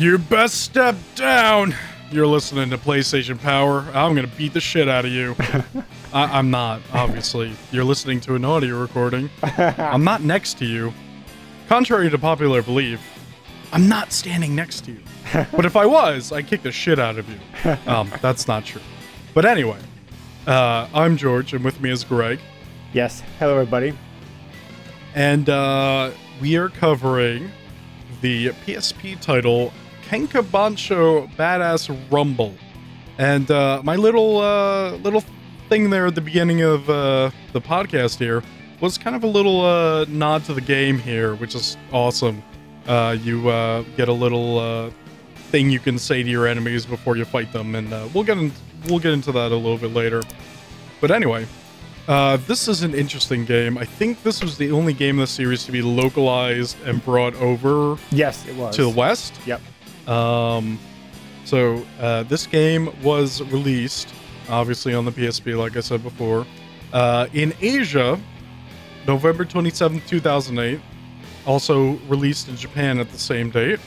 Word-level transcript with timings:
You 0.00 0.16
best 0.16 0.62
step 0.62 0.96
down. 1.14 1.74
You're 2.10 2.26
listening 2.26 2.70
to 2.70 2.78
PlayStation 2.78 3.38
Power. 3.38 3.80
I'm 3.92 4.14
gonna 4.14 4.28
beat 4.28 4.54
the 4.54 4.60
shit 4.60 4.88
out 4.88 5.04
of 5.04 5.10
you. 5.12 5.36
I- 6.14 6.38
I'm 6.38 6.50
not, 6.50 6.80
obviously. 6.94 7.52
You're 7.70 7.84
listening 7.84 8.18
to 8.22 8.34
an 8.34 8.42
audio 8.42 8.80
recording. 8.80 9.28
I'm 9.42 10.02
not 10.02 10.22
next 10.22 10.56
to 10.60 10.64
you. 10.64 10.94
Contrary 11.68 12.08
to 12.08 12.16
popular 12.16 12.62
belief, 12.62 12.98
I'm 13.74 13.90
not 13.90 14.10
standing 14.10 14.54
next 14.56 14.86
to 14.86 14.92
you. 14.92 15.00
but 15.52 15.66
if 15.66 15.76
I 15.76 15.84
was, 15.84 16.32
I'd 16.32 16.46
kick 16.46 16.62
the 16.62 16.72
shit 16.72 16.98
out 16.98 17.18
of 17.18 17.28
you. 17.28 17.76
Um, 17.86 18.10
that's 18.22 18.48
not 18.48 18.64
true. 18.64 18.80
But 19.34 19.44
anyway, 19.44 19.80
uh, 20.46 20.88
I'm 20.94 21.18
George, 21.18 21.52
and 21.52 21.62
with 21.62 21.78
me 21.82 21.90
is 21.90 22.04
Greg. 22.04 22.40
Yes. 22.94 23.22
Hello, 23.38 23.52
everybody. 23.52 23.92
and 25.14 25.50
uh, 25.50 26.12
we 26.40 26.56
are 26.56 26.70
covering 26.70 27.50
the 28.22 28.48
PSP 28.48 29.20
title 29.20 29.74
Kenka 30.10 30.42
Bancho 30.42 31.28
Badass 31.38 31.88
Rumble. 32.10 32.52
And 33.18 33.48
uh, 33.48 33.80
my 33.84 33.94
little 33.94 34.38
uh, 34.38 34.96
little 34.96 35.22
thing 35.68 35.88
there 35.90 36.06
at 36.06 36.16
the 36.16 36.20
beginning 36.20 36.62
of 36.62 36.90
uh, 36.90 37.30
the 37.52 37.60
podcast 37.60 38.18
here 38.18 38.42
was 38.80 38.98
kind 38.98 39.14
of 39.14 39.22
a 39.22 39.28
little 39.28 39.60
uh, 39.60 40.06
nod 40.08 40.44
to 40.46 40.54
the 40.54 40.60
game 40.60 40.98
here, 40.98 41.36
which 41.36 41.54
is 41.54 41.76
awesome. 41.92 42.42
Uh, 42.88 43.16
you 43.22 43.48
uh, 43.50 43.82
get 43.96 44.08
a 44.08 44.12
little 44.12 44.58
uh, 44.58 44.90
thing 45.52 45.70
you 45.70 45.78
can 45.78 45.96
say 45.96 46.24
to 46.24 46.28
your 46.28 46.48
enemies 46.48 46.84
before 46.84 47.16
you 47.16 47.24
fight 47.24 47.52
them, 47.52 47.76
and 47.76 47.92
uh, 47.92 48.08
we'll 48.12 48.24
get 48.24 48.36
in, 48.36 48.50
we'll 48.88 48.98
get 48.98 49.12
into 49.12 49.30
that 49.30 49.52
a 49.52 49.56
little 49.56 49.78
bit 49.78 49.92
later. 49.92 50.24
But 51.00 51.12
anyway, 51.12 51.46
uh, 52.08 52.36
this 52.48 52.66
is 52.66 52.82
an 52.82 52.94
interesting 52.94 53.44
game. 53.44 53.78
I 53.78 53.84
think 53.84 54.24
this 54.24 54.42
was 54.42 54.58
the 54.58 54.72
only 54.72 54.92
game 54.92 55.16
in 55.16 55.20
the 55.20 55.26
series 55.28 55.64
to 55.66 55.72
be 55.72 55.82
localized 55.82 56.76
and 56.84 57.04
brought 57.04 57.36
over 57.36 57.96
Yes, 58.10 58.44
it 58.48 58.56
was. 58.56 58.74
to 58.74 58.82
the 58.82 58.88
West. 58.88 59.34
Yep. 59.46 59.60
Um, 60.10 60.78
so 61.44 61.84
uh, 62.00 62.24
this 62.24 62.46
game 62.46 62.90
was 63.02 63.42
released, 63.44 64.08
obviously 64.48 64.94
on 64.94 65.04
the 65.04 65.12
PSP, 65.12 65.56
like 65.56 65.76
I 65.76 65.80
said 65.80 66.02
before, 66.02 66.46
uh, 66.92 67.26
in 67.32 67.54
Asia, 67.60 68.18
November 69.06 69.44
twenty 69.44 69.70
seventh, 69.70 70.06
two 70.06 70.20
thousand 70.20 70.58
eight. 70.58 70.80
Also 71.46 71.92
released 72.08 72.48
in 72.48 72.56
Japan 72.56 72.98
at 72.98 73.10
the 73.10 73.18
same 73.18 73.50
date, 73.50 73.80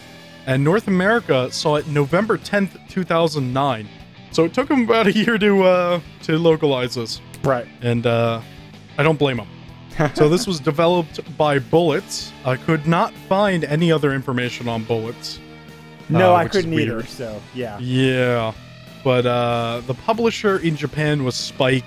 and 0.48 0.64
North 0.64 0.88
America 0.88 1.52
saw 1.52 1.76
it 1.76 1.88
November 1.88 2.38
tenth, 2.38 2.78
two 2.90 3.04
thousand 3.04 3.54
nine. 3.54 3.88
So 4.32 4.46
it 4.46 4.54
took 4.54 4.68
them 4.68 4.84
about 4.84 5.06
a 5.08 5.12
year 5.14 5.38
to 5.38 5.64
uh, 5.64 6.00
to 6.24 6.38
localize 6.40 6.96
this 6.96 7.22
Right. 7.44 7.68
and 7.82 8.08
uh, 8.08 8.42
I 8.98 9.04
don't 9.04 9.20
blame 9.20 9.38
them. 9.38 9.48
so 10.16 10.28
this 10.30 10.48
was 10.48 10.60
developed 10.60 11.20
by 11.38 11.60
Bullets. 11.60 12.32
I 12.46 12.56
could 12.56 12.88
not 12.88 13.14
find 13.30 13.64
any 13.66 13.92
other 13.92 14.14
information 14.14 14.68
on 14.68 14.84
Bullets. 14.86 15.40
No, 16.10 16.34
uh, 16.34 16.38
I 16.38 16.48
couldn't 16.48 16.74
either. 16.74 17.04
So 17.06 17.42
yeah. 17.54 17.78
Yeah, 17.80 18.54
but 19.04 19.26
uh, 19.26 19.82
the 19.88 19.94
publisher 19.94 20.58
in 20.60 20.76
Japan 20.76 21.24
was 21.24 21.36
Spike. 21.36 21.86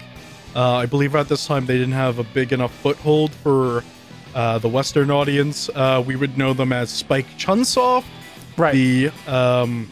Uh, 0.54 0.76
I 0.76 0.86
believe 0.86 1.14
at 1.14 1.28
this 1.28 1.46
time 1.46 1.66
they 1.66 1.76
didn't 1.76 1.92
have 1.92 2.18
a 2.18 2.24
big 2.24 2.52
enough 2.52 2.72
foothold 2.78 3.30
for 3.32 3.84
uh, 4.34 4.58
the 4.58 4.68
Western 4.68 5.10
audience. 5.10 5.68
Uh, 5.74 6.02
we 6.06 6.16
would 6.16 6.38
know 6.38 6.52
them 6.54 6.72
as 6.72 6.88
Spike 6.90 7.26
Chunsoft, 7.38 8.04
Right. 8.56 8.72
the 8.74 9.10
um, 9.26 9.88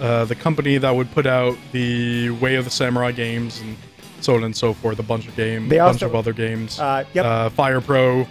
uh, 0.00 0.24
the 0.26 0.34
company 0.36 0.78
that 0.78 0.90
would 0.94 1.10
put 1.12 1.26
out 1.26 1.56
the 1.72 2.30
Way 2.30 2.54
of 2.54 2.64
the 2.64 2.70
Samurai 2.70 3.10
games 3.12 3.60
and 3.60 3.76
so 4.20 4.34
on 4.36 4.44
and 4.44 4.56
so 4.56 4.72
forth. 4.72 4.98
A 4.98 5.02
bunch 5.02 5.26
of 5.28 5.34
games, 5.36 5.70
a 5.72 5.76
bunch 5.78 6.02
of 6.02 6.14
other 6.14 6.32
games. 6.32 6.78
uh, 6.78 7.04
yep. 7.14 7.24
Uh, 7.24 7.48
Fire 7.50 7.80
Pro, 7.80 8.26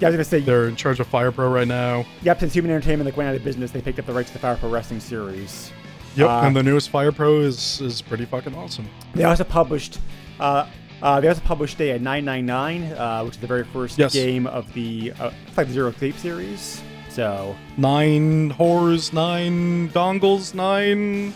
yeah, 0.00 0.08
I 0.08 0.10
was 0.10 0.16
gonna 0.16 0.24
say. 0.24 0.40
they're 0.40 0.68
in 0.68 0.76
charge 0.76 1.00
of 1.00 1.06
Fire 1.06 1.30
Pro 1.32 1.48
right 1.50 1.68
now. 1.68 2.04
Yep. 2.22 2.40
Since 2.40 2.52
Human 2.54 2.70
Entertainment 2.70 3.06
like 3.06 3.16
went 3.16 3.28
out 3.28 3.34
of 3.36 3.44
business, 3.44 3.70
they 3.70 3.80
picked 3.80 3.98
up 3.98 4.06
the 4.06 4.12
rights 4.12 4.30
to 4.30 4.34
the 4.34 4.40
Fire 4.40 4.56
Pro 4.56 4.68
Wrestling 4.70 5.00
series. 5.00 5.70
Yep, 6.16 6.28
Uh, 6.28 6.40
and 6.42 6.54
the 6.56 6.62
newest 6.62 6.90
Fire 6.90 7.12
Pro 7.12 7.40
is 7.40 7.80
is 7.80 8.00
pretty 8.02 8.24
fucking 8.24 8.54
awesome. 8.54 8.88
They 9.14 9.24
also 9.24 9.44
published. 9.44 9.98
Uh, 10.40 10.66
uh, 11.02 11.20
they 11.20 11.28
also 11.28 11.40
published 11.42 11.80
a 11.80 11.98
999, 11.98 12.92
uh, 12.92 13.22
which 13.24 13.34
is 13.34 13.40
the 13.40 13.46
very 13.46 13.64
first 13.64 13.98
Yes. 13.98 14.12
game 14.14 14.46
of 14.46 14.72
the 14.74 15.12
uh, 15.20 15.30
like 15.56 15.68
Zero 15.68 15.90
Escape 15.90 16.16
series. 16.16 16.80
So 17.10 17.54
Nine 17.76 18.52
whores, 18.54 19.12
nine 19.12 19.88
dongles, 19.90 20.54
nine 20.54 21.32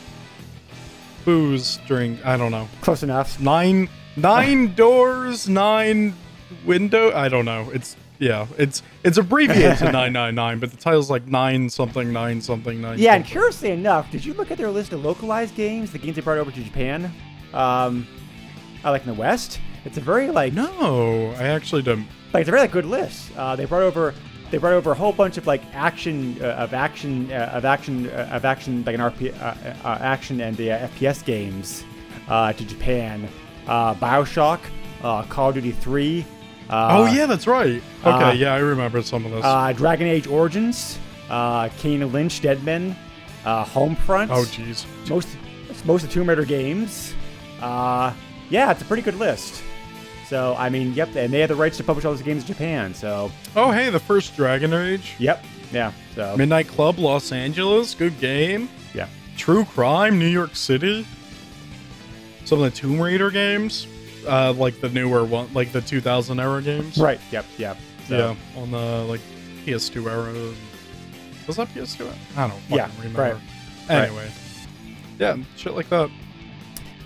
booze 1.25 1.79
drink. 1.87 2.25
I 2.25 2.37
don't 2.37 2.51
know. 2.51 2.69
close 2.81 3.03
enough. 3.03 3.41
Nine 3.41 3.89
nine 4.17 4.75
doors, 4.77 5.49
nine 5.49 6.15
window. 6.65 7.13
I 7.15 7.29
don't 7.29 7.45
know. 7.45 7.71
It's 7.73 7.97
yeah. 8.19 8.47
It's 8.57 8.83
it's 9.05 9.19
abbreviated 9.19 9.79
to 9.79 9.93
nine 9.93 10.13
nine 10.13 10.35
nine, 10.35 10.59
but 10.59 10.71
the 10.71 10.77
title's 10.77 11.11
like 11.11 11.27
nine 11.27 11.69
something 11.69 12.13
nine 12.13 12.41
something 12.41 12.81
nine. 12.81 12.99
Yeah, 12.99 13.15
and 13.15 13.25
curiously 13.25 13.71
enough, 13.71 14.11
did 14.11 14.25
you 14.25 14.35
look 14.35 14.51
at 14.51 14.59
their 14.59 14.71
list 14.71 14.93
of 14.93 15.05
localized 15.05 15.55
games, 15.55 15.93
the 15.93 15.99
games 15.99 16.17
they 16.17 16.23
brought 16.23 16.39
over 16.39 16.51
to 16.51 16.63
Japan? 16.63 17.13
Um, 17.53 18.07
uh, 18.85 18.91
like 18.91 19.03
in 19.03 19.09
the 19.09 19.15
West, 19.15 19.61
it's 19.85 19.99
a 19.99 20.01
very 20.01 20.31
like 20.31 20.53
no, 20.53 21.35
I 21.39 21.45
actually 21.45 21.83
don't. 21.83 22.07
like 22.33 22.43
it's 22.43 22.49
a 22.49 22.53
very 22.53 22.63
like, 22.63 22.73
good 22.73 22.87
list. 22.87 23.31
Uh, 23.37 23.57
they 23.57 23.65
brought 23.65 23.83
over 23.83 24.15
they 24.51 24.59
brought 24.59 24.73
over 24.73 24.93
a 24.93 24.95
whole 24.95 25.13
bunch 25.13 25.37
of 25.37 25.47
like 25.47 25.63
action 25.75 26.37
uh, 26.41 26.47
of 26.47 26.75
action 26.75 27.31
uh, 27.33 27.53
of 27.55 27.65
action 27.65 28.09
uh, 28.11 28.31
of 28.33 28.45
action 28.45 28.85
like 28.85 28.95
an 28.95 29.01
RP 29.01 29.35
uh, 29.41 29.55
uh, 29.85 29.99
action 30.01 30.41
and 30.41 30.57
the 30.57 30.73
uh, 30.73 30.89
FPS 30.89 31.25
games 31.25 31.85
uh, 32.29 32.53
to 32.53 32.65
Japan. 32.65 33.29
Uh, 33.67 33.95
Bioshock, 33.95 34.61
uh, 35.03 35.23
Call 35.25 35.51
of 35.51 35.57
Duty 35.57 35.73
3. 35.73 36.25
Uh, 36.71 36.89
oh 36.91 37.13
yeah, 37.15 37.27
that's 37.27 37.47
right. 37.47 37.83
Okay, 38.05 38.09
uh, 38.25 38.33
yeah, 38.33 38.53
I 38.55 38.59
remember 38.59 39.03
some 39.03 39.25
of 39.25 39.33
this. 39.33 39.45
Uh, 39.45 39.73
Dragon 39.73 40.07
Age 40.07 40.27
Origins, 40.27 40.99
uh, 41.31 41.69
Kane 41.79 42.11
Lynch, 42.13 42.41
Dead 42.43 42.63
Men, 42.65 42.95
uh, 43.45 43.65
Homefront. 43.65 44.29
oh 44.31 44.45
jeez. 44.45 44.85
most 45.09 45.29
most 45.85 46.03
of 46.03 46.09
the 46.09 46.15
Tomb 46.15 46.29
Raider 46.29 46.45
games. 46.45 47.15
Uh, 47.61 48.13
yeah, 48.51 48.71
it's 48.71 48.83
a 48.83 48.85
pretty 48.85 49.03
good 49.03 49.15
list. 49.17 49.63
So 50.27 50.55
I 50.59 50.69
mean, 50.69 50.93
yep, 50.93 51.15
and 51.17 51.33
they 51.33 51.41
had 51.41 51.49
the 51.49 51.55
rights 51.57 51.79
to 51.79 51.85
publish 51.85 52.05
all 52.05 52.13
those 52.13 52.21
games 52.23 52.43
in 52.43 52.49
Japan. 52.49 52.93
So 52.93 53.33
Oh 53.57 53.71
hey, 53.71 53.89
the 53.89 53.99
first 54.01 54.37
Dragon 54.37 54.75
Age. 54.75 55.15
yep, 55.19 55.43
yeah. 55.73 55.93
So 56.15 56.37
Midnight 56.37 56.69
Club, 56.69 56.99
Los 56.99 57.33
Angeles, 57.33 57.95
good 57.95 58.19
game. 58.21 58.69
yeah, 58.93 59.09
True 59.39 59.65
Crime, 59.65 60.19
New 60.19 60.27
York 60.29 60.55
City. 60.55 61.07
Some 62.45 62.61
of 62.63 62.71
the 62.73 62.79
Tomb 62.79 63.01
Raider 63.01 63.31
games, 63.31 63.87
uh, 64.29 64.53
like 64.53 64.81
the 64.81 64.89
newer 64.91 65.25
one, 65.25 65.49
like 65.55 65.73
the 65.73 65.81
2000 65.81 66.39
era 66.41 66.63
games. 66.63 66.99
right, 66.99 67.21
yep, 67.31 67.45
yep. 67.57 67.77
So, 68.07 68.37
Yeah, 68.57 68.61
on 68.63 68.71
the 68.71 69.05
like 69.09 69.21
PS2 69.67 70.11
era. 70.11 70.55
Was 71.47 71.57
that 71.57 71.69
PS2? 71.69 72.01
era? 72.07 72.15
I 72.37 72.41
don't 72.49 72.59
fucking 72.63 72.77
Yeah, 72.77 72.89
remember. 72.99 73.23
right, 73.23 73.37
Anyway, 73.91 74.31
yeah, 75.19 75.37
shit 75.57 75.75
like 75.75 75.89
that. 75.89 76.11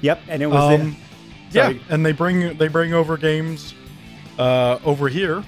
Yep, 0.00 0.20
and 0.28 0.42
it 0.42 0.46
was 0.46 0.80
Um, 0.80 0.96
yeah, 1.52 1.64
sorry. 1.66 1.80
and 1.90 2.04
they 2.04 2.12
bring 2.12 2.56
they 2.58 2.68
bring 2.68 2.92
over 2.92 3.16
games 3.16 3.72
uh, 4.38 4.78
over 4.84 5.08
here. 5.08 5.44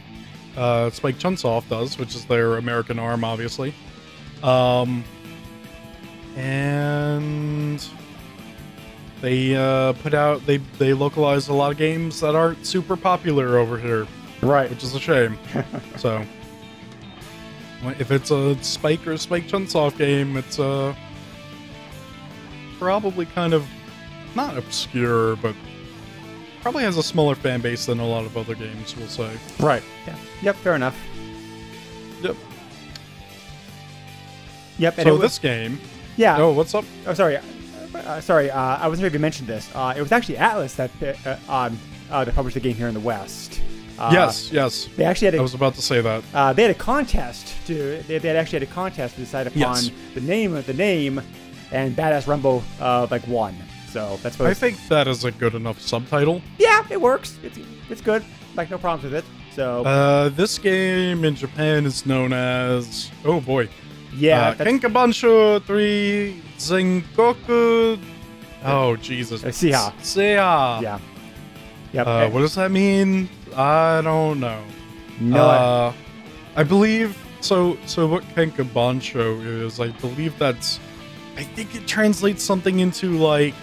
Uh, 0.57 0.91
Spike 0.91 1.19
Chunsoft 1.19 1.69
does, 1.69 1.99
which 1.99 2.15
is 2.15 2.25
their 2.27 2.57
American 2.59 2.99
arm, 3.01 3.25
obviously. 3.25 3.75
Um, 4.45 5.03
and 6.37 7.85
they 9.25 9.57
uh, 9.57 9.95
put 9.95 10.13
out 10.13 10.45
they 10.45 10.59
they 10.79 10.93
localized 10.93 11.49
a 11.49 11.53
lot 11.55 11.73
of 11.73 11.79
games 11.79 12.21
that 12.21 12.35
aren't 12.35 12.67
super 12.67 12.95
popular 12.95 13.57
over 13.57 13.79
here, 13.79 14.07
right. 14.43 14.69
which 14.69 14.85
is 14.85 14.95
a 14.95 15.01
shame. 15.01 15.39
so, 15.97 16.23
if 17.99 18.11
it's 18.11 18.31
a 18.31 18.63
Spike 18.63 19.07
or 19.07 19.17
Spike 19.17 19.49
Chunsoft 19.49 19.97
game, 19.97 20.37
it's 20.37 20.59
uh, 20.61 20.95
probably 22.79 23.25
kind 23.25 23.55
of 23.55 23.67
not 24.35 24.59
obscure, 24.59 25.37
but 25.37 25.55
probably 26.61 26.83
has 26.83 26.99
a 26.99 27.03
smaller 27.03 27.35
fan 27.35 27.63
base 27.63 27.87
than 27.87 28.01
a 28.01 28.07
lot 28.07 28.27
of 28.27 28.37
other 28.37 28.55
games. 28.55 28.95
We'll 28.95 29.09
say. 29.09 29.35
Right. 29.59 29.83
Yeah. 30.07 30.17
Yep. 30.43 30.57
Fair 30.57 30.75
enough. 30.75 31.03
Yep. 32.21 32.37
Yep. 34.77 34.99
And 34.99 35.07
So 35.07 35.13
was, 35.13 35.23
this 35.23 35.39
game. 35.39 35.81
yeah. 36.19 36.37
Oh, 36.39 36.53
what's 36.53 36.75
up? 36.75 36.85
Oh, 37.07 37.15
sorry. 37.15 37.39
Uh, 38.05 38.21
sorry. 38.21 38.51
Uh, 38.51 38.59
I 38.61 38.87
wasn't 38.89 39.03
sure 39.03 39.07
if 39.09 39.13
you 39.15 39.19
mentioned 39.19 39.49
this. 39.49 39.71
Uh, 39.75 39.95
it 39.97 40.01
was 40.03 40.13
actually 40.13 40.37
Atlus 40.37 40.77
that 40.77 40.91
uh, 41.27 41.53
um, 41.53 41.79
uh, 42.11 42.25
that 42.25 42.35
published 42.35 42.55
the 42.55 42.61
game 42.61 42.75
here 42.75 42.89
in 42.89 42.95
the 42.95 43.01
West. 43.01 43.61
Uh, 43.99 44.11
yes, 44.13 44.51
yes. 44.53 44.89
They 44.97 45.05
actually 45.05 45.27
had 45.27 45.35
a 45.35 45.39
I 45.39 45.43
was 45.43 45.55
about 45.55 45.75
to 45.77 45.83
say 45.83 46.01
that. 46.01 46.25
Uh, 46.35 46.53
they 46.53 46.63
had 46.63 46.71
a 46.73 46.75
contest 46.79 47.55
to. 47.67 48.03
They, 48.09 48.19
they 48.19 48.29
had 48.29 48.37
actually 48.37 48.61
had 48.61 48.69
a 48.69 48.73
contest 48.73 49.15
to 49.15 49.21
decide 49.21 49.47
upon 49.47 49.61
Yes. 49.61 49.91
the 50.15 50.21
name 50.21 50.55
of 50.55 50.67
the 50.67 50.75
name, 50.75 51.23
and 51.73 51.95
Badass 51.97 52.27
Rumble 52.27 52.63
uh, 52.81 53.07
like 53.11 53.27
won. 53.29 53.55
So 53.89 54.19
that's 54.23 54.37
what 54.39 54.49
I 54.51 54.55
think 54.55 54.77
that 54.89 55.07
is 55.07 55.25
a 55.25 55.31
good 55.31 55.55
enough 55.55 55.81
subtitle. 55.81 56.43
Yeah, 56.59 56.85
it 56.91 57.01
works. 57.01 57.39
It's 57.45 57.59
it's 57.89 58.01
good. 58.01 58.25
Like 58.57 58.69
no 58.71 58.79
problems 58.79 59.05
with 59.05 59.15
it. 59.15 59.25
So 59.55 59.85
Uh, 59.85 60.29
this 60.31 60.59
game 60.59 61.25
in 61.25 61.37
Japan 61.37 61.87
is 61.87 62.05
known 62.05 62.33
as 62.33 63.11
oh 63.25 63.41
boy, 63.41 63.69
yeah, 64.17 64.49
uh, 64.49 64.55
that's, 64.55 64.69
Three 65.67 66.41
Zenkoku. 66.59 67.99
Oh 68.65 68.97
Jesus, 68.97 69.45
Uh, 69.45 69.49
Seiha. 69.49 69.93
Seiha. 70.01 70.81
yeah, 70.83 70.99
yep. 71.93 72.07
Uh, 72.07 72.29
what 72.31 72.41
does 72.41 72.55
that 72.55 72.71
mean? 72.71 73.29
I 73.57 74.01
don't 74.03 74.41
know. 74.41 74.61
no, 75.21 75.45
Uh, 75.45 75.93
I 76.57 76.63
believe 76.63 77.17
so 77.41 77.77
so 77.87 78.07
what 78.07 78.23
Kenka 78.35 78.65
Bancho 78.65 79.41
is, 79.41 79.79
I 79.81 79.89
believe 80.01 80.39
that's, 80.39 80.81
I 81.37 81.43
think 81.43 81.75
it 81.75 81.87
translates 81.87 82.43
something 82.43 82.81
into 82.81 83.11
like 83.19 83.55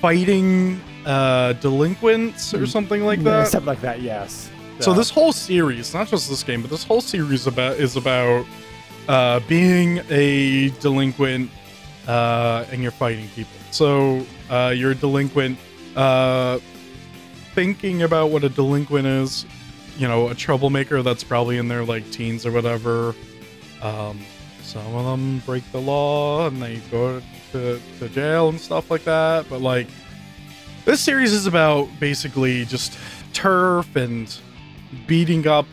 fighting 0.00 0.80
uh 1.04 1.52
delinquents 1.54 2.54
or 2.54 2.66
something 2.66 3.04
like 3.04 3.22
that. 3.24 3.48
something 3.48 3.66
like 3.66 3.80
that. 3.80 4.00
Yes. 4.02 4.48
So 4.80 4.92
Uh, 4.92 4.94
this 4.94 5.10
whole 5.10 5.32
series, 5.32 5.92
not 5.94 6.08
just 6.08 6.28
this 6.30 6.42
game, 6.42 6.62
but 6.62 6.70
this 6.70 6.84
whole 6.84 7.00
series 7.00 7.46
about 7.46 7.76
is 7.76 7.96
about 7.96 8.46
uh, 9.08 9.40
being 9.48 10.00
a 10.10 10.70
delinquent 10.80 11.50
uh, 12.06 12.64
and 12.70 12.82
you're 12.82 12.90
fighting 12.90 13.28
people. 13.28 13.52
So 13.70 14.26
uh, 14.50 14.72
you're 14.76 14.92
a 14.92 14.94
delinquent, 14.94 15.58
uh, 15.96 16.58
thinking 17.54 18.02
about 18.02 18.30
what 18.30 18.44
a 18.44 18.48
delinquent 18.48 19.06
is. 19.06 19.46
You 19.98 20.08
know, 20.08 20.28
a 20.28 20.34
troublemaker 20.34 21.02
that's 21.02 21.22
probably 21.22 21.58
in 21.58 21.68
their 21.68 21.84
like 21.84 22.10
teens 22.10 22.46
or 22.46 22.52
whatever. 22.52 23.14
Um, 23.82 24.20
some 24.62 24.94
of 24.94 25.04
them 25.04 25.42
break 25.44 25.70
the 25.70 25.80
law 25.80 26.46
and 26.46 26.62
they 26.62 26.76
go 26.90 27.20
to, 27.52 27.80
to 27.98 28.08
jail 28.08 28.48
and 28.48 28.58
stuff 28.58 28.90
like 28.90 29.04
that. 29.04 29.48
But 29.50 29.60
like, 29.60 29.88
this 30.86 31.00
series 31.00 31.32
is 31.32 31.46
about 31.46 31.88
basically 32.00 32.64
just 32.64 32.96
turf 33.34 33.94
and 33.96 34.34
beating 35.06 35.46
up 35.46 35.66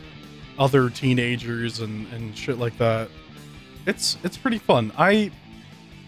other 0.60 0.90
teenagers 0.90 1.80
and, 1.80 2.06
and 2.12 2.36
shit 2.36 2.58
like 2.58 2.76
that. 2.78 3.08
It's 3.86 4.18
it's 4.22 4.36
pretty 4.36 4.58
fun. 4.58 4.92
I 4.96 5.32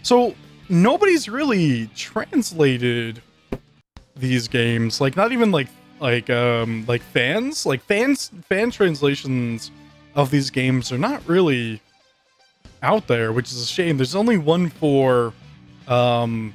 so 0.03 0.35
nobody's 0.69 1.27
really 1.27 1.87
translated 1.95 3.21
these 4.15 4.47
games. 4.47 5.01
Like 5.01 5.17
not 5.17 5.31
even 5.31 5.51
like 5.51 5.67
like 5.99 6.29
um 6.29 6.85
like 6.87 7.01
fans. 7.01 7.65
Like 7.65 7.81
fans 7.81 8.31
fan 8.47 8.69
translations 8.69 9.71
of 10.15 10.29
these 10.29 10.51
games 10.51 10.91
are 10.91 10.99
not 10.99 11.27
really 11.27 11.81
out 12.83 13.07
there, 13.07 13.33
which 13.33 13.51
is 13.51 13.61
a 13.63 13.65
shame. 13.65 13.97
There's 13.97 14.15
only 14.15 14.37
one 14.37 14.69
for 14.69 15.33
um 15.87 16.53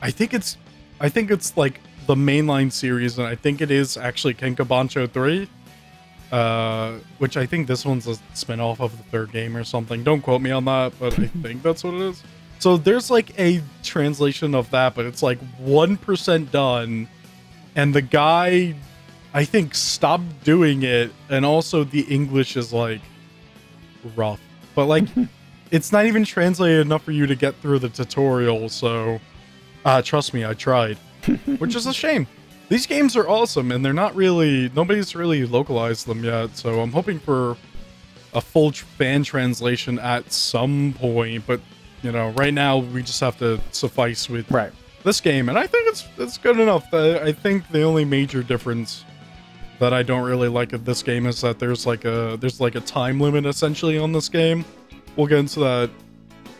I 0.00 0.10
think 0.10 0.32
it's 0.32 0.56
I 0.98 1.10
think 1.10 1.30
it's 1.30 1.56
like 1.58 1.80
the 2.06 2.14
mainline 2.14 2.72
series, 2.72 3.18
and 3.18 3.26
I 3.26 3.34
think 3.34 3.60
it 3.60 3.70
is 3.70 3.98
actually 3.98 4.32
Kenka 4.32 4.64
Bancho 4.64 5.06
3. 5.06 5.46
Uh, 6.30 6.98
which 7.16 7.38
I 7.38 7.46
think 7.46 7.66
this 7.66 7.86
one's 7.86 8.06
a 8.06 8.16
spin-off 8.34 8.80
of 8.80 8.94
the 8.96 9.02
third 9.04 9.32
game 9.32 9.56
or 9.56 9.64
something. 9.64 10.04
Don't 10.04 10.20
quote 10.20 10.42
me 10.42 10.50
on 10.50 10.66
that, 10.66 10.92
but 11.00 11.18
I 11.18 11.26
think 11.42 11.62
that's 11.62 11.82
what 11.82 11.94
it 11.94 12.02
is. 12.02 12.22
So 12.58 12.76
there's 12.76 13.10
like 13.10 13.38
a 13.38 13.62
translation 13.82 14.54
of 14.54 14.70
that, 14.70 14.94
but 14.94 15.06
it's 15.06 15.22
like 15.22 15.38
1% 15.58 16.50
done. 16.50 17.08
And 17.76 17.94
the 17.94 18.02
guy, 18.02 18.74
I 19.32 19.44
think, 19.44 19.74
stopped 19.74 20.44
doing 20.44 20.82
it. 20.82 21.12
And 21.30 21.46
also 21.46 21.84
the 21.84 22.02
English 22.02 22.56
is 22.56 22.72
like 22.72 23.00
rough. 24.16 24.40
But 24.74 24.86
like, 24.86 25.04
it's 25.70 25.92
not 25.92 26.06
even 26.06 26.24
translated 26.24 26.80
enough 26.80 27.04
for 27.04 27.12
you 27.12 27.26
to 27.26 27.36
get 27.36 27.54
through 27.56 27.78
the 27.78 27.88
tutorial. 27.88 28.68
So 28.68 29.20
uh, 29.84 30.02
trust 30.02 30.34
me, 30.34 30.44
I 30.44 30.54
tried, 30.54 30.96
which 31.58 31.74
is 31.74 31.86
a 31.86 31.94
shame. 31.94 32.26
These 32.68 32.86
games 32.86 33.16
are 33.16 33.28
awesome, 33.28 33.72
and 33.72 33.84
they're 33.84 33.92
not 33.92 34.14
really 34.14 34.70
nobody's 34.74 35.14
really 35.14 35.46
localized 35.46 36.06
them 36.06 36.22
yet. 36.22 36.56
So 36.56 36.80
I'm 36.80 36.92
hoping 36.92 37.18
for 37.18 37.56
a 38.34 38.40
full 38.40 38.72
fan 38.72 39.22
translation 39.22 39.98
at 39.98 40.30
some 40.32 40.94
point. 40.98 41.44
But 41.46 41.60
you 42.02 42.12
know, 42.12 42.30
right 42.30 42.52
now 42.52 42.78
we 42.78 43.02
just 43.02 43.20
have 43.20 43.38
to 43.38 43.60
suffice 43.72 44.28
with 44.28 44.50
right. 44.50 44.72
this 45.02 45.20
game, 45.20 45.48
and 45.48 45.58
I 45.58 45.66
think 45.66 45.88
it's 45.88 46.06
it's 46.18 46.38
good 46.38 46.58
enough. 46.60 46.92
I 46.92 47.32
think 47.32 47.68
the 47.70 47.82
only 47.82 48.04
major 48.04 48.42
difference 48.42 49.04
that 49.78 49.94
I 49.94 50.02
don't 50.02 50.24
really 50.24 50.48
like 50.48 50.72
of 50.72 50.84
this 50.84 51.02
game 51.02 51.26
is 51.26 51.40
that 51.40 51.58
there's 51.58 51.86
like 51.86 52.04
a 52.04 52.36
there's 52.40 52.60
like 52.60 52.74
a 52.74 52.80
time 52.80 53.20
limit 53.20 53.46
essentially 53.46 53.98
on 53.98 54.12
this 54.12 54.28
game. 54.28 54.64
We'll 55.16 55.26
get 55.26 55.38
into 55.38 55.60
that 55.60 55.90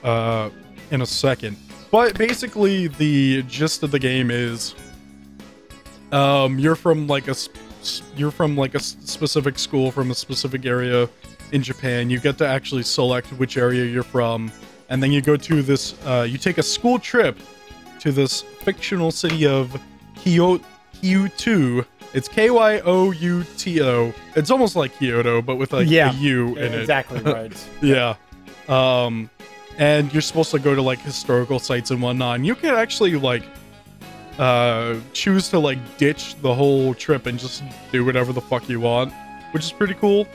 uh, 0.03 0.51
in 0.91 1.03
a 1.03 1.07
second. 1.07 1.57
But 1.91 2.19
basically, 2.19 2.89
the 2.89 3.43
gist 3.45 3.83
of 3.83 3.91
the 3.91 3.99
game 3.99 4.31
is, 4.31 4.75
um, 6.13 6.59
you're 6.59 6.75
from 6.77 7.07
like 7.07 7.29
a 7.29 7.35
you're 8.17 8.31
from 8.31 8.57
like 8.57 8.75
a 8.75 8.81
specific 8.81 9.59
school 9.59 9.91
from 9.91 10.11
a 10.11 10.15
specific 10.15 10.67
area 10.67 11.09
in 11.53 11.63
Japan. 11.63 12.11
You 12.11 12.19
get 12.21 12.39
to 12.39 12.47
actually 12.47 12.83
select 12.83 13.29
which 13.39 13.57
area 13.57 13.85
you're 13.85 14.03
from, 14.03 14.51
and 14.89 15.03
then 15.03 15.13
you 15.13 15.21
go 15.23 15.37
to 15.37 15.63
this. 15.63 15.95
Uh, 16.07 16.27
you 16.29 16.39
take 16.39 16.59
a 16.59 16.63
school 16.63 16.99
trip 16.99 17.39
to 18.01 18.13
this 18.13 18.43
fictional 18.43 19.11
city 19.11 19.47
of 19.47 19.81
Kyouto. 20.17 20.63
Kyouto. 21.03 21.85
It's 22.15 22.27
K 22.29 22.51
Y 22.51 22.81
O 22.81 23.11
U 23.13 23.45
T 23.57 23.83
O. 23.83 24.13
It's 24.35 24.51
almost 24.51 24.77
like 24.77 24.97
Kyoto, 24.99 25.43
but 25.43 25.57
with 25.57 25.73
like 25.73 25.89
Yeah. 25.89 26.11
a 26.13 26.15
U 26.17 26.57
in 26.57 26.65
it. 26.65 26.73
Yeah, 26.73 26.79
exactly 26.81 27.21
right. 27.21 27.69
Yeah. 27.83 28.15
Um, 28.69 29.31
and 29.79 30.13
you're 30.13 30.23
supposed 30.23 30.51
to 30.51 30.59
go 30.59 30.75
to 30.75 30.83
like 30.83 31.01
historical 31.01 31.59
sites 31.59 31.91
and 31.91 32.03
whatnot. 32.03 32.37
And 32.37 32.47
you 32.47 32.55
can 32.55 32.75
actually 32.75 33.15
like 33.17 33.45
uh 34.39 34.97
choose 35.13 35.49
to 35.49 35.59
like 35.59 35.79
ditch 35.99 36.37
the 36.43 36.55
whole 36.55 36.95
trip 36.95 37.27
and 37.27 37.39
just 37.39 37.63
do 37.93 38.05
whatever 38.05 38.33
the 38.33 38.41
fuck 38.41 38.69
you 38.69 38.81
want, 38.81 39.13
which 39.53 39.65
is 39.65 39.73
pretty 39.73 39.95
cool. 39.95 40.27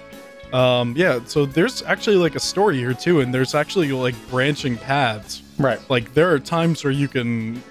Um, 0.54 0.94
yeah, 0.96 1.20
so 1.26 1.48
there's 1.48 1.82
actually 1.82 2.18
like 2.18 2.36
a 2.36 2.40
story 2.40 2.78
here 2.78 2.94
too, 2.94 3.22
and 3.22 3.34
there's 3.34 3.56
actually 3.56 3.92
like 3.92 4.16
branching 4.30 4.78
paths. 4.78 5.42
right. 5.58 5.80
Like 5.90 6.14
there 6.14 6.32
are 6.32 6.40
times 6.40 6.84
where 6.84 6.94
you 6.94 7.08
can 7.08 7.62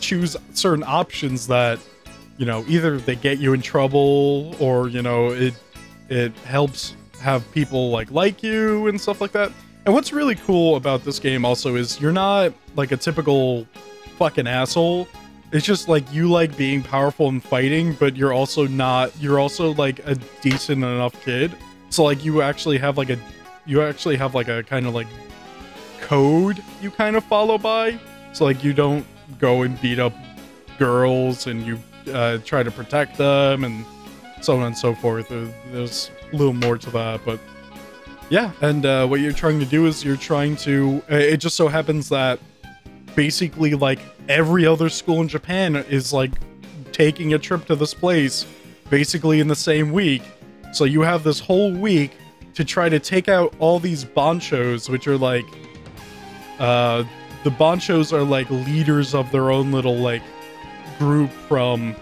choose 0.00 0.36
certain 0.52 0.84
options 0.86 1.46
that, 1.46 1.78
you 2.36 2.44
know, 2.44 2.64
either 2.68 2.98
they 2.98 3.16
get 3.16 3.38
you 3.38 3.54
in 3.54 3.62
trouble 3.62 4.54
or, 4.60 4.88
you 4.88 5.00
know, 5.00 5.28
it 5.28 5.54
it 6.10 6.36
helps 6.40 6.94
have 7.20 7.50
people 7.52 7.90
like 7.90 8.10
like 8.10 8.42
you 8.42 8.88
and 8.88 9.00
stuff 9.00 9.22
like 9.22 9.32
that. 9.32 9.50
And 9.86 9.94
what's 9.94 10.12
really 10.12 10.34
cool 10.34 10.76
about 10.76 11.02
this 11.04 11.18
game 11.18 11.44
also 11.46 11.76
is 11.76 11.98
you're 12.00 12.12
not 12.12 12.52
like 12.74 12.92
a 12.92 12.96
typical 12.96 13.66
fucking 14.18 14.46
asshole. 14.46 15.08
It's 15.52 15.64
just 15.64 15.88
like 15.88 16.12
you 16.12 16.28
like 16.28 16.56
being 16.56 16.82
powerful 16.82 17.28
and 17.28 17.42
fighting, 17.42 17.94
but 17.94 18.16
you're 18.16 18.32
also 18.32 18.66
not 18.66 19.12
you're 19.20 19.38
also 19.38 19.74
like 19.74 20.00
a 20.06 20.14
decent 20.42 20.82
enough 20.82 21.20
kid. 21.24 21.56
So 21.90 22.04
like 22.04 22.24
you 22.24 22.42
actually 22.42 22.78
have 22.78 22.98
like 22.98 23.10
a 23.10 23.18
you 23.64 23.82
actually 23.82 24.16
have 24.16 24.34
like 24.34 24.48
a 24.48 24.62
kind 24.62 24.86
of 24.86 24.94
like 24.94 25.06
code 26.00 26.62
you 26.80 26.90
kind 26.90 27.16
of 27.16 27.24
follow 27.24 27.58
by. 27.58 27.98
So 28.32 28.44
like 28.44 28.64
you 28.64 28.72
don't 28.72 29.06
go 29.38 29.62
and 29.62 29.80
beat 29.80 29.98
up 29.98 30.14
girls 30.78 31.46
and 31.46 31.64
you 31.64 31.78
uh, 32.12 32.38
try 32.44 32.62
to 32.62 32.70
protect 32.70 33.16
them 33.16 33.64
and 33.64 33.84
so 34.40 34.56
on 34.56 34.64
and 34.64 34.76
so 34.76 34.94
forth. 34.94 35.28
There's 35.28 36.10
a 36.32 36.36
little 36.36 36.54
more 36.54 36.78
to 36.78 36.90
that, 36.90 37.20
but 37.24 37.40
yeah. 38.30 38.50
And 38.60 38.84
uh, 38.84 39.06
what 39.06 39.20
you're 39.20 39.32
trying 39.32 39.60
to 39.60 39.66
do 39.66 39.86
is 39.86 40.04
you're 40.04 40.16
trying 40.16 40.56
to. 40.56 41.02
It 41.08 41.38
just 41.38 41.56
so 41.56 41.68
happens 41.68 42.08
that 42.08 42.40
basically 43.16 43.74
like 43.74 43.98
every 44.28 44.66
other 44.66 44.88
school 44.88 45.20
in 45.20 45.26
Japan 45.26 45.76
is 45.76 46.12
like 46.12 46.32
taking 46.92 47.34
a 47.34 47.38
trip 47.38 47.64
to 47.66 47.74
this 47.74 47.94
place 47.94 48.46
basically 48.90 49.40
in 49.40 49.48
the 49.48 49.56
same 49.56 49.90
week. 49.90 50.22
So 50.72 50.84
you 50.84 51.00
have 51.00 51.24
this 51.24 51.40
whole 51.40 51.72
week 51.72 52.12
to 52.54 52.64
try 52.64 52.88
to 52.88 53.00
take 53.00 53.28
out 53.28 53.54
all 53.58 53.80
these 53.80 54.04
banchos, 54.04 54.88
which 54.88 55.08
are 55.08 55.18
like 55.18 55.46
uh 56.60 57.02
the 57.44 57.50
banchos 57.50 58.12
are 58.12 58.22
like 58.22 58.48
leaders 58.50 59.14
of 59.14 59.30
their 59.30 59.50
own 59.50 59.72
little 59.72 59.96
like 59.96 60.22
group 60.98 61.30
from 61.30 61.94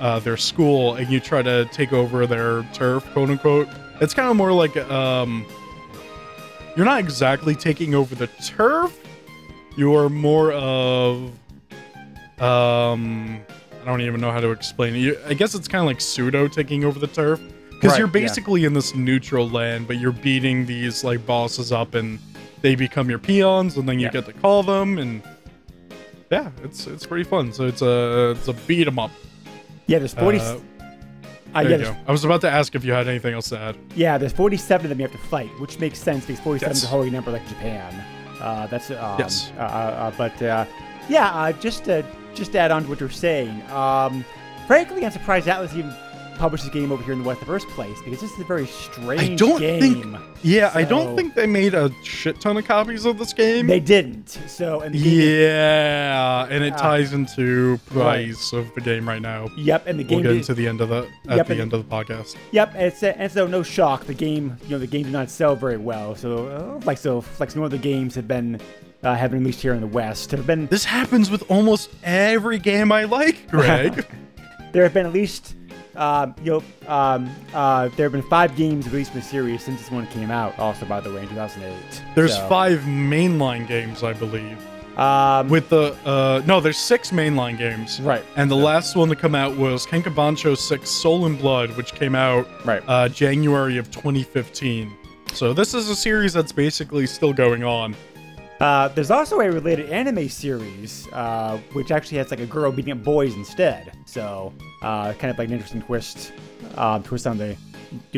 uh 0.00 0.18
their 0.20 0.36
school 0.36 0.94
and 0.94 1.08
you 1.08 1.20
try 1.20 1.42
to 1.42 1.66
take 1.66 1.92
over 1.92 2.26
their 2.26 2.62
turf 2.72 3.04
quote 3.12 3.28
unquote 3.28 3.68
it's 4.00 4.14
kind 4.14 4.30
of 4.30 4.36
more 4.36 4.52
like 4.52 4.76
um 4.90 5.44
you're 6.74 6.86
not 6.86 6.98
exactly 6.98 7.54
taking 7.54 7.94
over 7.94 8.14
the 8.14 8.28
turf 8.42 8.98
you're 9.78 10.08
more 10.08 10.52
of 10.52 11.30
um 12.40 13.40
i 13.82 13.84
don't 13.86 14.00
even 14.00 14.20
know 14.20 14.30
how 14.30 14.40
to 14.40 14.50
explain 14.50 14.94
it 14.94 14.98
you, 14.98 15.18
i 15.26 15.34
guess 15.34 15.54
it's 15.54 15.66
kind 15.68 15.80
of 15.80 15.86
like 15.86 16.00
pseudo 16.00 16.46
taking 16.48 16.84
over 16.84 16.98
the 16.98 17.06
turf 17.06 17.40
because 17.70 17.92
Right, 17.92 17.98
you're 18.00 18.08
yeah. 18.08 18.12
basically 18.12 18.64
in 18.64 18.72
this 18.74 18.94
neutral 18.94 19.48
land 19.48 19.86
but 19.86 19.98
you're 19.98 20.12
beating 20.12 20.66
these 20.66 21.04
like 21.04 21.24
bosses 21.24 21.72
up 21.72 21.94
and 21.94 22.18
they 22.60 22.74
become 22.74 23.08
your 23.08 23.18
peons 23.20 23.76
and 23.76 23.88
then 23.88 23.98
you 23.98 24.06
Yeah. 24.06 24.12
get 24.12 24.26
to 24.26 24.32
call 24.32 24.62
them 24.62 24.98
and 24.98 25.22
yeah 26.30 26.50
it's 26.62 26.86
it's 26.86 27.06
pretty 27.06 27.24
fun 27.24 27.52
so 27.52 27.66
it's 27.66 27.82
a 27.82 28.30
it's 28.36 28.48
a 28.48 28.52
beat 28.52 28.86
'em 28.86 28.98
up 28.98 29.10
Yeah, 29.86 29.98
there's 30.00 30.12
40. 30.14 30.38
Uh, 30.38 30.42
uh, 30.42 30.58
yeah, 31.54 31.62
you 31.62 31.68
there's, 31.68 31.88
go 31.88 31.96
i 32.06 32.12
was 32.12 32.24
about 32.24 32.40
to 32.42 32.50
ask 32.50 32.74
if 32.74 32.84
you 32.84 32.92
had 32.92 33.08
anything 33.08 33.32
else 33.32 33.48
to 33.48 33.58
add 33.58 33.76
yeah, 33.96 34.18
there's 34.18 34.32
47 34.34 34.84
of 34.86 34.90
them 34.90 35.00
you 35.00 35.06
have 35.08 35.16
to 35.20 35.28
fight, 35.28 35.48
which 35.60 35.78
makes 35.80 35.98
sense 35.98 36.26
because 36.26 36.42
47 36.44 36.72
is 36.76 36.84
a 36.84 36.86
holy 36.88 37.10
number 37.10 37.30
like 37.32 37.46
Japan. 37.48 38.04
Uh, 38.40 38.66
that's 38.66 38.90
um, 38.90 39.18
Yes. 39.18 39.52
Uh, 39.56 39.62
uh, 39.62 39.64
uh, 39.64 40.10
but 40.16 40.40
uh, 40.42 40.64
yeah, 41.08 41.30
uh, 41.30 41.52
just 41.52 41.84
to 41.84 42.04
just 42.34 42.52
to 42.52 42.58
add 42.58 42.70
on 42.70 42.84
to 42.84 42.88
what 42.88 43.00
you're 43.00 43.10
saying. 43.10 43.62
Um, 43.70 44.24
frankly, 44.66 45.04
I'm 45.04 45.10
surprised 45.10 45.46
Atlus 45.48 45.74
even 45.76 45.94
publish 46.38 46.62
this 46.62 46.70
game 46.70 46.90
over 46.92 47.02
here 47.02 47.12
in 47.12 47.18
the 47.22 47.24
West 47.28 47.40
in 47.40 47.46
the 47.46 47.52
first 47.52 47.68
place 47.68 47.98
because 48.04 48.20
this 48.20 48.32
is 48.32 48.38
a 48.40 48.44
very 48.44 48.66
strange 48.66 49.20
I 49.20 49.34
don't 49.34 49.60
game. 49.60 49.80
think. 49.80 50.16
Yeah, 50.42 50.70
I 50.74 50.84
don't 50.84 51.16
think 51.16 51.34
they 51.34 51.46
made 51.46 51.74
a 51.74 51.90
shit 52.04 52.40
ton 52.40 52.56
of 52.56 52.64
copies 52.64 53.04
of 53.04 53.18
this 53.18 53.32
game. 53.32 53.66
they 53.66 53.80
didn't. 53.80 54.28
So 54.46 54.80
and 54.80 54.94
the 54.94 54.98
game 55.02 55.18
did- 55.18 55.42
yeah, 55.42 56.46
and 56.50 56.62
it 56.64 56.74
Ah. 56.74 56.76
ties 56.76 57.12
into 57.12 57.72
Right. 57.92 58.26
price 58.26 58.52
of 58.52 58.72
the 58.74 58.80
game 58.80 59.08
right 59.08 59.20
now. 59.22 59.48
Yep, 59.56 59.86
and 59.86 59.98
the 59.98 60.04
game 60.04 60.16
We'll 60.18 60.22
get 60.24 60.28
did- 60.30 60.36
into 60.38 60.54
the 60.54 60.68
end 60.68 60.80
of 60.80 60.88
the 60.90 61.06
at 61.28 61.36
Yep, 61.38 61.46
the 61.46 61.52
and- 61.54 61.60
end 61.62 61.72
of 61.74 61.88
the 61.88 61.94
podcast. 61.94 62.36
Yep, 62.52 62.72
and, 62.74 62.82
it's, 62.84 63.02
and 63.02 63.30
so 63.32 63.46
no 63.46 63.62
shock, 63.62 64.04
the 64.06 64.14
game, 64.14 64.56
you 64.64 64.70
know, 64.70 64.78
the 64.78 64.86
game 64.86 65.02
did 65.04 65.12
not 65.12 65.30
sell 65.30 65.56
very 65.56 65.76
well. 65.76 66.14
So, 66.14 66.46
uh, 66.80 66.80
like 66.86 66.98
so, 66.98 67.24
like 67.40 67.50
some 67.50 67.62
other 67.62 67.78
games 67.78 68.14
have 68.14 68.28
been 68.28 68.60
uh, 69.04 69.14
have 69.14 69.30
been 69.30 69.40
released 69.40 69.62
here 69.62 69.74
in 69.74 69.80
the 69.80 69.86
West. 69.86 70.32
Have 70.32 70.44
been 70.44 70.66
This 70.66 70.84
happens 70.84 71.30
with 71.30 71.48
almost 71.48 71.88
every 72.02 72.58
game 72.58 72.90
I 72.90 73.04
like, 73.04 73.48
Greg. 73.48 74.04
there 74.72 74.82
have 74.82 74.92
been 74.92 75.06
at 75.06 75.12
least, 75.12 75.54
um, 75.98 76.34
you 76.42 76.52
know, 76.52 76.62
um, 76.86 77.28
uh, 77.52 77.88
there 77.96 78.04
have 78.06 78.12
been 78.12 78.22
five 78.22 78.56
games 78.56 78.88
released 78.88 79.12
in 79.14 79.20
the 79.20 79.26
series 79.26 79.62
since 79.62 79.80
this 79.80 79.90
one 79.90 80.06
came 80.08 80.30
out. 80.30 80.58
Also, 80.58 80.86
by 80.86 81.00
the 81.00 81.12
way, 81.12 81.22
in 81.22 81.28
2008. 81.28 82.02
There's 82.14 82.34
So, 82.34 82.48
five 82.48 82.80
mainline 82.80 83.66
games, 83.66 84.02
I 84.02 84.12
believe. 84.12 84.58
Um, 84.98 85.48
With 85.48 85.68
the 85.68 85.96
uh 86.04 86.42
no, 86.44 86.58
there's 86.60 86.76
six 86.76 87.12
mainline 87.12 87.56
games. 87.56 88.00
right, 88.00 88.24
And 88.34 88.50
the 88.50 88.56
last 88.56 88.96
one 88.96 89.08
to 89.10 89.14
come 89.14 89.36
out 89.36 89.56
was 89.56 89.86
Kenka 89.86 90.10
Bancho 90.12 90.56
6 90.56 90.90
Soul 90.90 91.26
and 91.26 91.38
Blood, 91.38 91.76
which 91.76 91.94
came 91.94 92.16
out 92.16 92.48
right. 92.64 92.82
uh, 92.88 93.08
January 93.08 93.76
of 93.78 93.92
2015. 93.92 94.90
So 95.34 95.52
this 95.52 95.72
is 95.72 95.88
a 95.88 95.94
series 95.94 96.32
that's 96.32 96.50
basically 96.50 97.06
still 97.06 97.32
going 97.32 97.62
on. 97.62 97.94
Uh, 98.60 98.88
there's 98.88 99.10
also 99.10 99.38
a 99.40 99.50
related 99.50 99.90
anime 99.90 100.28
series, 100.28 101.06
uh, 101.12 101.58
which 101.72 101.90
actually 101.90 102.18
has 102.18 102.30
like 102.30 102.40
a 102.40 102.46
girl 102.46 102.72
beating 102.72 102.92
up 102.92 103.04
boys 103.04 103.34
instead. 103.34 103.92
So, 104.06 104.52
uh, 104.82 105.12
kind 105.12 105.30
of 105.30 105.38
like 105.38 105.48
an 105.48 105.54
interesting 105.54 105.82
twist, 105.82 106.32
uh, 106.76 106.98
twist 106.98 107.26
on 107.26 107.38
the, 107.38 107.56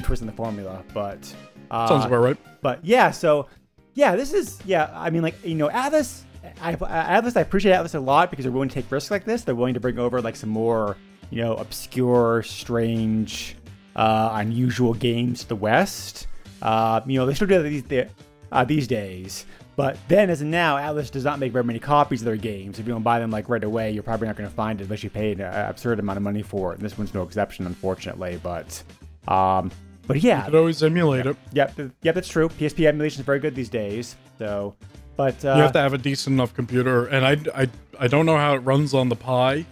twist 0.00 0.22
on 0.22 0.26
the 0.26 0.32
formula. 0.32 0.82
But 0.94 1.34
uh, 1.70 1.86
Sounds 1.86 2.06
about 2.06 2.20
right. 2.20 2.36
But 2.62 2.84
yeah, 2.84 3.10
so 3.10 3.48
yeah, 3.94 4.16
this 4.16 4.32
is 4.32 4.58
yeah. 4.64 4.90
I 4.94 5.10
mean, 5.10 5.22
like 5.22 5.34
you 5.44 5.54
know, 5.54 5.68
Atlus. 5.68 6.22
I, 6.62 6.74
Atlus. 6.74 7.36
I 7.36 7.42
appreciate 7.42 7.72
Atlus 7.72 7.94
a 7.94 8.00
lot 8.00 8.30
because 8.30 8.44
they're 8.44 8.52
willing 8.52 8.70
to 8.70 8.74
take 8.74 8.90
risks 8.90 9.10
like 9.10 9.24
this. 9.24 9.42
They're 9.42 9.54
willing 9.54 9.74
to 9.74 9.80
bring 9.80 9.98
over 9.98 10.22
like 10.22 10.36
some 10.36 10.48
more, 10.48 10.96
you 11.28 11.42
know, 11.42 11.54
obscure, 11.54 12.42
strange, 12.42 13.56
uh, 13.94 14.30
unusual 14.34 14.94
games 14.94 15.40
to 15.40 15.48
the 15.48 15.56
West. 15.56 16.28
Uh, 16.62 17.02
you 17.06 17.18
know, 17.18 17.26
they 17.26 17.34
still 17.34 17.46
do 17.46 17.62
that 17.62 17.68
these 17.68 18.08
uh, 18.52 18.64
these 18.64 18.86
days. 18.86 19.44
But 19.80 19.98
then, 20.08 20.30
as 20.30 20.40
of 20.40 20.46
now, 20.48 20.76
Atlus 20.76 21.10
does 21.10 21.24
not 21.24 21.38
make 21.38 21.52
very 21.52 21.64
many 21.64 21.78
copies 21.78 22.20
of 22.20 22.26
their 22.26 22.36
games. 22.36 22.78
If 22.78 22.86
you 22.86 22.92
don't 22.92 23.02
buy 23.02 23.18
them 23.18 23.30
like 23.30 23.48
right 23.48 23.62
away, 23.64 23.90
you're 23.90 24.02
probably 24.02 24.26
not 24.26 24.36
going 24.36 24.48
to 24.48 24.54
find 24.54 24.80
it 24.80 24.84
unless 24.84 25.02
you 25.02 25.10
pay 25.10 25.32
an 25.32 25.40
uh, 25.40 25.66
absurd 25.68 25.98
amount 25.98 26.16
of 26.16 26.22
money 26.22 26.42
for 26.42 26.72
it. 26.72 26.76
And 26.76 26.84
this 26.84 26.98
one's 26.98 27.14
no 27.14 27.22
exception, 27.22 27.66
unfortunately. 27.66 28.38
But, 28.42 28.82
um, 29.28 29.70
but 30.06 30.20
yeah, 30.22 30.40
You 30.40 30.44
could 30.52 30.58
always 30.58 30.82
emulate 30.82 31.26
it. 31.26 31.36
Yep, 31.52 31.76
th- 31.76 31.90
yep, 32.02 32.14
that's 32.14 32.28
true. 32.28 32.48
PSP 32.48 32.86
emulation 32.86 33.20
is 33.20 33.26
very 33.26 33.38
good 33.38 33.54
these 33.54 33.68
days. 33.68 34.16
So, 34.38 34.74
but 35.16 35.44
uh, 35.44 35.54
You 35.54 35.62
have 35.62 35.72
to 35.72 35.80
have 35.80 35.94
a 35.94 35.98
decent 35.98 36.34
enough 36.34 36.54
computer, 36.54 37.06
and 37.06 37.24
I, 37.26 37.62
I, 37.62 37.68
I 37.98 38.06
don't 38.08 38.26
know 38.26 38.36
how 38.36 38.54
it 38.54 38.58
runs 38.58 38.94
on 38.94 39.08
the 39.08 39.16
Pi. 39.16 39.64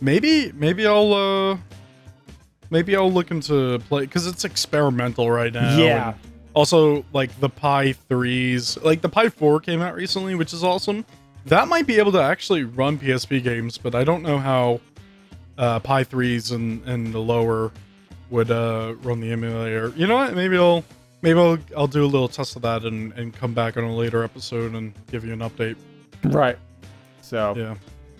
Maybe 0.00 0.52
maybe 0.52 0.86
I'll 0.86 1.14
uh, 1.14 1.56
maybe 2.70 2.96
I'll 2.96 3.12
look 3.12 3.30
into 3.30 3.78
play 3.88 4.02
because 4.02 4.26
it's 4.26 4.44
experimental 4.44 5.30
right 5.30 5.52
now. 5.52 5.78
Yeah. 5.78 6.08
and 6.10 6.33
Also, 6.54 7.04
like 7.12 7.38
the 7.40 7.48
Pi 7.48 7.92
threes, 7.92 8.78
like 8.78 9.02
the 9.02 9.08
Pi 9.08 9.28
four 9.28 9.60
came 9.60 9.82
out 9.82 9.94
recently, 9.94 10.34
which 10.34 10.52
is 10.52 10.62
awesome. 10.64 11.04
That 11.46 11.68
might 11.68 11.86
be 11.86 11.98
able 11.98 12.12
to 12.12 12.22
actually 12.22 12.62
run 12.64 12.98
PSP 12.98 13.42
games, 13.42 13.76
but 13.76 13.94
I 13.94 14.04
don't 14.04 14.22
know 14.22 14.38
how 14.38 14.80
uh, 15.58 15.80
Pi 15.80 16.04
threes 16.04 16.52
and 16.52 16.82
and 16.86 17.12
the 17.12 17.18
lower 17.18 17.72
would 18.30 18.50
uh, 18.50 18.94
run 19.02 19.20
the 19.20 19.30
emulator. 19.32 19.92
You 19.96 20.06
know 20.06 20.16
what? 20.16 20.34
Maybe 20.34 20.56
I'll 20.56 20.84
maybe 21.22 21.38
I'll 21.38 21.58
I'll 21.76 21.86
do 21.86 22.04
a 22.04 22.06
little 22.06 22.28
test 22.28 22.56
of 22.56 22.62
that 22.62 22.84
and 22.84 23.12
and 23.14 23.34
come 23.34 23.52
back 23.52 23.76
on 23.76 23.84
a 23.84 23.94
later 23.94 24.22
episode 24.24 24.74
and 24.74 24.94
give 25.10 25.24
you 25.24 25.32
an 25.32 25.40
update. 25.40 25.76
right. 26.24 26.58
So, 27.20 27.54
Yeah. 27.56 27.74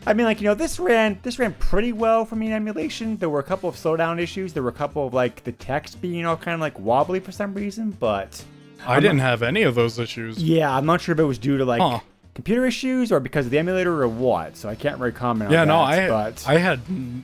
I 0.07 0.13
mean, 0.13 0.27
like 0.27 0.41
you 0.41 0.47
know, 0.49 0.55
this 0.55 0.79
ran 0.79 1.19
this 1.23 1.39
ran 1.39 1.55
pretty 1.55 1.93
well 1.93 2.25
for 2.25 2.37
me 2.37 2.47
in 2.49 2.53
emulation. 2.53 3.17
There 3.17 3.31
were 3.31 3.41
a 3.41 3.45
couple 3.45 3.69
of 3.69 3.77
slowdown 3.77 4.21
issues. 4.21 4.53
There 4.53 4.63
were 4.63 4.69
a 4.69 4.73
couple 4.73 5.07
of 5.07 5.15
like 5.15 5.45
the 5.45 5.53
text 5.53 6.01
being 6.03 6.27
all 6.27 6.37
kind 6.37 6.55
of 6.55 6.61
like 6.61 6.79
wobbly 6.79 7.21
for 7.21 7.33
some 7.33 7.55
reason, 7.55 7.91
but 7.93 8.45
I 8.87 9.01
didn't 9.01 9.21
have 9.21 9.43
any 9.43 9.63
of 9.63 9.75
those 9.75 9.99
issues. 9.99 10.43
yeah, 10.43 10.75
I'm 10.77 10.85
not 10.87 11.01
sure 11.01 11.15
if 11.15 11.19
it 11.19 11.25
was 11.25 11.39
due 11.39 11.57
to 11.57 11.65
like 11.65 11.81
Huh. 11.81 12.01
computer 12.35 12.67
issues 12.67 13.11
or 13.13 13.19
because 13.21 13.47
of 13.47 13.51
the 13.51 13.59
emulator 13.59 14.03
or 14.03 14.09
what. 14.09 14.57
So 14.59 14.69
I 14.69 14.75
can't 14.75 14.99
really 14.99 15.13
comment 15.13 15.47
on 15.49 15.53
that. 15.53 15.57
Yeah, 15.57 15.63
on 15.63 15.69
no, 15.69 15.87
that. 15.97 16.05
I 16.05 16.09
but 16.09 16.49
I 16.49 16.59
had 16.59 16.81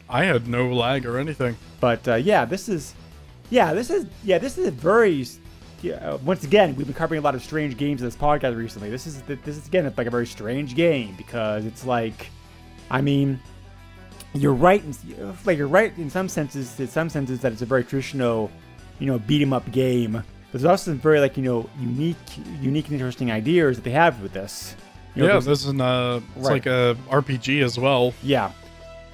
I 0.08 0.24
had 0.24 0.48
no 0.48 0.72
lag 0.72 1.04
or 1.04 1.18
anything. 1.18 1.56
But 1.80 2.08
uh, 2.08 2.14
yeah, 2.14 2.46
this 2.46 2.68
is, 2.68 2.94
yeah, 3.50 3.74
this 3.74 3.90
is, 3.90 4.06
yeah, 4.24 4.38
this 4.38 4.56
is 4.58 4.66
a 4.66 4.70
very, 4.70 5.26
yeah, 5.82 6.14
once 6.24 6.44
again, 6.44 6.76
we've 6.76 6.86
been 6.86 6.94
covering 6.94 7.18
a 7.18 7.22
lot 7.22 7.34
of 7.34 7.42
strange 7.42 7.76
games 7.76 8.00
in 8.00 8.06
this 8.06 8.16
podcast 8.16 8.56
recently. 8.56 8.88
This 8.90 9.06
is, 9.06 9.20
this 9.22 9.56
is 9.56 9.66
again, 9.66 9.84
it's 9.86 9.98
like 9.98 10.06
a 10.06 10.10
very 10.10 10.26
strange 10.26 10.74
game 10.74 11.14
because 11.16 11.64
it's 11.66 11.84
like, 11.86 12.30
I 12.90 13.00
mean, 13.00 13.38
you're 14.34 14.54
right, 14.54 14.82
in, 14.82 14.94
like 15.44 15.58
you're 15.58 15.66
right 15.68 15.96
in 15.98 16.10
some 16.10 16.28
senses, 16.28 16.78
in 16.78 16.88
some 16.88 17.08
senses 17.08 17.40
that 17.40 17.52
it's 17.52 17.62
a 17.62 17.66
very 17.66 17.84
traditional, 17.84 18.50
you 18.98 19.06
know, 19.06 19.18
beat 19.18 19.42
'em 19.42 19.52
up 19.52 19.70
game. 19.72 20.12
But 20.52 20.60
there's 20.60 20.64
also 20.64 20.90
some 20.92 20.98
very 20.98 21.20
like 21.20 21.36
you 21.36 21.42
know 21.44 21.68
unique, 21.80 22.16
unique 22.60 22.86
and 22.86 22.94
interesting 22.94 23.30
ideas 23.30 23.76
that 23.76 23.84
they 23.84 23.90
have 23.92 24.20
with 24.22 24.32
this. 24.32 24.74
You 25.14 25.22
know, 25.22 25.26
yeah, 25.26 25.32
there's- 25.34 25.46
this 25.46 25.60
is 25.64 25.66
an 25.70 25.80
uh, 25.80 26.20
it's 26.36 26.46
Right. 26.48 26.52
like 26.54 26.66
a 26.66 26.96
RPG 27.10 27.62
as 27.62 27.78
well. 27.78 28.14
yeah. 28.22 28.50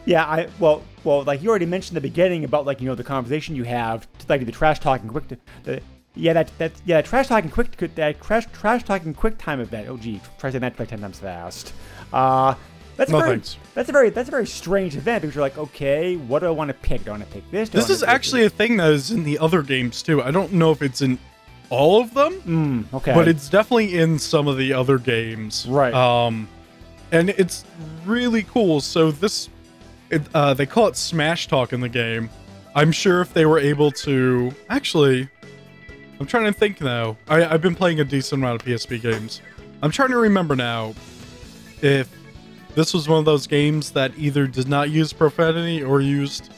Yeah, 0.04 0.22
I 0.24 0.46
well, 0.60 0.82
well, 1.02 1.24
like 1.24 1.42
you 1.42 1.48
already 1.50 1.66
mentioned 1.66 1.96
in 1.96 2.02
the 2.02 2.08
beginning 2.08 2.44
about 2.44 2.64
like 2.64 2.80
you 2.80 2.86
know 2.86 2.94
the 2.94 3.02
conversation 3.02 3.56
you 3.56 3.64
have, 3.64 4.06
like 4.28 4.46
the 4.46 4.52
trash 4.52 4.78
talking 4.78 5.08
quick, 5.08 5.24
the, 5.64 5.80
yeah, 6.14 6.32
that 6.32 6.50
that 6.58 6.72
yeah, 6.84 7.00
trash 7.02 7.26
talking 7.26 7.50
quick, 7.50 7.76
that 7.96 8.22
trash 8.22 8.46
trash 8.52 8.84
talking 8.84 9.12
quick 9.14 9.36
time 9.36 9.58
event. 9.60 9.88
Oh 9.88 9.96
gee, 9.96 10.20
try 10.38 10.50
saying 10.50 10.60
that 10.60 10.78
like 10.78 10.88
ten 10.90 11.00
times 11.00 11.18
fast. 11.18 11.72
Uh, 12.12 12.54
that's 12.96 13.10
No 13.10 13.18
a 13.18 13.20
very, 13.20 13.32
thanks. 13.36 13.56
that's 13.74 13.88
a 13.88 13.92
very 13.92 14.10
that's 14.10 14.28
a 14.28 14.30
very 14.30 14.46
strange 14.46 14.96
event 14.96 15.22
because 15.22 15.34
you're 15.34 15.42
like, 15.44 15.58
okay, 15.58 16.16
what 16.16 16.40
do 16.40 16.46
I 16.46 16.50
want 16.50 16.68
to 16.68 16.74
pick? 16.74 17.04
Do 17.04 17.10
I 17.10 17.12
want 17.14 17.24
to 17.24 17.30
pick 17.30 17.50
this? 17.50 17.68
Do 17.68 17.78
This 17.78 17.90
is 17.90 18.02
actually 18.02 18.44
a 18.44 18.50
thing 18.50 18.76
that 18.78 18.90
is 18.92 19.10
in 19.10 19.22
the 19.24 19.38
other 19.38 19.62
games 19.62 20.02
too. 20.02 20.22
I 20.22 20.30
don't 20.30 20.52
know 20.52 20.70
if 20.70 20.82
it's 20.82 21.02
in 21.02 21.18
all 21.68 22.00
of 22.00 22.14
them, 22.14 22.32
Mm, 22.42 22.94
okay, 22.94 23.12
but 23.12 23.26
it's 23.26 23.48
definitely 23.48 23.98
in 23.98 24.18
some 24.18 24.46
of 24.46 24.56
the 24.56 24.72
other 24.72 24.98
games. 24.98 25.66
Right. 25.68 25.92
Um, 25.92 26.48
and 27.12 27.30
it's 27.30 27.64
really 28.04 28.44
cool. 28.44 28.80
So 28.80 29.10
this, 29.10 29.48
it, 30.10 30.22
uh, 30.34 30.54
they 30.54 30.66
call 30.66 30.86
it 30.86 30.96
Smash 30.96 31.48
Talk 31.48 31.72
in 31.72 31.80
the 31.80 31.88
game. 31.88 32.30
I'm 32.74 32.92
sure 32.92 33.20
if 33.20 33.32
they 33.32 33.46
were 33.46 33.58
able 33.58 33.90
to 33.92 34.52
actually, 34.68 35.28
I'm 36.20 36.26
trying 36.26 36.44
to 36.44 36.52
think 36.52 36.80
now. 36.80 37.16
I, 37.28 37.44
I've 37.44 37.62
been 37.62 37.74
playing 37.74 37.98
a 38.00 38.04
decent 38.04 38.40
amount 38.40 38.60
of 38.62 38.66
PSP 38.68 39.00
games. 39.02 39.40
I'm 39.82 39.90
trying 39.90 40.10
to 40.10 40.18
remember 40.18 40.54
now 40.56 40.94
if 41.82 42.08
this 42.76 42.94
was 42.94 43.08
one 43.08 43.18
of 43.18 43.24
those 43.24 43.48
games 43.48 43.90
that 43.92 44.12
either 44.16 44.46
did 44.46 44.68
not 44.68 44.90
use 44.90 45.12
profanity 45.12 45.82
or 45.82 46.00
used 46.00 46.52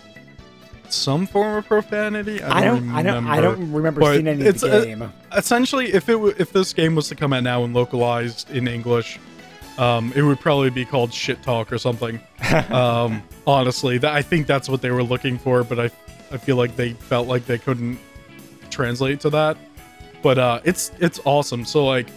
some 0.91 1.27
form 1.27 1.57
of 1.57 1.67
profanity. 1.67 2.43
I 2.43 2.65
don't, 2.65 2.89
I 2.91 3.03
don't, 3.03 3.27
I 3.27 3.37
remember. 3.37 3.43
don't 3.43 3.73
remember 3.73 4.01
But 4.01 4.15
seeing 4.15 4.27
any 4.29 4.41
of 4.43 4.47
it's 4.47 4.61
the 4.63 4.83
a- 4.83 4.85
game. 4.85 5.13
essentially 5.37 5.93
if 5.93 6.09
it 6.09 6.13
w- 6.13 6.35
if 6.39 6.53
this 6.53 6.73
game 6.73 6.95
was 6.95 7.09
to 7.09 7.15
come 7.15 7.33
out 7.33 7.43
now 7.43 7.63
and 7.65 7.75
localized 7.75 8.51
in 8.51 8.67
english 8.67 9.19
um 9.77 10.13
it 10.17 10.23
would 10.23 10.41
probably 10.41 10.71
be 10.71 10.87
called 10.87 11.13
shit 11.13 11.43
talk 11.43 11.71
or 11.71 11.77
something 11.79 12.19
um 12.71 13.23
honestly 13.47 13.99
that 13.99 14.15
i 14.15 14.23
think 14.23 14.47
that's 14.47 14.67
what 14.69 14.81
they 14.81 14.91
were 14.91 15.03
looking 15.03 15.37
for 15.39 15.63
but 15.63 15.79
i 15.79 15.91
i 16.33 16.39
feel 16.39 16.57
like 16.57 16.75
they 16.75 16.95
felt 16.95 17.29
like 17.29 17.45
they 17.45 17.59
couldn't 17.59 17.99
translate 18.71 19.21
to 19.21 19.29
that 19.31 19.59
but 20.23 20.39
uh 20.39 20.59
it's 20.65 20.91
it's 21.01 21.21
awesome 21.27 21.67
so 21.67 21.85
like 21.85 22.09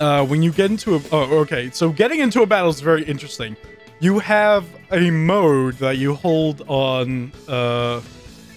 uh 0.00 0.24
when 0.26 0.42
you 0.42 0.52
get 0.52 0.70
into 0.70 0.96
a 0.96 1.00
oh 1.12 1.38
okay. 1.40 1.70
So 1.70 1.90
getting 1.90 2.20
into 2.20 2.42
a 2.42 2.46
battle 2.46 2.70
is 2.70 2.80
very 2.80 3.04
interesting. 3.04 3.56
You 4.00 4.18
have 4.18 4.66
a 4.92 5.10
mode 5.10 5.74
that 5.78 5.96
you 5.96 6.14
hold 6.14 6.62
on 6.68 7.32
uh 7.48 8.00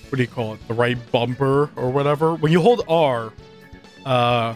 what 0.09 0.17
do 0.17 0.21
you 0.21 0.27
call 0.27 0.55
it? 0.55 0.67
The 0.67 0.73
right 0.73 0.97
bumper 1.11 1.69
or 1.75 1.89
whatever. 1.91 2.35
When 2.35 2.51
you 2.51 2.61
hold 2.61 2.83
r 2.87 3.31
uh 4.05 4.55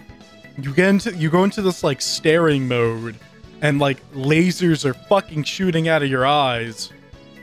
you 0.58 0.74
get 0.74 0.90
into 0.90 1.16
you 1.16 1.30
go 1.30 1.44
into 1.44 1.62
this 1.62 1.84
like 1.84 2.02
staring 2.02 2.68
mode 2.68 3.16
and 3.62 3.80
like 3.80 4.00
lasers 4.14 4.84
are 4.84 4.94
fucking 4.94 5.44
shooting 5.44 5.88
out 5.88 6.04
of 6.04 6.10
your 6.10 6.26
eyes. 6.26 6.92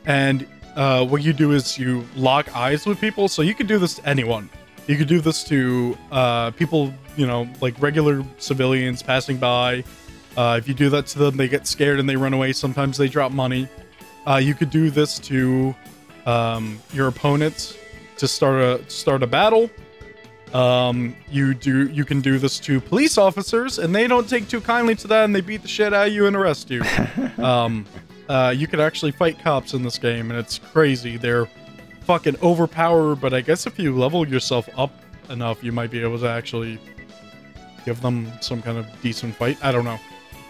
And 0.05 0.47
uh 0.77 1.07
what 1.07 1.23
you 1.23 1.33
do 1.33 1.53
is 1.53 1.79
you 1.79 2.05
lock 2.15 2.55
eyes 2.55 2.85
with 2.87 3.01
people. 3.01 3.29
So 3.29 3.43
you 3.43 3.55
can 3.55 3.67
do 3.67 3.79
this 3.79 3.95
to 3.95 4.09
anyone. 4.09 4.51
You 4.87 4.97
could 4.97 5.09
do 5.09 5.21
this 5.21 5.45
to 5.45 5.97
uh 6.11 6.51
people 6.53 6.93
you 7.17 7.27
know 7.27 7.49
like 7.61 7.81
regular 7.81 8.25
civilians 8.39 9.03
passing 9.03 9.37
by. 9.37 9.85
Uh 10.37 10.57
if 10.59 10.69
you 10.69 10.75
do 10.75 10.89
that 10.91 11.07
to 11.09 11.19
them 11.19 11.37
they 11.37 11.49
get 11.49 11.67
scared 11.67 11.99
and 12.01 12.09
they 12.09 12.17
run 12.17 12.33
away. 12.33 12.53
Sometimes 12.53 12.97
they 12.97 13.09
drop 13.09 13.33
money. 13.33 13.69
Uh 14.27 14.37
you 14.37 14.55
could 14.55 14.71
do 14.71 14.91
this 14.91 15.19
to 15.21 15.75
um 16.27 16.81
your 16.93 17.09
opponents 17.09 17.77
to 18.19 18.29
start 18.29 18.61
a 18.61 18.91
start 18.91 19.23
a 19.23 19.27
battle. 19.27 19.71
Um 20.53 21.15
you 21.31 21.55
do 21.55 21.89
you 21.89 22.05
can 22.05 22.21
do 22.21 22.39
this 22.39 22.59
to 22.61 22.81
police 22.81 23.19
officers 23.19 23.79
and 23.79 23.95
they 23.95 24.07
don't 24.07 24.29
take 24.29 24.49
too 24.49 24.61
kindly 24.61 24.95
to 24.97 25.09
that 25.09 25.25
and 25.25 25.35
they 25.35 25.41
beat 25.41 25.63
the 25.63 25.69
shit 25.69 25.93
out 25.95 26.09
of 26.09 26.13
you 26.13 26.27
and 26.27 26.37
arrest 26.37 26.71
you. 26.71 26.83
Um 27.39 27.87
uh 28.29 28.55
you 28.57 28.67
could 28.67 28.81
actually 28.81 29.13
fight 29.13 29.39
cops 29.39 29.75
in 29.75 29.83
this 29.83 29.99
game 29.99 30.31
and 30.31 30.39
it's 30.39 30.59
crazy. 30.59 31.17
They're 31.17 31.49
fucking 32.03 32.37
overpowered, 32.43 33.17
but 33.21 33.33
I 33.33 33.41
guess 33.41 33.67
if 33.67 33.79
you 33.79 33.97
level 33.97 34.27
yourself 34.27 34.69
up 34.77 34.93
enough, 35.29 35.63
you 35.63 35.71
might 35.71 35.91
be 35.91 36.03
able 36.03 36.19
to 36.19 36.29
actually 36.29 36.79
give 37.85 38.01
them 38.01 38.31
some 38.41 38.63
kind 38.63 38.79
of 38.79 38.87
decent 39.03 39.35
fight. 39.37 39.59
I 39.63 39.73
don't 39.73 39.85
know. 39.85 39.99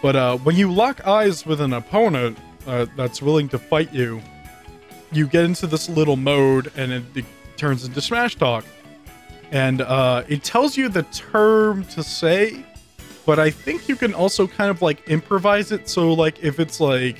But 0.01 0.15
uh, 0.15 0.37
when 0.37 0.55
you 0.55 0.71
lock 0.71 1.05
eyes 1.05 1.45
with 1.45 1.61
an 1.61 1.73
opponent 1.73 2.37
uh, 2.65 2.87
that's 2.95 3.21
willing 3.21 3.49
to 3.49 3.59
fight 3.59 3.93
you, 3.93 4.21
you 5.11 5.27
get 5.27 5.45
into 5.45 5.67
this 5.67 5.89
little 5.89 6.17
mode 6.17 6.71
and 6.75 6.91
it, 6.91 7.03
it 7.15 7.25
turns 7.57 7.85
into 7.85 8.01
Smash 8.01 8.35
Talk. 8.35 8.65
And 9.51 9.81
uh, 9.81 10.23
it 10.27 10.43
tells 10.43 10.77
you 10.77 10.89
the 10.89 11.03
term 11.03 11.83
to 11.85 12.03
say, 12.03 12.65
but 13.25 13.37
I 13.37 13.51
think 13.51 13.87
you 13.87 13.95
can 13.95 14.13
also 14.13 14.47
kind 14.47 14.71
of 14.71 14.81
like 14.81 15.07
improvise 15.07 15.71
it. 15.71 15.89
So, 15.89 16.13
like, 16.13 16.41
if 16.41 16.59
it's 16.59 16.79
like, 16.79 17.17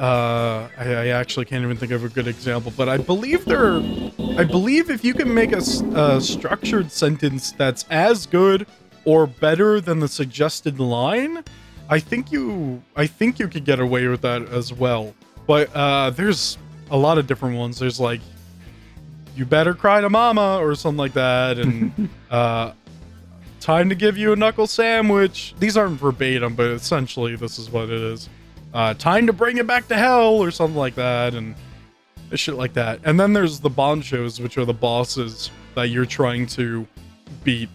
uh, 0.00 0.68
I, 0.76 0.84
I 0.84 1.06
actually 1.08 1.44
can't 1.44 1.62
even 1.62 1.76
think 1.76 1.92
of 1.92 2.02
a 2.02 2.08
good 2.08 2.26
example, 2.26 2.72
but 2.76 2.88
I 2.88 2.96
believe 2.96 3.44
there, 3.44 3.76
I 4.36 4.44
believe 4.44 4.90
if 4.90 5.04
you 5.04 5.14
can 5.14 5.32
make 5.32 5.52
a 5.52 6.20
structured 6.20 6.90
sentence 6.90 7.52
that's 7.52 7.84
as 7.90 8.26
good 8.26 8.66
or 9.04 9.26
better 9.26 9.80
than 9.80 10.00
the 10.00 10.08
suggested 10.08 10.78
line, 10.80 11.42
I 11.88 11.98
think 11.98 12.32
you, 12.32 12.82
I 12.96 13.06
think 13.06 13.38
you 13.38 13.48
could 13.48 13.64
get 13.64 13.80
away 13.80 14.06
with 14.06 14.22
that 14.22 14.42
as 14.48 14.72
well. 14.72 15.14
But 15.46 15.74
uh, 15.74 16.10
there's 16.10 16.58
a 16.90 16.96
lot 16.96 17.18
of 17.18 17.26
different 17.26 17.56
ones. 17.56 17.78
There's 17.78 18.00
like, 18.00 18.20
you 19.34 19.44
better 19.44 19.74
cry 19.74 20.00
to 20.00 20.10
mama 20.10 20.58
or 20.58 20.74
something 20.74 20.98
like 20.98 21.14
that, 21.14 21.58
and 21.58 22.08
uh, 22.30 22.72
time 23.60 23.88
to 23.88 23.94
give 23.94 24.18
you 24.18 24.32
a 24.32 24.36
knuckle 24.36 24.66
sandwich. 24.66 25.54
These 25.58 25.76
aren't 25.76 25.98
verbatim, 25.98 26.54
but 26.54 26.66
essentially 26.66 27.36
this 27.36 27.58
is 27.58 27.70
what 27.70 27.84
it 27.84 28.00
is. 28.00 28.28
Uh, 28.74 28.94
time 28.94 29.26
to 29.26 29.32
bring 29.32 29.58
it 29.58 29.66
back 29.66 29.88
to 29.88 29.96
hell 29.96 30.34
or 30.34 30.50
something 30.50 30.76
like 30.76 30.94
that, 30.94 31.34
and 31.34 31.54
shit 32.34 32.54
like 32.54 32.72
that. 32.74 33.00
And 33.04 33.18
then 33.18 33.32
there's 33.32 33.60
the 33.60 33.70
banchos, 33.70 34.40
which 34.40 34.56
are 34.58 34.64
the 34.64 34.72
bosses 34.74 35.50
that 35.74 35.88
you're 35.88 36.06
trying 36.06 36.46
to 36.48 36.86
beat, 37.44 37.68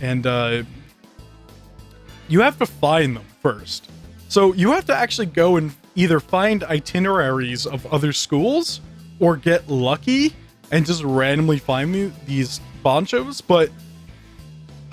and 0.00 0.26
uh, 0.26 0.62
you 2.28 2.40
have 2.40 2.58
to 2.58 2.66
find 2.66 3.16
them 3.16 3.24
first. 3.40 3.90
So 4.28 4.52
you 4.54 4.72
have 4.72 4.86
to 4.86 4.94
actually 4.94 5.26
go 5.26 5.56
and 5.56 5.72
either 5.94 6.20
find 6.20 6.64
itineraries 6.64 7.66
of 7.66 7.86
other 7.86 8.12
schools 8.12 8.80
or 9.20 9.36
get 9.36 9.68
lucky 9.68 10.34
and 10.72 10.84
just 10.84 11.04
randomly 11.04 11.58
find 11.58 12.12
these 12.26 12.60
banchos. 12.82 13.40
But 13.40 13.70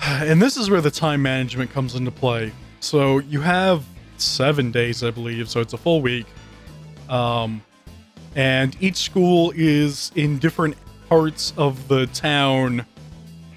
and 0.00 0.40
this 0.40 0.56
is 0.56 0.70
where 0.70 0.80
the 0.80 0.90
time 0.90 1.22
management 1.22 1.70
comes 1.70 1.94
into 1.94 2.10
play. 2.10 2.52
So 2.80 3.18
you 3.18 3.40
have 3.40 3.84
seven 4.18 4.70
days, 4.70 5.02
I 5.02 5.10
believe, 5.10 5.48
so 5.48 5.60
it's 5.60 5.72
a 5.72 5.78
full 5.78 6.02
week. 6.02 6.26
Um, 7.08 7.62
and 8.34 8.76
each 8.80 8.96
school 8.96 9.52
is 9.54 10.10
in 10.14 10.38
different 10.38 10.76
parts 11.08 11.52
of 11.56 11.88
the 11.88 12.06
town. 12.08 12.86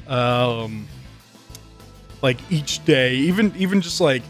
Um, 0.08 0.88
like 2.26 2.40
each 2.50 2.84
day, 2.86 3.14
even 3.14 3.54
even 3.56 3.80
just 3.82 4.02
like 4.02 4.24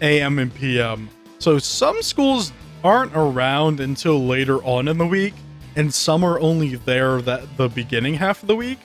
AM 0.00 0.38
and 0.38 0.52
PM. 0.54 1.10
So 1.38 1.58
some 1.58 2.00
schools 2.00 2.50
aren't 2.82 3.14
around 3.14 3.78
until 3.78 4.24
later 4.24 4.64
on 4.64 4.88
in 4.88 4.96
the 4.96 5.06
week, 5.06 5.34
and 5.76 5.92
some 5.92 6.24
are 6.24 6.40
only 6.40 6.76
there 6.76 7.20
that 7.20 7.42
the 7.58 7.68
beginning 7.68 8.14
half 8.14 8.40
of 8.40 8.48
the 8.48 8.56
week. 8.56 8.78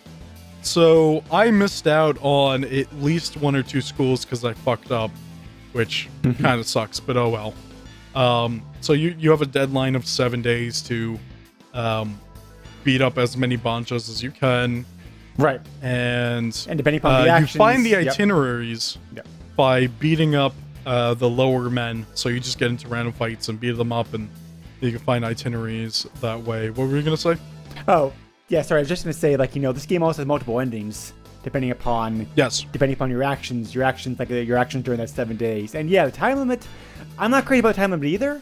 So 0.64 1.24
I 1.32 1.50
missed 1.50 1.88
out 1.88 2.18
on 2.20 2.66
at 2.66 2.94
least 2.98 3.38
one 3.38 3.56
or 3.56 3.64
two 3.64 3.80
schools 3.80 4.26
because 4.26 4.44
I 4.44 4.52
fucked 4.52 4.92
up, 4.92 5.12
which 5.72 6.10
kind 6.24 6.60
of 6.60 6.68
sucks, 6.68 7.00
but 7.00 7.16
oh 7.16 7.30
well. 7.30 7.54
Um, 8.22 8.62
so 8.82 8.92
you 8.92 9.16
you 9.18 9.32
have 9.32 9.42
a 9.42 9.46
deadline 9.60 9.96
of 9.96 10.06
seven 10.06 10.42
days 10.42 10.82
to 10.90 11.18
um, 11.74 12.20
beat 12.84 13.02
up 13.02 13.18
as 13.18 13.38
many 13.38 13.56
banchos 13.56 14.10
as 14.10 14.22
you 14.22 14.32
can, 14.32 14.86
Right. 15.38 15.62
and 15.82 16.66
And 16.70 16.78
depending 16.78 17.00
upon 17.00 17.14
uh, 17.28 17.36
the 17.36 17.40
you 17.42 17.48
find 17.48 17.86
the 17.86 17.96
itineraries 17.96 18.98
Yep. 19.16 19.28
by 19.56 19.88
beating 19.88 20.36
up 20.36 20.54
uh, 20.86 21.14
the 21.14 21.30
lower 21.30 21.70
men. 21.70 22.06
So 22.16 22.30
you 22.30 22.40
just 22.40 22.58
get 22.60 22.70
into 22.70 22.88
random 22.88 23.14
fights 23.14 23.50
and 23.50 23.60
beat 23.60 23.72
them 23.78 23.92
up, 23.94 24.14
and 24.14 24.30
you 24.82 24.90
can 24.92 25.00
find 25.00 25.24
itineraries 25.24 26.08
that 26.22 26.42
way. 26.42 26.70
What 26.72 26.88
were 26.90 26.96
you 26.98 27.04
gonna 27.04 27.18
say? 27.18 27.36
Oh, 27.88 28.12
yeah. 28.50 28.62
Sorry, 28.64 28.80
I 28.80 28.82
was 28.82 28.90
just 28.90 29.04
gonna 29.04 29.14
say, 29.14 29.36
like, 29.38 29.56
you 29.56 29.62
know, 29.62 29.72
this 29.72 29.86
game 29.86 30.04
also 30.04 30.22
has 30.22 30.28
multiple 30.28 30.60
endings 30.60 31.14
depending 31.44 31.72
upon 31.72 32.28
Yes. 32.36 32.66
depending 32.72 32.94
upon 32.96 33.10
your 33.10 33.24
actions, 33.24 33.74
your 33.74 33.84
actions, 33.84 34.20
like 34.20 34.30
your 34.30 34.58
actions 34.58 34.84
during 34.84 35.00
that 35.00 35.10
seven 35.10 35.38
days. 35.38 35.74
And 35.76 35.90
yeah, 35.90 36.06
the 36.06 36.12
time 36.12 36.38
limit. 36.38 36.68
I'm 37.18 37.32
not 37.32 37.46
crazy 37.46 37.60
about 37.62 37.76
time 37.76 37.92
limit 37.92 38.06
either, 38.08 38.42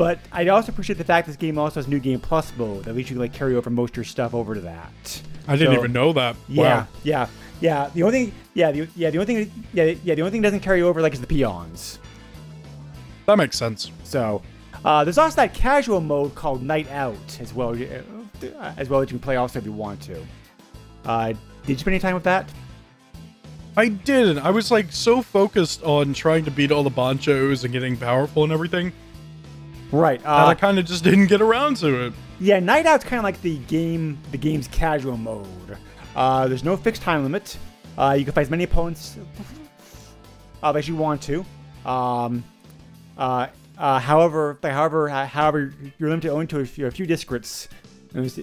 but 0.00 0.18
I 0.32 0.48
also 0.48 0.72
appreciate 0.72 0.96
the 0.96 1.04
fact 1.04 1.26
this 1.26 1.36
game 1.36 1.58
also 1.58 1.74
has 1.78 1.86
new 1.86 1.98
game 1.98 2.20
plus 2.20 2.50
mode. 2.56 2.88
At 2.88 2.94
least 2.96 3.10
you 3.10 3.16
can 3.16 3.20
like 3.20 3.34
carry 3.34 3.54
over 3.54 3.68
most 3.68 3.90
of 3.90 3.96
your 3.98 4.04
stuff 4.04 4.32
over 4.32 4.54
to 4.54 4.60
that. 4.62 5.22
I 5.46 5.56
didn't 5.56 5.74
So- 5.74 5.78
even 5.80 5.92
know 5.92 6.14
that. 6.14 6.36
Yeah, 6.48 6.62
Wow. 6.62 6.86
yeah, 7.02 7.26
yeah. 7.60 7.90
The 7.92 8.02
only 8.04 8.24
thing, 8.24 8.32
yeah, 8.54 8.72
the, 8.72 8.88
yeah, 8.96 9.10
the 9.10 9.18
only 9.18 9.26
thing, 9.44 9.64
yeah, 9.74 9.84
yeah, 10.02 10.14
the 10.14 10.22
only 10.22 10.30
thing 10.30 10.40
that 10.40 10.46
doesn't 10.48 10.60
carry 10.60 10.80
over 10.80 11.02
like 11.02 11.12
is 11.12 11.20
the 11.20 11.26
peons. 11.26 11.98
That 13.26 13.36
makes 13.36 13.58
sense. 13.58 13.92
So 14.04 14.40
uh, 14.86 15.04
there's 15.04 15.18
also 15.18 15.36
that 15.36 15.52
casual 15.52 16.00
mode 16.00 16.34
called 16.34 16.62
Night 16.62 16.90
Out 16.90 17.38
as 17.38 17.52
well, 17.52 17.74
uh, 17.74 18.72
as 18.78 18.88
well 18.88 19.00
that 19.00 19.10
you 19.10 19.18
can 19.18 19.22
play 19.22 19.36
also 19.36 19.58
if 19.58 19.66
you 19.66 19.72
want 19.72 20.00
to. 20.00 20.16
Uh, 21.04 21.26
did 21.66 21.72
you 21.74 21.76
spend 21.76 21.92
any 21.92 22.00
time 22.00 22.14
with 22.14 22.24
that? 22.24 22.48
I 23.76 23.88
didn't. 23.88 24.38
I 24.38 24.48
was 24.48 24.70
like 24.70 24.90
so 24.92 25.20
focused 25.20 25.82
on 25.82 26.14
trying 26.14 26.46
to 26.46 26.50
beat 26.50 26.72
all 26.72 26.82
the 26.84 26.90
banchos 26.90 27.64
and 27.64 27.72
getting 27.72 27.98
powerful 27.98 28.44
and 28.44 28.50
everything 28.52 28.92
Right. 29.92 30.20
that 30.22 30.28
I 30.28 30.52
Uh, 30.52 30.54
kind 30.54 30.78
of 30.78 30.84
just 30.86 31.02
didn't 31.04 31.26
get 31.26 31.40
around 31.40 31.76
to 31.78 32.06
it. 32.06 32.12
yeah, 32.38 32.60
Night 32.60 32.86
Out's 32.86 33.04
kind 33.04 33.18
of 33.18 33.24
like 33.24 33.40
the 33.42 33.58
game, 33.58 34.18
the 34.30 34.38
game's 34.38 34.68
casual 34.68 35.16
mode. 35.16 35.76
Uh, 36.14 36.46
there's 36.48 36.64
no 36.64 36.76
fixed 36.76 37.02
time 37.02 37.22
limit. 37.22 37.56
Uh, 37.98 38.14
you 38.18 38.24
can 38.24 38.32
fight 38.32 38.42
as 38.42 38.50
many 38.50 38.64
opponents 38.64 39.16
uh, 40.62 40.72
as 40.72 40.88
you 40.88 40.96
want 40.96 41.20
to. 41.22 41.44
Um, 41.84 42.44
uh, 43.18 43.48
uh, 43.78 43.98
however, 43.98 44.58
however, 44.62 45.08
uh, 45.10 45.26
however, 45.26 45.72
you're 45.98 46.08
limited 46.10 46.30
only 46.30 46.46
to 46.48 46.60
a 46.60 46.66
few, 46.66 46.86
a 46.86 46.90
few 46.90 47.06
districts. 47.06 47.68
There's, 48.12 48.38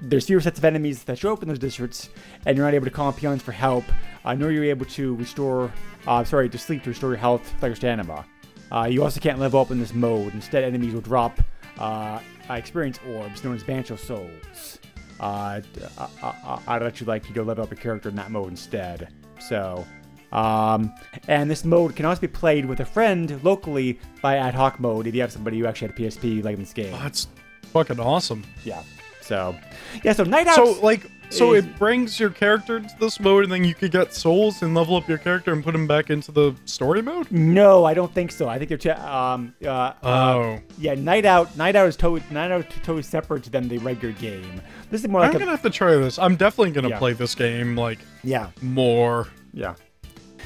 there's 0.00 0.26
fewer 0.26 0.40
sets 0.40 0.58
of 0.58 0.64
enemies 0.64 1.04
that 1.04 1.16
show 1.18 1.32
up 1.32 1.42
in 1.42 1.48
those 1.48 1.58
districts, 1.60 2.08
and 2.44 2.56
you're 2.56 2.66
not 2.66 2.74
able 2.74 2.86
to 2.86 2.90
call 2.90 3.06
on 3.06 3.12
peons 3.12 3.40
for 3.42 3.52
help, 3.52 3.84
uh, 4.24 4.34
nor 4.34 4.48
are 4.48 4.52
you 4.52 4.64
able 4.64 4.84
to 4.86 5.14
restore, 5.14 5.72
uh, 6.08 6.24
sorry, 6.24 6.48
to 6.48 6.58
sleep 6.58 6.82
to 6.84 6.90
restore 6.90 7.10
your 7.10 7.18
health, 7.18 7.52
like 7.62 7.68
your 7.70 7.76
stamina. 7.76 8.24
Uh, 8.72 8.86
you 8.86 9.02
also 9.04 9.20
can't 9.20 9.38
level 9.38 9.60
up 9.60 9.70
in 9.70 9.78
this 9.78 9.92
mode. 9.94 10.32
Instead, 10.34 10.64
enemies 10.64 10.94
will 10.94 11.00
drop 11.02 11.38
uh, 11.78 12.18
experience 12.50 12.98
orbs, 13.08 13.44
known 13.44 13.54
as 13.54 13.62
Bancho 13.62 13.96
Souls. 13.96 14.78
Uh, 15.20 15.60
d- 15.60 15.82
uh, 15.98 16.58
I'd 16.66 16.82
let 16.82 17.00
you 17.00 17.06
like 17.06 17.28
you 17.28 17.34
go 17.34 17.42
level 17.42 17.62
up 17.64 17.70
your 17.70 17.78
character 17.78 18.08
in 18.08 18.16
that 18.16 18.30
mode 18.30 18.48
instead. 18.48 19.08
So, 19.38 19.86
um, 20.32 20.92
and 21.28 21.50
this 21.50 21.64
mode 21.64 21.94
can 21.94 22.06
also 22.06 22.22
be 22.22 22.28
played 22.28 22.64
with 22.64 22.80
a 22.80 22.84
friend 22.84 23.38
locally 23.44 24.00
by 24.22 24.36
ad 24.36 24.54
hoc 24.54 24.80
mode 24.80 25.06
if 25.06 25.14
you 25.14 25.20
have 25.20 25.30
somebody 25.32 25.58
who 25.58 25.66
actually 25.66 25.88
had 25.88 25.98
a 25.98 26.02
PSP 26.02 26.42
like 26.42 26.54
in 26.54 26.60
this 26.60 26.72
game. 26.72 26.94
Oh, 26.94 26.98
That's 27.02 27.28
fucking 27.64 28.00
awesome. 28.00 28.42
Yeah. 28.64 28.82
So, 29.20 29.54
yeah. 30.02 30.14
So 30.14 30.24
Night 30.24 30.46
Out. 30.46 30.56
So 30.56 30.80
like, 30.80 31.10
so 31.32 31.54
it 31.54 31.78
brings 31.78 32.20
your 32.20 32.30
character 32.30 32.80
to 32.80 32.88
this 33.00 33.18
mode, 33.20 33.44
and 33.44 33.52
then 33.52 33.64
you 33.64 33.74
could 33.74 33.90
get 33.90 34.14
souls 34.14 34.62
and 34.62 34.74
level 34.74 34.96
up 34.96 35.08
your 35.08 35.18
character 35.18 35.52
and 35.52 35.64
put 35.64 35.74
him 35.74 35.86
back 35.86 36.10
into 36.10 36.30
the 36.32 36.54
story 36.64 37.02
mode. 37.02 37.30
no, 37.30 37.84
I 37.84 37.94
don't 37.94 38.12
think 38.12 38.30
so. 38.32 38.48
I 38.48 38.58
think 38.58 38.68
they're 38.68 38.78
t- 38.78 38.90
um 38.90 39.54
uh, 39.64 39.68
uh 39.68 39.94
Oh, 40.02 40.58
yeah. 40.78 40.94
Night 40.94 41.24
Out. 41.24 41.56
Night 41.56 41.74
Out 41.76 41.88
is 41.88 41.96
totally 41.96 42.22
Night 42.30 42.50
Out 42.50 42.60
is 42.60 42.74
totally 42.82 43.02
separate 43.02 43.44
than 43.44 43.68
the 43.68 43.78
regular 43.78 44.14
game. 44.14 44.60
This 44.90 45.02
is 45.02 45.08
more 45.08 45.20
like 45.22 45.30
I'm 45.30 45.36
a 45.36 45.38
gonna 45.40 45.50
have 45.52 45.62
to 45.62 45.70
try 45.70 45.94
this. 45.96 46.18
I'm 46.18 46.36
definitely 46.36 46.72
gonna 46.72 46.90
Yeah. 46.90 46.98
play 46.98 47.12
this 47.14 47.34
game 47.34 47.76
like 47.76 47.98
yeah 48.22 48.48
more. 48.60 49.28
yeah. 49.52 49.74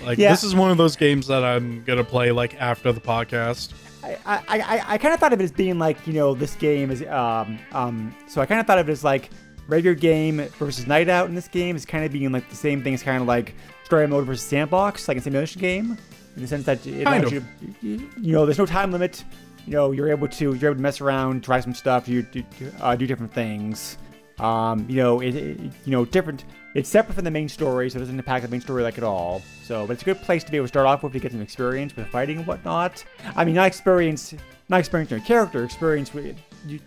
Like 0.05 0.18
Yeah. 0.18 0.31
this 0.31 0.44
is 0.44 0.55
one 0.55 0.70
of 0.70 0.77
those 0.77 0.94
games 0.96 1.27
that 1.29 1.42
I'm 1.44 1.83
gonna 1.85 2.05
play 2.05 2.31
like 2.31 2.55
after 2.61 2.92
the 2.92 3.01
podcast. 3.01 3.72
I, 4.05 4.18
I, 4.25 4.40
I, 4.49 4.83
I 4.94 4.99
kind 4.99 5.12
of 5.14 5.18
thought 5.18 5.33
of 5.33 5.40
it 5.40 5.44
as 5.44 5.51
being 5.51 5.81
like 5.81 6.07
you 6.07 6.12
know 6.12 6.33
this 6.35 6.55
game 6.55 6.92
is 6.92 7.03
um 7.05 7.59
um 7.72 8.14
so 8.29 8.40
I 8.40 8.46
kind 8.46 8.61
of 8.61 8.66
thought 8.66 8.79
of 8.79 8.88
it 8.88 8.92
as 8.92 9.03
like 9.03 9.31
regular 9.69 9.95
game 9.95 10.39
versus 10.59 10.87
night 10.87 11.09
out 11.09 11.29
in 11.29 11.35
this 11.35 11.49
game 11.49 11.77
is 11.77 11.85
kind 11.85 12.05
of 12.05 12.13
being 12.13 12.33
like 12.33 12.49
the 12.49 12.57
same 12.57 12.83
thing 12.83 12.95
as 12.95 13.03
kind 13.03 13.21
of 13.21 13.29
like 13.29 13.55
story 13.85 14.07
mode 14.07 14.27
versus 14.27 14.45
sandbox 14.45 15.09
like 15.09 15.17
a 15.17 15.21
simulation 15.21 15.61
game 15.61 15.99
in 16.37 16.43
the 16.43 16.49
sense 16.49 16.65
that 16.65 16.85
you, 16.85 17.45
you 17.81 18.11
you 18.21 18.33
know 18.33 18.45
there's 18.45 18.59
no 18.59 18.67
time 18.67 18.93
limit. 18.93 19.25
You 19.67 19.73
know 19.73 19.91
you're 19.91 20.11
able 20.11 20.29
to 20.29 20.55
you're 20.55 20.71
able 20.71 20.77
to 20.77 20.83
mess 20.83 21.01
around 21.01 21.43
try 21.43 21.61
some 21.61 21.75
stuff 21.75 22.07
you 22.07 22.23
do 22.23 22.45
uh, 22.81 22.95
do 22.95 23.07
different 23.07 23.33
things. 23.33 23.99
Um 24.39 24.87
you 24.89 24.97
know 24.97 25.21
it, 25.21 25.35
it 25.35 25.59
you 25.85 25.93
know 25.93 26.05
different 26.05 26.45
it's 26.75 26.91
separate 26.91 27.15
from 27.15 27.25
the 27.25 27.31
main 27.31 27.49
story 27.49 27.89
so 27.89 27.97
it 27.97 28.01
doesn't 28.01 28.19
impact 28.19 28.45
the 28.45 28.51
main 28.51 28.61
story 28.61 28.83
like 28.83 28.99
at 28.99 29.05
all. 29.05 29.43
So 29.65 29.87
but 29.87 29.95
it's 29.95 30.03
a 30.03 30.05
good 30.05 30.21
place 30.21 30.45
to 30.45 30.51
be 30.51 30.59
able 30.59 30.67
to 30.67 30.69
start 30.69 30.87
off 30.87 31.03
with 31.03 31.15
to 31.15 31.19
get 31.19 31.33
some 31.33 31.41
experience 31.41 31.97
with 31.97 32.07
fighting 32.09 32.39
and 32.39 32.47
whatnot. 32.47 33.05
I 33.35 33.45
mean 33.45 33.55
not 33.55 33.67
experience 33.67 34.35
not 34.69 34.79
experience 34.79 35.11
your 35.11 35.21
character 35.21 35.65
experience 35.65 36.13
with 36.13 36.37
you, 36.67 36.81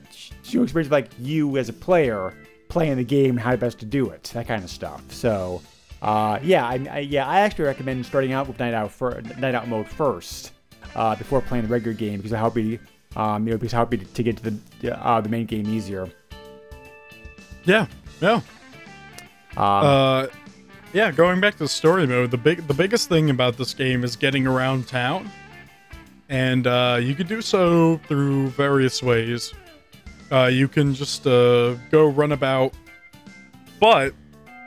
you 0.44 0.64
experience 0.64 0.92
like 0.92 1.10
you 1.18 1.58
as 1.58 1.70
a 1.70 1.74
player 1.74 2.34
playing 2.70 2.96
the 2.98 3.04
game 3.04 3.32
and 3.32 3.40
how 3.40 3.56
best 3.56 3.80
to 3.80 3.86
do 3.86 4.10
it 4.10 4.24
that 4.34 4.48
kind 4.48 4.64
of 4.64 4.70
stuff 4.70 5.02
so 5.12 5.62
uh 6.02 6.40
yeah 6.42 6.66
I, 6.66 6.88
I 6.90 7.00
yeah 7.00 7.28
i 7.28 7.42
actually 7.42 7.66
recommend 7.66 8.06
starting 8.06 8.32
out 8.32 8.48
with 8.48 8.58
night 8.60 8.74
out 8.74 8.92
for 8.92 9.22
night 9.38 9.54
out 9.56 9.68
mode 9.68 9.88
first 9.88 10.54
uh 10.96 11.16
before 11.16 11.42
playing 11.42 11.66
the 11.66 11.70
regular 11.72 11.94
game 11.94 12.18
because 12.18 12.32
it 12.32 12.38
help 12.38 12.56
you 12.58 12.80
um 13.16 13.46
you 13.46 13.52
know 13.52 13.58
because 13.58 13.74
it 13.74 13.76
help 13.76 13.92
you 13.92 14.00
to 14.00 14.24
get 14.24 14.38
to 14.38 14.44
the 14.82 14.98
uh 15.06 15.20
the 15.20 15.30
main 15.30 15.46
game 15.46 15.68
easier 15.68 16.10
Yeah, 17.66 17.88
yeah. 18.22 18.42
Um, 19.58 19.84
Uh, 19.86 20.28
yeah. 20.94 21.12
Going 21.12 21.42
back 21.42 21.58
to 21.58 21.68
story 21.68 22.08
mode, 22.08 22.32
the 22.32 22.38
big 22.38 22.66
the 22.68 22.74
biggest 22.74 23.10
thing 23.10 23.30
about 23.30 23.58
this 23.58 23.74
game 23.74 24.04
is 24.04 24.16
getting 24.16 24.48
around 24.48 24.88
town, 24.88 25.30
and 26.30 26.66
uh, 26.66 26.98
you 27.02 27.14
can 27.16 27.28
do 27.28 27.42
so 27.42 27.98
through 28.08 28.50
various 28.50 29.04
ways. 29.04 29.54
Uh, 30.32 30.46
you 30.46 30.68
can 30.68 30.94
just 30.94 31.26
uh, 31.26 31.74
go 31.90 32.08
run 32.08 32.32
about, 32.32 32.74
but 33.80 34.14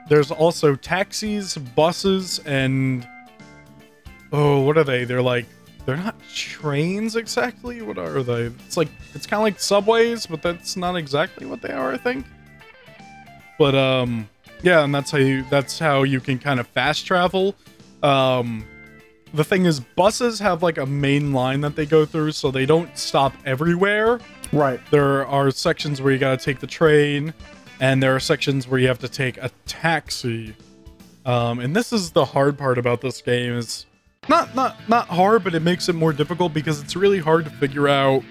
there's 0.09 0.31
also 0.31 0.75
taxis, 0.75 1.57
buses, 1.57 2.41
and 2.41 3.07
oh, 4.33 4.61
what 4.61 4.77
are 4.77 4.85
they? 4.85 5.05
They're 5.05 5.23
like 5.23 5.47
they're 5.85 5.97
not 5.97 6.17
trains 6.33 7.17
exactly. 7.17 7.83
What 7.83 7.99
are 7.99 8.23
they? 8.23 8.45
It's 8.67 8.77
like 8.77 8.89
it's 9.15 9.27
kind 9.27 9.41
of 9.41 9.45
like 9.45 9.61
subways, 9.61 10.27
but 10.27 10.43
that's 10.43 10.77
not 10.77 10.97
exactly 10.97 11.47
what 11.47 11.63
they 11.63 11.73
are. 11.73 11.93
I 11.93 11.97
think. 11.97 12.27
But 13.59 13.75
um, 13.75 14.29
yeah, 14.63 14.85
and 14.85 14.95
that's 14.95 15.11
how 15.11 15.19
you 15.19 15.45
that's 15.51 15.79
how 15.79 16.03
you 16.03 16.21
can 16.21 16.39
kind 16.39 16.61
of 16.61 16.67
fast 16.69 17.07
travel. 17.07 17.55
Um, 18.03 18.65
the 19.35 19.45
thing 19.45 19.65
is, 19.65 19.81
buses 19.81 20.39
have 20.39 20.63
like 20.63 20.79
a 20.79 20.87
main 20.87 21.33
line 21.33 21.61
that 21.63 21.77
they 21.77 21.87
go 21.87 22.05
through, 22.05 22.33
so 22.33 22.51
they 22.51 22.67
don't 22.67 22.97
stop 22.97 23.33
everywhere. 23.45 24.21
Right. 24.53 24.81
There 24.91 25.27
are 25.27 25.51
sections 25.51 26.01
where 26.01 26.13
you 26.13 26.19
gotta 26.19 26.43
take 26.43 26.61
the 26.61 26.67
train, 26.67 27.35
and 27.81 28.03
there 28.03 28.15
are 28.15 28.21
sections 28.21 28.69
where 28.69 28.79
you 28.79 28.89
have 28.89 29.01
to 29.01 29.09
take 29.09 29.37
a 29.39 29.51
taxi. 29.67 30.55
Um, 31.25 31.61
and 31.61 31.75
this 31.75 31.93
is 31.93 32.11
the 32.11 32.25
hard 32.25 32.59
part 32.59 32.79
about 32.79 33.01
this 33.01 33.23
game 33.23 33.53
is 33.55 33.87
not 34.29 34.55
not 34.55 34.77
not 34.89 35.09
hard, 35.09 35.45
but 35.45 35.55
it 35.55 35.63
makes 35.63 35.89
it 35.89 35.95
more 35.95 36.13
difficult 36.13 36.53
because 36.53 36.81
it's 36.81 36.97
really 36.97 37.19
hard 37.19 37.45
to 37.45 37.51
figure 37.51 37.89
out 37.89 38.23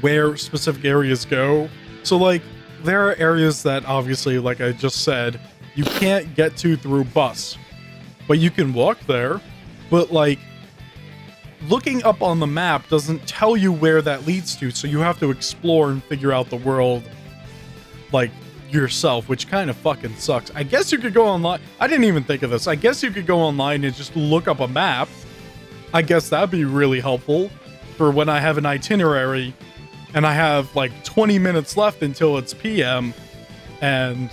where 0.00 0.36
specific 0.36 0.84
areas 0.84 1.24
go. 1.24 1.68
So 2.02 2.16
like 2.16 2.42
there 2.82 3.08
are 3.08 3.14
areas 3.16 3.62
that 3.62 3.84
obviously, 3.86 4.38
like 4.38 4.60
I 4.60 4.72
just 4.72 5.02
said, 5.04 5.40
you 5.74 5.84
can't 5.84 6.34
get 6.34 6.56
to 6.58 6.76
through 6.76 7.04
bus, 7.04 7.56
but 8.26 8.38
you 8.38 8.50
can 8.50 8.72
walk 8.74 8.98
there. 9.06 9.40
But 9.90 10.12
like 10.12 10.38
looking 11.68 12.02
up 12.04 12.22
on 12.22 12.40
the 12.40 12.46
map 12.46 12.88
doesn't 12.88 13.26
tell 13.26 13.56
you 13.56 13.72
where 13.72 14.02
that 14.02 14.26
leads 14.26 14.56
to, 14.56 14.70
so 14.70 14.86
you 14.86 14.98
have 14.98 15.18
to 15.20 15.30
explore 15.30 15.90
and 15.90 16.02
figure 16.04 16.32
out 16.32 16.50
the 16.50 16.56
world 16.56 17.02
like 18.12 18.30
yourself, 18.70 19.28
which 19.28 19.48
kind 19.48 19.70
of 19.70 19.76
fucking 19.76 20.16
sucks. 20.16 20.50
I 20.54 20.62
guess 20.62 20.92
you 20.92 20.98
could 20.98 21.14
go 21.14 21.26
online. 21.26 21.60
I 21.78 21.86
didn't 21.86 22.04
even 22.04 22.24
think 22.24 22.42
of 22.42 22.50
this. 22.50 22.66
I 22.66 22.74
guess 22.74 23.02
you 23.02 23.10
could 23.10 23.26
go 23.26 23.38
online 23.38 23.84
and 23.84 23.94
just 23.94 24.16
look 24.16 24.48
up 24.48 24.60
a 24.60 24.68
map. 24.68 25.08
I 25.94 26.02
guess 26.02 26.28
that'd 26.30 26.50
be 26.50 26.64
really 26.64 27.00
helpful 27.00 27.50
for 27.96 28.10
when 28.10 28.28
I 28.28 28.40
have 28.40 28.58
an 28.58 28.66
itinerary 28.66 29.54
and 30.14 30.26
I 30.26 30.32
have 30.32 30.74
like 30.74 30.92
20 31.04 31.38
minutes 31.38 31.76
left 31.76 32.02
until 32.02 32.38
it's 32.38 32.54
PM 32.54 33.12
and 33.80 34.30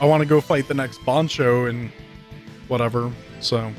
I 0.00 0.06
want 0.06 0.22
to 0.22 0.28
go 0.28 0.40
fight 0.40 0.68
the 0.68 0.74
next 0.74 1.04
Bancho 1.04 1.66
and 1.66 1.90
whatever. 2.68 3.10
So 3.40 3.72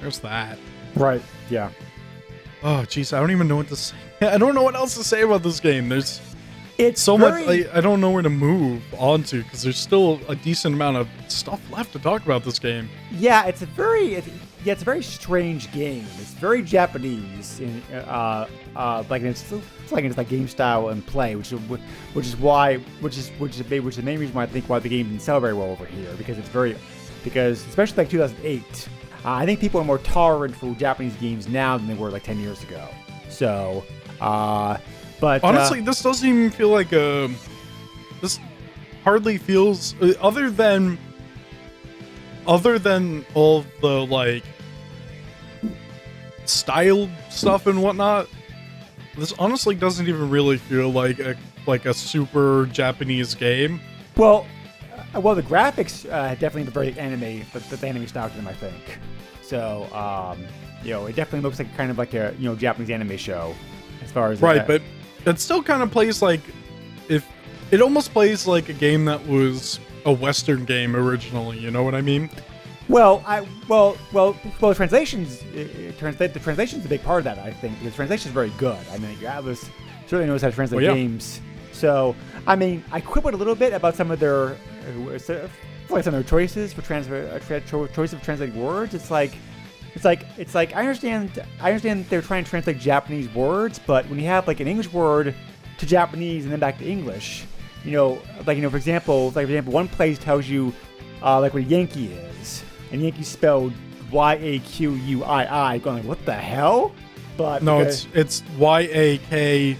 there's 0.00 0.18
that. 0.20 0.58
Right. 0.94 1.22
Yeah. 1.48 1.70
Oh, 2.62 2.84
jeez, 2.88 3.12
I 3.16 3.20
don't 3.20 3.30
even 3.30 3.46
know 3.48 3.56
what 3.56 3.68
to 3.68 3.76
say. 3.76 3.96
I 4.22 4.36
don't 4.38 4.54
know 4.54 4.62
what 4.62 4.74
else 4.74 4.94
to 4.96 5.04
say 5.04 5.22
about 5.22 5.42
this 5.42 5.60
game. 5.60 5.88
There's 5.88 6.20
It's 6.76 7.00
so 7.00 7.16
very- 7.16 7.44
much 7.46 7.66
I, 7.72 7.78
I 7.78 7.80
don't 7.80 8.00
know 8.00 8.10
where 8.10 8.22
to 8.22 8.30
move 8.30 8.82
onto 8.98 9.42
because 9.44 9.62
there's 9.62 9.78
still 9.78 10.20
a 10.28 10.34
decent 10.36 10.74
amount 10.74 10.96
of 10.96 11.08
stuff 11.28 11.60
left 11.70 11.92
to 11.92 11.98
talk 11.98 12.24
about 12.24 12.44
this 12.44 12.58
game. 12.58 12.88
Yeah, 13.12 13.46
it's 13.46 13.62
a 13.62 13.66
very 13.66 14.14
it's, 14.14 14.28
yeah, 14.64 14.72
it's 14.72 14.82
a 14.82 14.84
very 14.84 15.02
strange 15.04 15.70
game. 15.72 16.04
It's 16.18 16.32
very 16.34 16.62
Japanese 16.62 17.60
in 17.60 17.80
uh 17.94 18.48
uh 18.74 19.04
like 19.08 19.22
it's, 19.22 19.50
it's 19.52 19.92
like 19.92 20.04
it's 20.04 20.16
like 20.16 20.28
game 20.28 20.48
style 20.48 20.88
and 20.88 21.06
play, 21.06 21.36
which 21.36 21.52
is 21.52 21.60
which 22.12 22.26
is 22.26 22.36
why 22.36 22.76
which 23.00 23.16
is 23.16 23.28
which 23.38 23.60
is 23.60 23.68
which 23.70 23.84
is 23.92 23.96
the 23.96 24.02
main 24.02 24.18
reason 24.18 24.34
why 24.34 24.42
I 24.42 24.46
think 24.46 24.68
why 24.68 24.80
the 24.80 24.88
game 24.88 25.08
didn't 25.08 25.22
sell 25.22 25.38
very 25.38 25.54
well 25.54 25.70
over 25.70 25.84
here 25.84 26.12
because 26.18 26.38
it's 26.38 26.48
very 26.48 26.76
because 27.22 27.64
especially 27.66 27.98
like 27.98 28.10
2008, 28.10 28.88
uh, 29.24 29.32
I 29.32 29.46
think 29.46 29.60
people 29.60 29.80
are 29.80 29.84
more 29.84 29.98
tolerant 29.98 30.54
for 30.54 30.74
Japanese 30.74 31.14
games 31.16 31.48
now 31.48 31.76
than 31.76 31.86
they 31.86 31.94
were 31.94 32.10
like 32.10 32.22
10 32.22 32.38
years 32.40 32.62
ago. 32.62 32.88
So, 33.28 33.84
uh, 34.20 34.78
but 35.20 35.42
uh, 35.42 35.48
Honestly, 35.48 35.80
this 35.80 36.02
doesn't 36.02 36.28
even 36.28 36.50
feel 36.50 36.68
like 36.68 36.92
a. 36.92 37.30
This 38.20 38.38
hardly 39.04 39.38
feels 39.38 39.94
uh, 40.00 40.14
other 40.20 40.50
than 40.50 40.98
other 42.46 42.78
than 42.78 43.24
all 43.34 43.64
the 43.80 44.06
like 44.06 44.44
style 46.44 47.08
stuff 47.30 47.66
and 47.66 47.82
whatnot. 47.82 48.28
This 49.16 49.32
honestly 49.38 49.74
doesn't 49.74 50.08
even 50.08 50.30
really 50.30 50.56
feel 50.56 50.90
like 50.90 51.18
a 51.18 51.36
like 51.66 51.86
a 51.86 51.94
super 51.94 52.66
Japanese 52.66 53.34
game. 53.34 53.80
Well, 54.16 54.46
uh, 54.46 54.57
well, 55.14 55.34
the 55.34 55.42
graphics 55.42 56.10
uh, 56.10 56.34
definitely 56.34 56.64
the 56.64 56.70
very 56.70 56.98
anime, 56.98 57.44
the, 57.52 57.76
the 57.76 57.86
anime 57.86 58.06
style 58.06 58.28
to 58.28 58.36
them, 58.36 58.48
I 58.48 58.52
think. 58.52 58.98
So, 59.42 59.88
um, 59.94 60.44
you 60.82 60.90
know, 60.90 61.06
it 61.06 61.16
definitely 61.16 61.40
looks 61.40 61.58
like 61.58 61.74
kind 61.76 61.90
of 61.90 61.98
like 61.98 62.14
a 62.14 62.34
you 62.38 62.48
know 62.48 62.54
Japanese 62.54 62.90
anime 62.90 63.16
show, 63.16 63.54
as 64.02 64.10
far 64.10 64.30
as 64.32 64.40
Right, 64.42 64.60
uh, 64.60 64.66
but 64.66 64.82
it 65.26 65.40
still 65.40 65.62
kind 65.62 65.82
of 65.82 65.90
plays 65.90 66.22
like 66.22 66.40
if 67.08 67.26
it 67.70 67.80
almost 67.80 68.12
plays 68.12 68.46
like 68.46 68.68
a 68.68 68.72
game 68.74 69.04
that 69.06 69.26
was 69.26 69.80
a 70.04 70.12
Western 70.12 70.64
game 70.64 70.94
originally. 70.94 71.58
You 71.58 71.70
know 71.70 71.82
what 71.82 71.94
I 71.94 72.00
mean? 72.00 72.30
well, 72.88 73.22
I 73.26 73.46
well, 73.68 73.96
well, 74.12 74.36
well, 74.60 74.70
the 74.70 74.74
translations, 74.74 75.42
uh, 75.42 75.92
translate 75.98 76.32
the 76.32 76.40
translation's 76.40 76.84
a 76.84 76.88
big 76.88 77.02
part 77.02 77.18
of 77.18 77.24
that, 77.24 77.38
I 77.38 77.52
think, 77.52 77.78
because 77.78 77.94
translation 77.94 78.28
is 78.28 78.34
very 78.34 78.52
good. 78.58 78.78
I 78.92 78.98
mean, 78.98 79.16
Atlus 79.18 79.68
certainly 80.06 80.26
knows 80.26 80.42
how 80.42 80.48
to 80.48 80.54
translate 80.54 80.82
Well, 80.82 80.96
yeah. 80.96 81.00
games. 81.02 81.40
So, 81.72 82.16
I 82.46 82.56
mean, 82.56 82.82
I 82.90 83.00
quibbled 83.00 83.34
a 83.34 83.36
little 83.36 83.54
bit 83.54 83.72
about 83.72 83.94
some 83.94 84.10
of 84.10 84.18
their, 84.18 84.56
uh, 84.88 85.18
so- 85.18 85.48
like 85.90 86.04
some 86.04 86.14
of 86.14 86.20
their 86.22 86.28
choices 86.28 86.72
for 86.72 86.82
trans, 86.82 87.08
uh, 87.08 87.40
tra- 87.46 87.60
cho- 87.62 87.86
choice 87.88 88.12
of 88.12 88.22
translating 88.22 88.60
words. 88.62 88.94
It's 88.94 89.10
like. 89.10 89.32
It's 89.94 90.04
like 90.04 90.26
it's 90.36 90.54
like 90.54 90.76
I 90.76 90.80
understand 90.80 91.42
I 91.60 91.70
understand 91.70 92.06
they're 92.08 92.22
trying 92.22 92.44
to 92.44 92.50
translate 92.50 92.78
Japanese 92.78 93.28
words, 93.34 93.80
but 93.84 94.08
when 94.08 94.20
you 94.20 94.26
have 94.26 94.46
like 94.46 94.60
an 94.60 94.68
English 94.68 94.92
word 94.92 95.34
to 95.78 95.86
Japanese 95.86 96.44
and 96.44 96.52
then 96.52 96.60
back 96.60 96.78
to 96.78 96.84
English, 96.88 97.46
you 97.84 97.92
know, 97.92 98.20
like 98.46 98.56
you 98.56 98.62
know, 98.62 98.70
for 98.70 98.76
example, 98.76 99.26
like 99.28 99.32
for 99.34 99.40
example, 99.52 99.72
one 99.72 99.88
place 99.88 100.16
tells 100.18 100.46
you 100.46 100.72
uh, 101.22 101.40
like 101.40 101.52
what 101.54 101.64
Yankee 101.66 102.12
is, 102.40 102.62
and 102.92 103.02
Yankee 103.02 103.24
spelled 103.24 103.72
Y 104.12 104.34
A 104.34 104.58
Q 104.60 104.92
U 104.92 105.24
I 105.24 105.72
I, 105.74 105.78
going 105.78 105.96
like, 105.96 106.06
what 106.06 106.24
the 106.26 106.34
hell? 106.34 106.92
But 107.36 107.62
No, 107.64 107.78
because- 107.78 108.04
it's 108.14 108.42
it's 108.42 108.56
Y 108.58 108.80
A 108.92 109.18
K, 109.18 109.76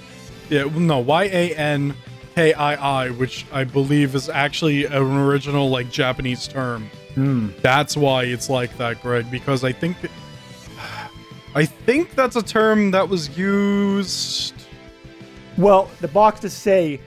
yeah, 0.49 0.65
no 0.75 0.99
Y 1.01 1.25
A 1.25 1.55
N 1.55 1.95
K 2.39 2.53
I 2.53 3.03
I, 3.05 3.11
which 3.11 3.47
I 3.51 3.65
believe 3.65 4.15
is 4.15 4.29
actually 4.29 4.85
an 4.85 4.93
original 4.93 5.71
like 5.71 5.91
Japanese 5.91 6.47
term. 6.47 6.89
Hmm. 7.15 7.49
That's 7.63 7.97
why 7.97 8.27
it's 8.27 8.49
like 8.49 8.77
that, 8.77 9.03
Greg. 9.03 9.29
Because 9.29 9.65
I 9.65 9.73
think, 9.73 9.97
I 11.57 11.65
think 11.65 12.15
that's 12.15 12.37
a 12.37 12.43
term 12.43 12.93
that 12.93 13.09
was 13.09 13.37
used 13.37 14.55
well, 15.57 15.91
the 16.01 16.07
boxes 16.07 16.53
say 16.53 17.01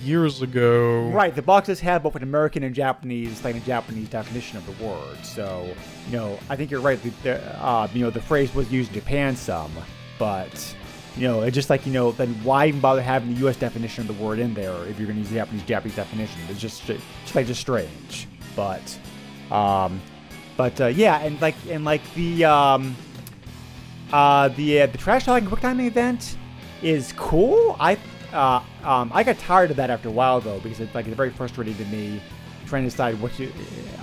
years 0.00 0.40
ago. 0.40 1.02
Right, 1.10 1.34
the 1.34 1.42
boxes 1.42 1.78
have 1.80 2.02
both 2.02 2.16
an 2.16 2.22
American 2.22 2.62
and 2.62 2.74
Japanese, 2.74 3.44
like 3.44 3.56
a 3.56 3.60
Japanese 3.60 4.08
definition 4.08 4.56
of 4.56 4.64
the 4.64 4.82
word. 4.82 5.22
So, 5.22 5.68
you 6.06 6.16
know, 6.16 6.38
I 6.48 6.56
think 6.56 6.70
you're 6.70 6.80
right. 6.80 6.98
The, 7.02 7.10
the, 7.22 7.62
uh, 7.62 7.88
you 7.92 8.02
know, 8.02 8.08
the 8.08 8.22
phrase 8.22 8.54
was 8.54 8.72
used 8.72 8.88
in 8.94 8.94
Japan 8.94 9.36
some, 9.36 9.70
but 10.18 10.74
you 11.16 11.28
know, 11.28 11.42
it's 11.42 11.54
just 11.54 11.70
like 11.70 11.86
you 11.86 11.92
know, 11.92 12.12
then 12.12 12.34
why 12.42 12.66
even 12.66 12.80
bother 12.80 13.02
having 13.02 13.34
the 13.34 13.40
U.S. 13.40 13.56
definition 13.56 14.08
of 14.08 14.16
the 14.16 14.24
word 14.24 14.38
in 14.38 14.54
there 14.54 14.74
if 14.86 14.98
you're 14.98 15.06
going 15.06 15.16
to 15.16 15.20
use 15.20 15.28
the 15.28 15.36
Japanese 15.36 15.62
Japanese 15.64 15.96
definition? 15.96 16.40
It's 16.48 16.60
just, 16.60 16.84
just 16.84 17.34
like 17.34 17.46
just 17.46 17.60
strange. 17.60 18.28
But, 18.56 18.98
um, 19.50 20.00
but 20.56 20.80
uh, 20.80 20.86
yeah, 20.86 21.20
and 21.20 21.40
like 21.40 21.54
and 21.68 21.84
like 21.84 22.02
the 22.14 22.44
um, 22.44 22.96
uh, 24.12 24.48
the 24.48 24.82
uh, 24.82 24.86
the 24.86 24.98
trash 24.98 25.24
talking 25.24 25.48
quick 25.48 25.60
timing 25.60 25.86
event 25.86 26.36
is 26.82 27.12
cool. 27.16 27.76
I 27.78 27.98
uh, 28.32 28.62
um, 28.84 29.10
I 29.14 29.22
got 29.22 29.38
tired 29.38 29.70
of 29.70 29.76
that 29.76 29.90
after 29.90 30.08
a 30.08 30.12
while 30.12 30.40
though 30.40 30.60
because 30.60 30.80
it's 30.80 30.94
like 30.94 31.06
it's 31.06 31.16
very 31.16 31.30
frustrating 31.30 31.76
to 31.76 31.84
me 31.86 32.20
trying 32.66 32.84
to 32.84 32.90
decide 32.90 33.20
what 33.20 33.32
to. 33.34 33.50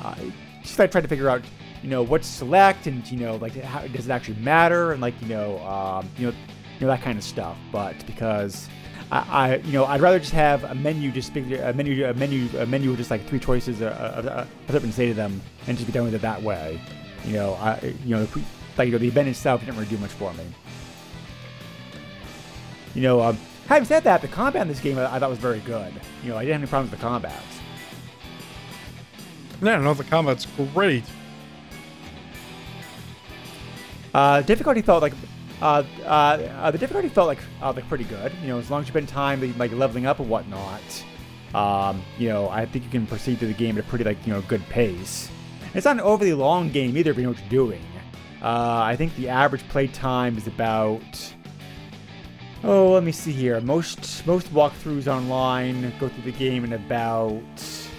Uh, 0.04 0.16
just 0.62 0.78
like 0.78 0.92
trying 0.92 1.04
to 1.04 1.08
figure 1.08 1.30
out 1.30 1.42
you 1.82 1.90
know 1.90 2.04
what 2.04 2.22
to 2.22 2.28
select 2.28 2.88
and 2.88 3.10
you 3.10 3.18
know 3.18 3.38
like 3.38 3.56
how 3.56 3.86
does 3.88 4.08
it 4.08 4.12
actually 4.12 4.38
matter 4.40 4.92
and 4.92 5.02
like 5.02 5.20
you 5.22 5.28
know 5.28 5.60
um, 5.60 6.08
you 6.18 6.28
know 6.28 6.34
you 6.80 6.88
know 6.88 6.94
that 6.94 7.02
kind 7.02 7.18
of 7.18 7.24
stuff. 7.24 7.58
But 7.72 8.06
because 8.06 8.68
I, 9.12 9.20
I 9.30 9.56
you 9.58 9.74
know 9.74 9.86
I'd 9.86 10.02
rather 10.02 10.20
just 10.20 10.32
have 10.32 10.64
a 10.64 10.76
menu 10.76 11.12
just 11.12 11.28
speak 11.28 11.46
a 11.60 11.74
menu 11.74 12.06
a 12.06 12.14
menu 12.14 12.50
a 12.58 12.66
menu 12.66 12.90
with 12.90 13.00
just 13.00 13.12
like 13.12 13.26
three 13.28 13.40
choices 13.40 13.82
uh, 13.82 14.14
of, 14.16 14.26
of, 14.26 14.48
of 14.48 14.48
something 14.72 14.90
to 14.90 14.96
say 14.96 15.08
to 15.08 15.14
them 15.14 15.42
and 15.68 15.78
just 15.78 15.88
be 15.88 15.94
done 15.94 16.06
with 16.06 16.16
it 16.16 16.22
that 16.22 16.42
way. 16.42 16.80
You 17.26 17.34
know 17.34 17.54
I 17.56 17.94
you 18.06 18.16
know 18.16 18.28
like 18.78 18.88
you 18.88 18.92
know 18.94 18.98
the 18.98 19.08
event 19.08 19.28
itself 19.28 19.62
didn't 19.62 19.76
really 19.76 19.90
do 19.90 19.98
much 19.98 20.12
for 20.12 20.34
me. 20.34 20.46
You 22.96 23.04
know, 23.04 23.22
um, 23.22 23.38
having 23.68 23.86
said 23.86 24.04
that, 24.06 24.22
the 24.22 24.28
combat 24.28 24.64
in 24.64 24.68
this 24.68 24.80
game 24.80 24.98
I, 24.98 25.16
I 25.16 25.20
thought 25.20 25.30
was 25.30 25.38
very 25.38 25.60
good. 25.60 25.94
You 26.24 26.30
know, 26.30 26.38
I 26.38 26.44
didn't 26.44 26.54
have 26.54 26.62
any 26.62 26.70
problems 26.70 26.92
with 26.92 27.00
the 27.00 27.06
combat. 27.06 27.44
Yeah, 29.62 29.78
no, 29.78 29.94
the 29.94 30.04
combat's 30.06 30.48
great. 30.74 31.04
Uh, 34.14 34.42
difficulty 34.42 34.82
felt 34.82 35.02
like 35.02 35.14
uh, 35.62 35.84
uh, 36.04 36.08
uh, 36.08 36.72
the 36.72 36.78
difficulty 36.78 37.10
felt 37.10 37.28
like 37.28 37.40
uh, 37.62 37.74
like 37.74 37.88
pretty 37.88 38.06
good. 38.06 38.32
You 38.42 38.50
know, 38.50 38.60
as 38.60 38.70
long 38.70 38.82
as 38.82 38.88
you 38.88 38.92
spend 38.92 39.10
time 39.10 39.58
like 39.58 39.72
leveling 39.72 40.06
up 40.06 40.20
and 40.20 40.30
whatnot. 40.30 40.82
um, 41.54 42.02
you 42.18 42.30
know, 42.30 42.50
I 42.50 42.66
think 42.66 42.86
you 42.86 42.92
can 42.92 43.08
proceed 43.08 43.40
through 43.40 43.50
the 43.50 43.54
game 43.54 43.78
at 43.78 43.86
a 43.86 43.88
pretty 43.88 44.04
like 44.04 44.26
you 44.26 44.34
know 44.34 44.42
good 44.42 44.68
pace. 44.70 45.30
It's 45.74 45.86
not 45.86 45.98
an 45.98 46.02
overly 46.02 46.34
long 46.34 46.70
game 46.70 46.98
either, 46.98 47.12
if 47.12 47.18
you 47.18 47.24
know 47.24 47.30
what 47.30 47.40
you're 47.40 47.50
doing. 47.50 47.82
Uh, 48.42 48.82
I 48.84 48.96
think 48.96 49.16
the 49.16 49.30
average 49.30 49.68
play 49.70 49.88
time 49.88 50.38
is 50.38 50.48
about. 50.48 51.34
Oh, 52.64 52.92
let 52.92 53.04
me 53.04 53.12
see 53.12 53.32
here. 53.32 53.60
Most 53.62 54.26
most 54.26 54.54
walkthroughs 54.54 55.08
online 55.08 55.94
go 56.00 56.10
through 56.10 56.32
the 56.32 56.38
game 56.38 56.64
in 56.64 56.74
about 56.74 57.44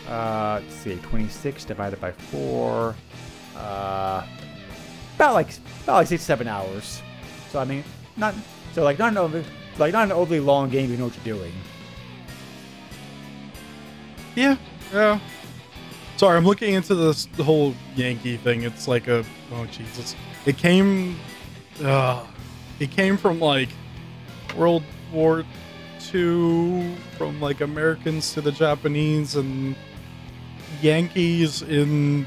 uh, 0.08 0.60
let's 0.62 0.74
see, 0.74 0.96
26 0.96 1.64
divided 1.64 2.00
by 2.00 2.10
four, 2.10 2.96
uh, 3.56 4.26
about 5.14 5.34
like 5.34 5.48
about 5.84 5.96
like 5.96 6.06
six 6.08 6.22
seven 6.22 6.48
hours. 6.48 7.02
So 7.50 7.58
I 7.58 7.64
mean, 7.64 7.84
not 8.16 8.34
so 8.72 8.84
like 8.84 8.98
not 8.98 9.12
an 9.12 9.18
over, 9.18 9.44
like 9.78 9.92
not 9.92 10.04
an 10.04 10.12
overly 10.12 10.40
long 10.40 10.70
game. 10.70 10.90
You 10.90 10.96
know 10.96 11.06
what 11.06 11.16
you're 11.16 11.36
doing. 11.36 11.52
Yeah, 14.36 14.56
yeah. 14.92 15.18
Sorry, 16.16 16.36
I'm 16.36 16.44
looking 16.44 16.74
into 16.74 16.94
this 16.94 17.26
whole 17.40 17.74
Yankee 17.96 18.36
thing. 18.36 18.62
It's 18.62 18.86
like 18.86 19.08
a 19.08 19.24
oh 19.52 19.66
Jesus. 19.66 20.14
It 20.46 20.56
came 20.56 21.18
uh 21.82 22.24
it 22.78 22.90
came 22.90 23.16
from 23.16 23.40
like 23.40 23.70
World 24.56 24.84
War 25.12 25.44
II 26.14 26.96
from 27.18 27.40
like 27.40 27.60
Americans 27.60 28.32
to 28.34 28.40
the 28.40 28.52
Japanese 28.52 29.36
and 29.36 29.74
Yankees 30.80 31.62
in 31.62 32.26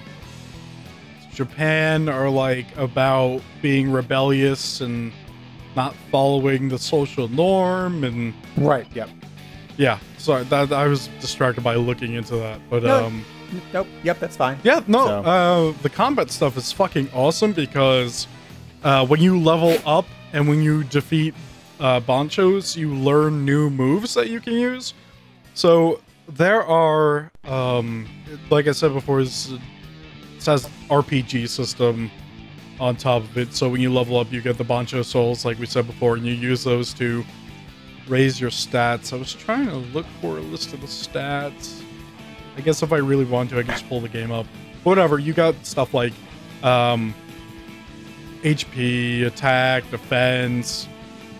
Japan 1.34 2.08
are 2.10 2.30
like 2.30 2.66
about 2.78 3.42
being 3.62 3.92
rebellious 3.92 4.82
and 4.82 5.12
not 5.76 5.96
following 6.12 6.70
the 6.70 6.78
social 6.78 7.28
norm 7.28 8.04
and 8.04 8.34
Right. 8.58 8.86
Yep. 8.94 9.10
yeah, 9.78 9.98
sorry 10.18 10.44
that 10.46 10.72
I 10.72 10.88
was 10.88 11.08
distracted 11.20 11.64
by 11.64 11.76
looking 11.76 12.14
into 12.14 12.36
that. 12.38 12.60
But 12.70 12.84
No. 12.84 13.06
um 13.08 13.26
Nope. 13.72 13.88
Yep. 14.04 14.20
That's 14.20 14.36
fine. 14.36 14.58
yeah, 14.64 14.82
no, 14.88 15.06
So- 15.06 15.22
uh 15.24 15.74
the 15.82 15.90
combat 15.90 16.30
stuff 16.32 16.58
is 16.58 16.72
fucking 16.72 17.10
awesome 17.14 17.54
because 17.54 18.28
uh 18.84 19.06
when 19.06 19.20
you 19.22 19.40
level 19.40 19.78
up 19.86 20.06
and 20.34 20.48
when 20.48 20.62
you 20.62 20.84
defeat 20.86 21.34
uh 21.80 22.00
banchos, 22.00 22.76
you 22.78 22.94
learn 22.94 23.44
new 23.46 23.70
moves 23.70 24.14
that 24.14 24.30
you 24.30 24.40
can 24.40 24.54
use. 24.54 24.94
So 25.56 26.02
there 26.28 26.64
are 26.64 27.32
um 27.46 28.08
like 28.52 28.68
I 28.68 28.72
said 28.74 28.94
before, 28.94 29.22
it's, 29.22 29.52
it 30.44 30.46
says 30.46 30.70
RPG 30.90 31.48
system 31.48 32.12
on 32.78 32.98
top 32.98 33.24
of 33.24 33.38
it. 33.38 33.54
So 33.54 33.70
when 33.70 33.80
you 33.80 33.94
level 33.94 34.18
up, 34.18 34.30
you 34.30 34.42
get 34.42 34.58
the 34.58 34.66
Bancho 34.66 35.02
souls, 35.02 35.46
like 35.46 35.58
we 35.58 35.66
said 35.66 35.88
before, 35.88 36.16
and 36.16 36.26
you 36.26 36.34
use 36.34 36.66
those 36.66 36.94
to 36.96 37.24
raise 38.10 38.42
your 38.42 38.50
stats. 38.50 39.14
I 39.14 39.16
was 39.16 39.34
trying 39.34 39.68
to 39.68 39.76
look 39.76 40.06
for 40.20 40.40
a 40.40 40.42
list 40.42 40.74
of 40.74 40.82
the 40.82 40.88
stats. 40.88 41.82
I 42.58 42.62
guess 42.62 42.84
if 42.84 42.92
I 42.92 42.98
really 42.98 43.24
want 43.24 43.52
to, 43.52 43.60
I 43.60 43.64
can 43.64 43.72
just 43.72 43.88
pull 43.88 44.02
the 44.02 44.10
game 44.10 44.32
up. 44.32 44.46
Whatever, 44.84 45.18
you 45.18 45.32
got 45.32 45.56
stuff 45.66 45.94
like 45.94 46.12
um, 46.62 47.16
HP, 48.42 49.26
attack, 49.26 49.90
defense, 49.92 50.90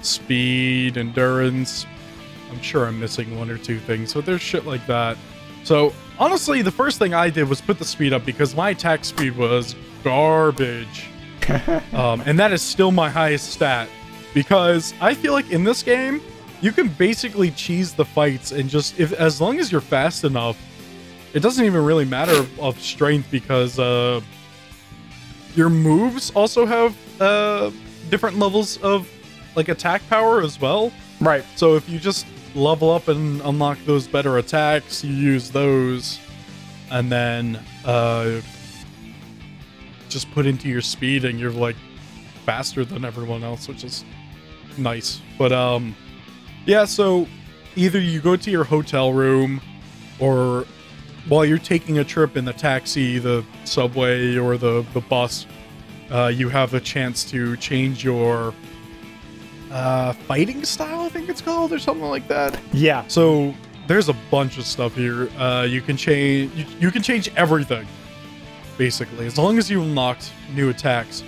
speed, 0.02 0.98
endurance. 0.98 1.86
I'm 2.50 2.62
sure 2.62 2.88
I'm 2.88 3.02
missing 3.02 3.38
one 3.38 3.50
or 3.50 3.58
two 3.58 3.80
things, 3.80 4.14
but 4.14 4.26
there's 4.26 4.42
shit 4.42 4.66
like 4.66 4.88
that. 4.88 5.18
So 5.66 5.92
honestly, 6.20 6.62
the 6.62 6.72
first 6.72 7.00
thing 7.00 7.14
I 7.14 7.30
did 7.30 7.48
was 7.48 7.62
put 7.62 7.80
the 7.80 7.86
speed 7.86 8.14
up 8.14 8.26
because 8.26 8.56
my 8.56 8.72
attack 8.72 9.06
speed 9.06 9.36
was 9.36 9.76
garbage. 10.04 11.10
um, 11.94 12.22
and 12.26 12.40
that 12.40 12.52
is 12.52 12.62
still 12.62 12.92
my 12.92 13.10
highest 13.10 13.52
stat 13.52 13.90
because 14.34 14.94
I 15.02 15.14
feel 15.14 15.34
like 15.34 15.52
in 15.52 15.64
this 15.64 15.84
game 15.84 16.22
you 16.62 16.72
can 16.72 16.88
basically 16.88 17.52
cheese 17.52 17.94
the 17.94 18.06
fights 18.06 18.54
and 18.54 18.70
just 18.70 18.98
if 18.98 19.12
as 19.14 19.42
long 19.42 19.60
as 19.60 19.72
you're 19.72 19.82
fast 19.82 20.24
enough, 20.24 20.58
it 21.34 21.42
doesn't 21.42 21.66
even 21.66 21.84
really 21.84 22.06
matter 22.06 22.32
of, 22.32 22.60
of 22.60 22.80
strength 22.80 23.30
because 23.30 23.80
uh, 23.80 24.22
your 25.56 25.70
moves 25.70 26.32
also 26.32 26.66
have 26.66 26.96
uh, 27.22 27.72
different 28.10 28.38
levels 28.38 28.78
of 28.78 29.10
like 29.56 29.68
attack 29.68 30.02
power 30.10 30.42
as 30.42 30.60
well. 30.60 30.92
Right. 31.20 31.44
So 31.56 31.76
if 31.76 31.88
you 31.90 32.00
just 32.00 32.26
level 32.56 32.92
up 32.92 33.08
and 33.08 33.42
unlock 33.42 33.78
those 33.86 34.08
better 34.08 34.38
attacks, 34.38 35.04
you 35.04 35.14
use 35.14 35.52
those, 35.52 36.20
and 36.92 37.12
then 37.12 37.60
uh, 37.86 38.42
just 40.10 40.32
put 40.32 40.46
into 40.46 40.70
your 40.70 40.82
speed, 40.82 41.26
and 41.26 41.40
you're 41.40 41.52
like 41.52 41.76
faster 42.46 42.86
than 42.86 43.06
everyone 43.06 43.44
else, 43.44 43.68
which 43.68 43.84
is 43.84 44.04
nice. 44.78 45.22
But 45.38 45.52
um, 45.52 45.96
yeah. 46.66 46.86
So 46.86 47.28
either 47.76 48.00
you 48.00 48.22
go 48.22 48.36
to 48.36 48.52
your 48.52 48.64
hotel 48.64 49.14
room, 49.14 49.62
or 50.20 50.66
while 51.28 51.46
you're 51.46 51.58
taking 51.58 52.00
a 52.00 52.04
trip 52.04 52.38
in 52.38 52.46
the 52.46 52.54
taxi, 52.54 53.18
the 53.18 53.44
subway, 53.66 54.38
or 54.38 54.58
the 54.58 54.86
the 54.94 55.02
bus, 55.02 55.46
uh, 56.12 56.28
you 56.28 56.50
have 56.50 56.74
a 56.74 56.80
chance 56.80 57.24
to 57.32 57.58
change 57.58 58.04
your 58.04 58.54
uh, 59.74 60.14
fighting 60.14 60.64
style, 60.64 61.02
I 61.02 61.10
think 61.10 61.28
it's 61.28 61.42
called, 61.42 61.74
or 61.74 61.80
something 61.80 62.08
like 62.08 62.28
that. 62.30 62.58
Yeah. 62.72 63.04
So 63.08 63.54
there's 63.88 64.08
a 64.08 64.16
bunch 64.32 64.58
of 64.58 64.66
stuff 64.66 64.96
here. 64.96 65.30
Uh, 65.38 65.68
you 65.70 65.82
can 65.82 65.98
change. 65.98 66.54
You, 66.54 66.66
you 66.80 66.92
can 66.92 67.02
change 67.02 67.30
everything, 67.36 67.86
basically, 68.78 69.26
as 69.26 69.38
long 69.38 69.58
as 69.58 69.70
you 69.70 69.82
unlocked 69.82 70.32
new 70.56 70.70
attacks. 70.70 71.24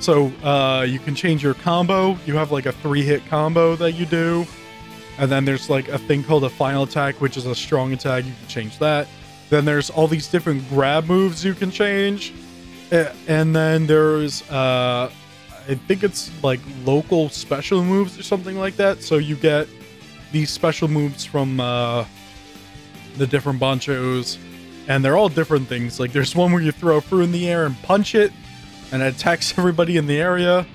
So 0.00 0.26
uh, 0.42 0.82
you 0.82 0.98
can 0.98 1.14
change 1.14 1.42
your 1.42 1.54
combo. 1.54 2.18
You 2.26 2.36
have 2.36 2.50
like 2.50 2.66
a 2.66 2.72
three-hit 2.72 3.24
combo 3.26 3.76
that 3.76 3.92
you 3.92 4.06
do, 4.06 4.46
and 5.18 5.30
then 5.30 5.44
there's 5.44 5.70
like 5.70 5.88
a 5.88 5.98
thing 5.98 6.24
called 6.24 6.44
a 6.44 6.50
final 6.50 6.82
attack, 6.82 7.20
which 7.20 7.36
is 7.36 7.46
a 7.46 7.54
strong 7.54 7.92
attack. 7.92 8.24
You 8.24 8.32
can 8.40 8.48
change 8.48 8.78
that. 8.78 9.06
Then 9.48 9.64
there's 9.64 9.90
all 9.90 10.08
these 10.08 10.28
different 10.28 10.68
grab 10.68 11.06
moves 11.06 11.44
you 11.44 11.54
can 11.54 11.70
change, 11.70 12.34
and 12.90 13.54
then 13.54 13.86
there's 13.86 14.42
uh, 14.50 15.10
I 15.68 15.74
think 15.74 16.02
it's 16.04 16.30
like 16.42 16.60
local 16.84 17.28
special 17.28 17.82
moves 17.82 18.18
or 18.18 18.22
something 18.22 18.56
like 18.56 18.76
that. 18.76 19.02
So 19.02 19.16
you 19.16 19.36
get 19.36 19.68
these 20.32 20.50
special 20.50 20.88
moves 20.88 21.24
from 21.24 21.60
uh, 21.60 22.04
the 23.16 23.26
different 23.26 23.60
banchos, 23.60 24.38
and 24.88 25.04
they're 25.04 25.16
all 25.16 25.28
different 25.28 25.68
things. 25.68 25.98
Like 25.98 26.12
there's 26.12 26.34
one 26.34 26.52
where 26.52 26.62
you 26.62 26.72
throw 26.72 26.98
a 26.98 27.00
fruit 27.00 27.22
in 27.22 27.32
the 27.32 27.48
air 27.48 27.66
and 27.66 27.80
punch 27.82 28.14
it, 28.14 28.32
and 28.92 29.02
it 29.02 29.14
attacks 29.14 29.58
everybody 29.58 29.96
in 29.96 30.06
the 30.06 30.20
area. 30.20 30.66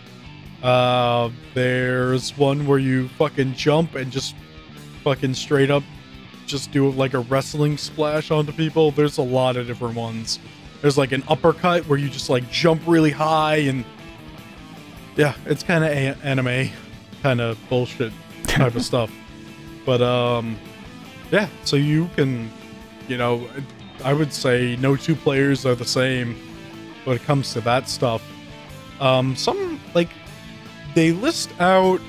Uh, 0.61 1.31
there's 1.53 2.37
one 2.37 2.67
where 2.67 2.79
you 2.79 3.07
fucking 3.09 3.53
jump 3.53 3.95
and 3.95 4.11
just 4.11 4.35
fucking 5.03 5.33
straight 5.33 5.71
up 5.71 5.83
just 6.51 6.71
do 6.71 6.91
like 6.91 7.13
a 7.13 7.19
wrestling 7.19 7.77
splash 7.77 8.29
onto 8.29 8.51
people. 8.51 8.91
There's 8.91 9.17
a 9.17 9.23
lot 9.23 9.55
of 9.55 9.65
different 9.65 9.95
ones. 9.95 10.37
There's 10.81 10.97
like 10.97 11.13
an 11.13 11.23
uppercut 11.27 11.87
where 11.87 11.97
you 11.97 12.09
just 12.09 12.29
like 12.29 12.49
jump 12.51 12.81
really 12.85 13.11
high 13.11 13.57
and 13.57 13.85
yeah, 15.15 15.35
it's 15.45 15.63
kind 15.63 15.83
of 15.83 15.91
a- 15.91 16.17
anime 16.25 16.69
kind 17.21 17.41
of 17.41 17.57
bullshit 17.69 18.13
type 18.43 18.75
of 18.75 18.83
stuff. 18.91 19.11
But 19.85 20.01
um 20.01 20.57
yeah, 21.31 21.47
so 21.63 21.75
you 21.75 22.09
can 22.15 22.51
you 23.07 23.17
know, 23.17 23.47
I 24.03 24.13
would 24.13 24.33
say 24.33 24.75
no 24.77 24.95
two 24.95 25.15
players 25.15 25.65
are 25.65 25.75
the 25.75 25.85
same 25.85 26.35
when 27.03 27.15
it 27.15 27.23
comes 27.23 27.53
to 27.53 27.61
that 27.61 27.89
stuff. 27.89 28.21
Um 28.99 29.35
some 29.35 29.79
like 29.93 30.09
they 30.95 31.11
list 31.11 31.49
out 31.59 32.01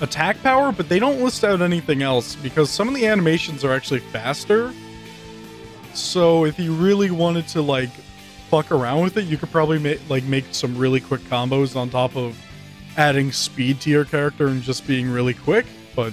attack 0.00 0.42
power, 0.42 0.72
but 0.72 0.88
they 0.88 0.98
don't 0.98 1.22
list 1.22 1.44
out 1.44 1.62
anything 1.62 2.02
else 2.02 2.36
because 2.36 2.70
some 2.70 2.88
of 2.88 2.94
the 2.94 3.06
animations 3.06 3.64
are 3.64 3.72
actually 3.72 4.00
faster. 4.00 4.72
So 5.94 6.44
if 6.44 6.58
you 6.58 6.74
really 6.74 7.10
wanted 7.10 7.48
to 7.48 7.62
like 7.62 7.90
fuck 8.50 8.70
around 8.72 9.02
with 9.02 9.16
it, 9.16 9.24
you 9.26 9.36
could 9.36 9.50
probably 9.50 9.78
make 9.78 10.00
like 10.08 10.24
make 10.24 10.44
some 10.52 10.76
really 10.76 11.00
quick 11.00 11.20
combos 11.22 11.76
on 11.76 11.90
top 11.90 12.16
of 12.16 12.36
adding 12.96 13.30
speed 13.32 13.80
to 13.82 13.90
your 13.90 14.04
character 14.04 14.46
and 14.48 14.62
just 14.62 14.86
being 14.86 15.10
really 15.10 15.34
quick. 15.34 15.66
But 15.94 16.12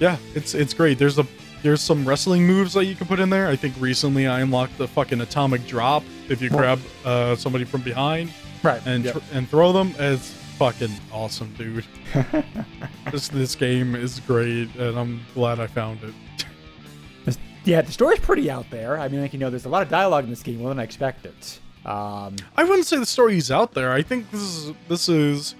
yeah, 0.00 0.16
it's 0.34 0.54
it's 0.54 0.74
great. 0.74 0.98
There's 0.98 1.18
a 1.18 1.26
there's 1.62 1.80
some 1.80 2.06
wrestling 2.06 2.46
moves 2.46 2.74
that 2.74 2.84
you 2.84 2.94
can 2.94 3.06
put 3.06 3.18
in 3.18 3.30
there. 3.30 3.48
I 3.48 3.56
think 3.56 3.74
recently 3.80 4.26
I 4.26 4.40
unlocked 4.40 4.78
the 4.78 4.86
fucking 4.86 5.20
atomic 5.20 5.66
drop 5.66 6.04
if 6.28 6.40
you 6.40 6.48
grab 6.50 6.78
uh, 7.04 7.34
somebody 7.36 7.64
from 7.64 7.80
behind 7.82 8.32
Right. 8.62 8.80
and 8.86 9.04
Yep. 9.04 9.14
thr- 9.14 9.20
and 9.36 9.48
throw 9.48 9.72
them. 9.72 9.94
It's 9.98 10.30
fucking 10.58 10.92
awesome, 11.12 11.52
dude. 11.58 11.84
this 13.10 13.28
this 13.28 13.54
game 13.54 13.94
is 13.94 14.20
great, 14.20 14.74
and 14.76 14.98
I'm 14.98 15.20
glad 15.34 15.60
I 15.60 15.66
found 15.66 16.02
it. 16.04 16.14
yeah, 17.66 17.80
the 17.82 17.92
story's 17.92 18.20
pretty 18.20 18.50
out 18.50 18.70
there. 18.70 18.98
I 18.98 19.08
mean, 19.08 19.20
like 19.20 19.32
you 19.32 19.38
know, 19.38 19.50
there's 19.50 19.64
a 19.64 19.68
lot 19.68 19.82
of 19.82 19.88
dialogue 19.88 20.24
in 20.24 20.30
this 20.30 20.42
game 20.42 20.58
more 20.58 20.68
than 20.68 20.78
I 20.78 20.84
expected. 20.84 21.34
Um, 21.84 22.36
I 22.56 22.64
wouldn't 22.64 22.86
say 22.86 22.96
the 22.96 23.06
story's 23.06 23.50
out 23.50 23.74
there. 23.74 23.92
I 23.92 24.02
think 24.02 24.30
this 24.30 24.40
is 24.40 24.72
this 24.88 25.08
is 25.08 25.54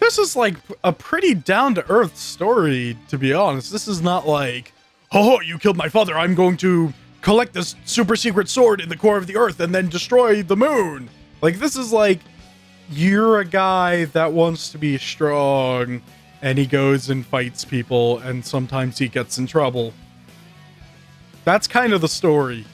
this 0.00 0.18
is 0.18 0.36
like 0.36 0.54
a 0.84 0.92
pretty 0.92 1.34
down 1.34 1.74
to 1.74 1.90
earth 1.90 2.16
story. 2.16 2.96
To 3.08 3.18
be 3.18 3.32
honest, 3.34 3.72
this 3.72 3.88
is 3.88 4.00
not 4.00 4.26
like, 4.26 4.72
oh, 5.12 5.40
you 5.40 5.58
killed 5.58 5.76
my 5.76 5.88
father. 5.88 6.16
I'm 6.16 6.34
going 6.34 6.56
to 6.58 6.92
collect 7.22 7.54
this 7.54 7.74
super 7.84 8.14
secret 8.14 8.48
sword 8.48 8.80
in 8.80 8.88
the 8.88 8.96
core 8.96 9.16
of 9.16 9.26
the 9.26 9.36
earth 9.36 9.58
and 9.58 9.74
then 9.74 9.88
destroy 9.88 10.42
the 10.42 10.56
moon. 10.56 11.10
Like 11.42 11.58
this 11.58 11.76
is 11.76 11.92
like 11.92 12.20
you're 12.88 13.40
a 13.40 13.44
guy 13.44 14.04
that 14.06 14.32
wants 14.32 14.70
to 14.70 14.78
be 14.78 14.96
strong 14.96 16.02
and 16.42 16.58
he 16.58 16.66
goes 16.66 17.10
and 17.10 17.26
fights 17.26 17.64
people, 17.64 18.18
and 18.18 18.44
sometimes 18.44 18.98
he 18.98 19.08
gets 19.08 19.38
in 19.38 19.46
trouble. 19.46 19.92
That's 21.46 21.68
kind 21.68 21.92
of 21.92 22.00
the 22.00 22.08
story. 22.08 22.66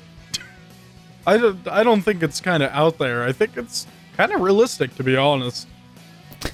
I 1.27 1.37
don't, 1.37 1.69
I 1.69 1.85
don't 1.85 2.01
think 2.01 2.23
it's 2.23 2.41
kind 2.41 2.63
of 2.63 2.71
out 2.73 2.97
there. 2.97 3.23
I 3.23 3.31
think 3.31 3.59
it's 3.59 3.87
kind 4.17 4.33
of 4.33 4.41
realistic, 4.41 4.95
to 4.97 5.05
be 5.05 5.15
honest. 5.15 5.69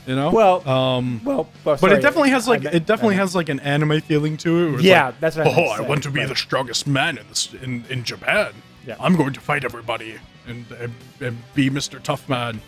You 0.04 0.16
know. 0.16 0.30
Well, 0.32 0.68
um, 0.68 1.20
well, 1.24 1.48
well 1.64 1.78
but 1.80 1.92
it 1.92 2.02
definitely 2.02 2.30
has 2.30 2.48
like 2.48 2.64
meant- 2.64 2.74
it 2.74 2.86
definitely 2.86 3.14
has 3.14 3.36
like 3.36 3.48
an 3.48 3.60
anime 3.60 4.00
feeling 4.00 4.36
to 4.38 4.74
it. 4.74 4.82
Yeah, 4.82 5.06
like, 5.06 5.20
that's 5.20 5.36
what 5.36 5.46
I 5.46 5.50
oh, 5.50 5.76
to 5.76 5.82
I 5.84 5.88
want 5.88 6.02
to 6.02 6.10
be 6.10 6.20
but- 6.20 6.30
the 6.30 6.36
strongest 6.36 6.88
man 6.88 7.18
in 7.18 7.28
this 7.28 7.54
in 7.54 7.84
in 7.88 8.02
Japan. 8.02 8.52
Yeah. 8.84 8.96
I'm 8.98 9.14
going 9.14 9.32
to 9.34 9.40
fight 9.40 9.64
everybody 9.64 10.16
and 10.48 10.66
and, 10.72 10.92
and 11.20 11.38
be 11.54 11.70
Mr. 11.70 12.02
Tough 12.02 12.28
Man. 12.28 12.60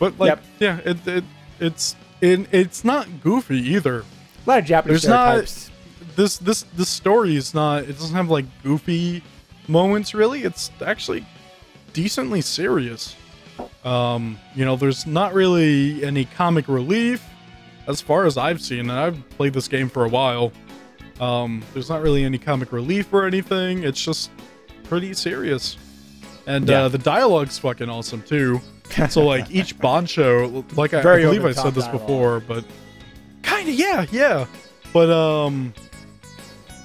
But 0.00 0.18
like, 0.18 0.28
Yep. 0.28 0.44
yeah, 0.58 0.90
it, 0.90 1.06
it 1.06 1.24
it's 1.60 1.94
it, 2.20 2.52
it's 2.52 2.84
not 2.84 3.22
goofy 3.22 3.60
either. 3.74 4.00
a 4.00 4.04
lot 4.44 4.58
of 4.58 4.64
Japanese 4.64 5.02
There's 5.02 5.08
not- 5.08 5.48
stereotypes. 5.48 5.70
This 6.18 6.36
this 6.38 6.64
this 6.76 6.88
story 6.88 7.36
is 7.36 7.54
not. 7.54 7.84
It 7.84 7.92
doesn't 7.92 8.16
have 8.16 8.28
like 8.28 8.44
goofy 8.64 9.22
moments 9.68 10.14
really. 10.14 10.42
It's 10.42 10.72
actually 10.84 11.24
decently 11.92 12.40
serious. 12.40 13.14
Um, 13.84 14.36
you 14.56 14.64
know, 14.64 14.74
there's 14.74 15.06
not 15.06 15.32
really 15.32 16.02
any 16.02 16.24
comic 16.24 16.66
relief 16.66 17.24
as 17.86 18.00
far 18.00 18.26
as 18.26 18.36
I've 18.36 18.60
seen, 18.60 18.90
and 18.90 18.98
I've 18.98 19.28
played 19.30 19.52
this 19.52 19.68
game 19.68 19.88
for 19.88 20.04
a 20.06 20.08
while. 20.08 20.50
Um, 21.20 21.62
there's 21.72 21.88
not 21.88 22.02
really 22.02 22.24
any 22.24 22.38
comic 22.38 22.72
relief 22.72 23.12
or 23.12 23.24
anything. 23.24 23.84
It's 23.84 24.04
just 24.04 24.32
pretty 24.82 25.14
serious. 25.14 25.76
And 26.48 26.68
Yeah. 26.68 26.82
uh, 26.82 26.88
the 26.88 26.98
dialogue's 26.98 27.60
fucking 27.60 27.88
awesome 27.88 28.22
too. 28.22 28.60
So 29.08 29.24
like 29.24 29.48
each 29.52 29.78
Bancho, 29.78 30.64
like 30.74 30.94
I, 30.94 30.98
I 30.98 31.22
believe 31.22 31.44
I 31.44 31.52
said 31.52 31.76
this 31.76 31.84
dialogue. 31.84 32.00
before, 32.00 32.40
but 32.40 32.64
kind 33.42 33.68
of 33.68 33.74
yeah, 33.76 34.04
yeah. 34.10 34.46
But 34.92 35.10
um, 35.10 35.72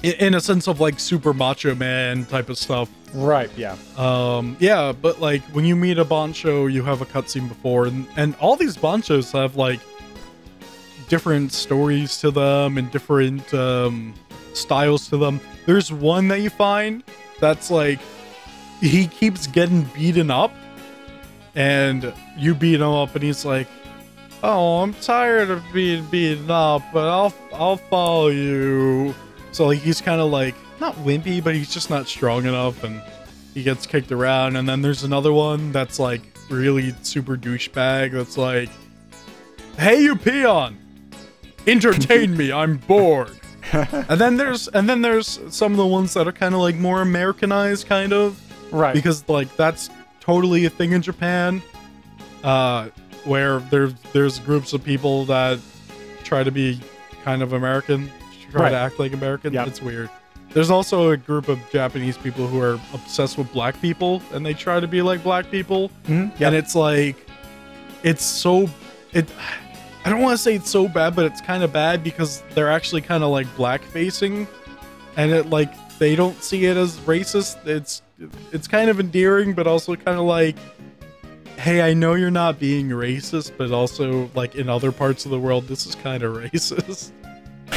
in, 0.04 0.34
a 0.34 0.42
sense 0.42 0.68
of 0.68 0.80
like 0.80 1.00
super 1.00 1.34
macho 1.34 1.74
man 1.76 2.26
type 2.26 2.50
of 2.50 2.58
stuff. 2.58 2.90
Right. 3.14 3.50
Yeah. 3.56 3.78
Um, 3.98 4.58
yeah, 4.60 4.92
but 4.92 5.22
like 5.22 5.42
when 5.54 5.66
you 5.66 5.76
meet 5.76 5.98
a 5.98 6.06
Bancho, 6.06 6.68
you 6.68 6.84
have 6.84 7.02
a 7.02 7.06
cutscene 7.06 7.48
before, 7.48 7.86
and 7.86 8.08
and 8.18 8.36
all 8.36 8.56
these 8.56 8.76
Banchos 8.76 9.32
have 9.32 9.56
like 9.56 9.80
different 11.08 11.54
stories 11.54 12.18
to 12.20 12.32
them 12.32 12.78
and 12.78 12.92
different 12.92 13.54
um, 13.54 14.14
styles 14.54 15.08
to 15.10 15.18
them. 15.18 15.40
There's 15.66 15.92
one 15.92 16.28
that 16.30 16.42
you 16.42 16.50
find 16.50 17.04
that's 17.40 17.72
like 17.72 18.00
he 18.82 19.08
keeps 19.08 19.48
getting 19.48 19.84
beaten 19.96 20.30
up, 20.30 20.52
and 21.56 22.14
you 22.38 22.54
beat 22.56 22.82
him 22.82 22.90
up, 22.90 23.16
and 23.16 23.24
he's 23.24 23.46
like, 23.46 23.68
"Oh, 24.42 24.82
I'm 24.82 24.94
tired 24.96 25.50
of 25.50 25.64
being 25.72 26.04
beaten 26.08 26.52
up, 26.52 26.82
but 26.92 27.08
I'll 27.08 27.34
I'll 27.54 27.78
follow 27.78 28.28
you." 28.28 29.16
So 29.54 29.68
like 29.68 29.80
he's 29.80 30.02
kind 30.02 30.20
of 30.20 30.32
like 30.32 30.56
not 30.80 30.96
wimpy, 30.98 31.44
but 31.44 31.56
he's 31.56 31.74
just 31.74 31.90
not 31.90 32.08
strong 32.08 32.46
enough, 32.46 32.84
and 32.84 33.02
he 33.54 33.64
gets 33.64 33.86
kicked 33.86 34.12
around. 34.12 34.56
And 34.56 34.68
then 34.68 34.82
there's 34.82 35.04
another 35.04 35.32
one 35.32 35.72
that's 35.72 36.00
like 36.00 36.22
really 36.50 36.94
super 37.04 37.38
douchebag. 37.38 38.12
That's 38.12 38.38
like, 38.38 38.70
"Hey, 39.78 40.02
you 40.02 40.16
peon, 40.16 40.78
entertain 41.68 42.36
me. 42.36 42.52
I'm 42.52 42.78
bored." 42.78 43.32
and 43.72 44.20
then 44.20 44.36
there's 44.38 44.68
and 44.70 44.90
then 44.90 45.02
there's 45.02 45.40
some 45.50 45.72
of 45.72 45.78
the 45.78 45.86
ones 45.88 46.14
that 46.16 46.28
are 46.28 46.32
kind 46.34 46.54
of 46.54 46.60
like 46.62 46.76
more 46.76 47.02
Americanized, 47.02 47.88
kind 47.88 48.12
of 48.14 48.40
Right. 48.72 48.94
because 48.94 49.28
like 49.30 49.56
that's 49.56 49.90
totally 50.20 50.66
a 50.66 50.70
thing 50.70 50.92
in 50.94 51.02
Japan, 51.02 51.62
uh, 52.44 52.90
where 53.24 53.60
there's 53.60 53.94
there's 54.14 54.40
groups 54.40 54.74
of 54.74 54.84
people 54.84 55.26
that 55.26 55.60
try 56.24 56.44
to 56.44 56.52
be 56.52 56.80
kind 57.24 57.42
of 57.42 57.54
American, 57.54 58.10
try 58.60 58.70
to 58.70 58.76
act 58.76 59.00
like 59.00 59.14
American. 59.14 59.54
Yep. 59.54 59.68
It's 59.68 59.82
weird. 59.82 60.10
There's 60.54 60.70
also 60.70 61.10
a 61.10 61.18
group 61.18 61.48
of 61.48 61.60
Japanese 61.72 62.18
people 62.18 62.46
who 62.48 62.60
are 62.62 62.80
obsessed 62.94 63.38
with 63.38 63.52
black 63.52 63.80
people, 63.82 64.22
and 64.32 64.46
they 64.46 64.54
try 64.54 64.80
to 64.80 64.88
be 64.88 65.02
like 65.02 65.24
black 65.24 65.50
people, 65.50 65.90
Mhm, 66.08 66.32
yep. 66.40 66.42
and 66.50 66.56
it's 66.56 66.76
like, 66.76 67.16
it's 68.04 68.24
so 68.24 68.70
it. 69.14 69.28
I 70.06 70.10
don't 70.10 70.22
want 70.22 70.38
to 70.38 70.44
say 70.44 70.56
it's 70.56 70.70
so 70.70 70.88
bad, 70.90 71.16
but 71.16 71.26
it's 71.26 71.40
kind 71.42 71.64
of 71.64 71.72
bad 71.72 72.04
because 72.04 72.44
they're 72.54 72.70
actually 72.70 73.02
kind 73.02 73.24
of 73.24 73.30
like 73.32 73.48
black 73.56 73.82
facing, 73.82 74.48
and 75.18 75.32
it 75.32 75.50
like 75.50 75.72
they 75.98 76.16
don't 76.16 76.42
see 76.44 76.66
it 76.66 76.78
as 76.78 76.98
racist. 77.00 77.66
It's 77.66 78.02
it's 78.52 78.68
kind 78.68 78.90
of 78.90 79.00
endearing, 79.00 79.54
but 79.54 79.66
also 79.66 79.96
kind 79.96 80.20
of 80.20 80.26
like, 80.26 80.56
hey, 81.58 81.82
I 81.82 81.94
know 81.94 82.14
you're 82.16 82.30
not 82.32 82.60
being 82.60 82.90
racist, 82.90 83.54
but 83.58 83.72
also 83.72 84.30
like 84.36 84.56
in 84.56 84.70
other 84.70 84.92
parts 84.92 85.26
of 85.26 85.32
the 85.32 85.40
world, 85.40 85.68
this 85.68 85.86
is 85.88 85.96
kind 85.96 86.22
of 86.22 86.36
racist. 86.44 87.12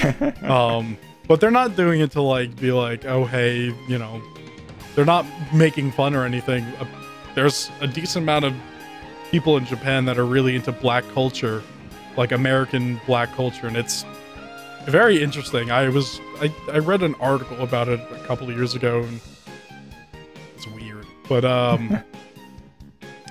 um, 0.42 0.96
but 1.28 1.40
they're 1.40 1.50
not 1.50 1.76
doing 1.76 2.00
it 2.00 2.12
to 2.12 2.22
like 2.22 2.56
be 2.56 2.72
like, 2.72 3.04
oh 3.04 3.24
hey, 3.24 3.74
you 3.88 3.98
know, 3.98 4.22
they're 4.94 5.04
not 5.04 5.26
making 5.52 5.92
fun 5.92 6.14
or 6.14 6.24
anything. 6.24 6.64
Uh, 6.64 6.86
there's 7.34 7.70
a 7.80 7.86
decent 7.86 8.24
amount 8.24 8.44
of 8.44 8.54
people 9.30 9.56
in 9.56 9.66
Japan 9.66 10.04
that 10.06 10.18
are 10.18 10.24
really 10.24 10.56
into 10.56 10.72
black 10.72 11.04
culture, 11.12 11.62
like 12.16 12.32
American 12.32 13.00
black 13.06 13.32
culture, 13.34 13.66
and 13.66 13.76
it's 13.76 14.04
very 14.86 15.22
interesting. 15.22 15.70
I 15.70 15.88
was 15.88 16.20
I, 16.40 16.54
I 16.72 16.78
read 16.78 17.02
an 17.02 17.14
article 17.16 17.60
about 17.60 17.88
it 17.88 18.00
a 18.12 18.24
couple 18.26 18.48
of 18.48 18.56
years 18.56 18.74
ago 18.74 19.02
and 19.02 19.20
it's 20.54 20.66
weird. 20.68 21.06
But 21.28 21.44
um 21.44 22.02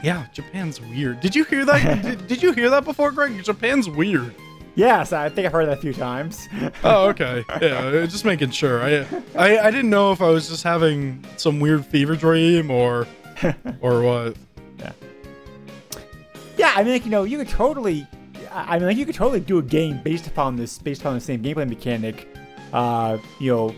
Yeah, 0.04 0.28
Japan's 0.34 0.80
weird. 0.80 1.20
Did 1.20 1.36
you 1.36 1.44
hear 1.46 1.66
that? 1.66 2.02
did, 2.04 2.28
did 2.28 2.44
you 2.44 2.52
hear 2.52 2.70
that 2.70 2.84
before, 2.84 3.12
Greg? 3.12 3.44
Japan's 3.44 3.90
weird. 3.90 4.36
Yes, 4.76 5.14
I 5.14 5.30
think 5.30 5.46
I've 5.48 5.52
heard 5.54 5.68
that 5.68 5.78
a 5.78 5.82
few 5.82 5.94
times. 5.94 6.48
Oh, 6.84 7.08
okay. 7.10 7.44
Yeah, 7.62 8.06
just 8.06 8.26
making 8.26 8.52
sure. 8.52 8.82
I, 8.84 9.06
I 9.36 9.58
I 9.68 9.72
didn't 9.72 9.90
know 9.90 10.12
if 10.12 10.22
I 10.22 10.30
was 10.30 10.48
just 10.50 10.64
having 10.64 11.24
some 11.38 11.60
weird 11.60 11.86
fever 11.86 12.16
dream 12.16 12.70
or 12.70 13.08
or 13.82 14.02
what. 14.04 14.36
yeah, 14.80 14.92
Yeah, 16.58 16.74
I 16.76 16.84
mean, 16.84 16.94
like, 16.94 17.06
you 17.06 17.12
know, 17.12 17.24
you 17.24 17.38
could 17.38 17.50
totally. 17.50 18.06
I 18.52 18.78
mean, 18.78 18.88
like, 18.88 18.98
you 18.98 19.06
could 19.06 19.16
totally 19.16 19.40
do 19.42 19.58
a 19.58 19.62
game 19.64 20.00
based 20.04 20.28
upon 20.28 20.56
this, 20.56 20.78
based 20.78 21.02
upon 21.02 21.16
the 21.16 21.22
same 21.22 21.42
gameplay 21.44 21.68
mechanic. 21.68 22.28
Uh, 22.72 23.18
you 23.40 23.52
know, 23.54 23.76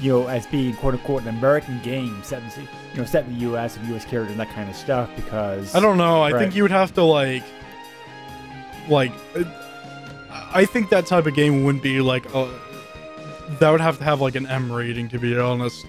you 0.00 0.12
know, 0.12 0.26
as 0.28 0.46
being 0.46 0.74
quote 0.76 0.94
unquote 0.94 1.22
an 1.22 1.28
American 1.28 1.80
game 1.82 2.20
set 2.24 2.42
in, 2.42 2.48
the- 2.50 2.70
you 2.92 2.98
know, 2.98 3.04
set 3.04 3.24
in 3.26 3.34
the 3.34 3.40
U.S. 3.40 3.78
with 3.78 3.88
U.S. 3.90 4.04
characters 4.04 4.32
and 4.32 4.40
that 4.40 4.50
kind 4.54 4.68
of 4.70 4.74
stuff. 4.76 5.10
Because 5.16 5.74
I 5.74 5.80
don't 5.80 5.98
know. 5.98 6.22
I 6.22 6.32
Right. 6.32 6.40
think 6.40 6.54
you 6.56 6.62
would 6.62 6.70
have 6.72 6.92
to 6.94 7.02
like 7.02 7.42
like 8.88 9.12
I 10.52 10.64
think 10.64 10.90
that 10.90 11.06
type 11.06 11.26
of 11.26 11.34
game 11.34 11.64
wouldn't 11.64 11.82
be 11.82 12.00
like 12.00 12.26
a 12.34 12.48
that 13.60 13.70
would 13.70 13.80
have 13.80 13.98
to 13.98 14.04
have 14.04 14.20
like 14.20 14.34
an 14.34 14.46
M 14.46 14.70
rating 14.70 15.08
to 15.08 15.18
be 15.18 15.38
honest. 15.38 15.86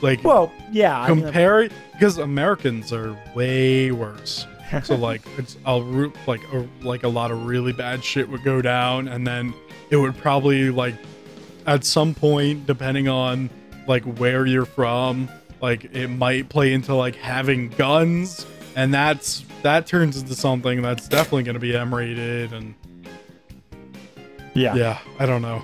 Like 0.00 0.22
Well, 0.24 0.52
yeah. 0.70 0.98
I 0.98 1.08
mean, 1.12 1.24
compare 1.24 1.62
it 1.62 1.72
because 1.92 2.18
Americans 2.18 2.92
are 2.92 3.16
way 3.34 3.90
worse. 3.90 4.46
So 4.84 4.94
like 4.94 5.22
it's 5.36 5.56
a 5.66 5.76
like 5.76 6.40
a, 6.52 6.64
like 6.80 7.02
a 7.02 7.08
lot 7.08 7.32
of 7.32 7.44
really 7.44 7.72
bad 7.72 8.04
shit 8.04 8.28
would 8.28 8.44
go 8.44 8.62
down, 8.62 9.08
and 9.08 9.26
then 9.26 9.52
it 9.90 9.96
would 9.96 10.16
probably 10.16 10.70
like 10.70 10.94
at 11.66 11.84
some 11.84 12.14
point, 12.14 12.66
depending 12.66 13.08
on 13.08 13.50
like 13.88 14.04
where 14.04 14.46
you're 14.46 14.64
from, 14.64 15.28
like 15.60 15.86
it 15.92 16.06
might 16.06 16.48
play 16.48 16.72
into 16.72 16.94
like 16.94 17.16
having 17.16 17.70
guns, 17.70 18.46
and 18.76 18.94
that's 18.94 19.44
that 19.62 19.88
turns 19.88 20.16
into 20.22 20.36
something 20.36 20.82
that's 20.82 21.08
definitely 21.08 21.42
going 21.42 21.54
to 21.54 21.60
be 21.60 21.76
M 21.76 21.92
rated, 21.92 22.52
and 22.52 22.74
yeah. 24.60 24.74
yeah, 24.74 24.98
I 25.18 25.26
don't 25.26 25.42
know. 25.42 25.62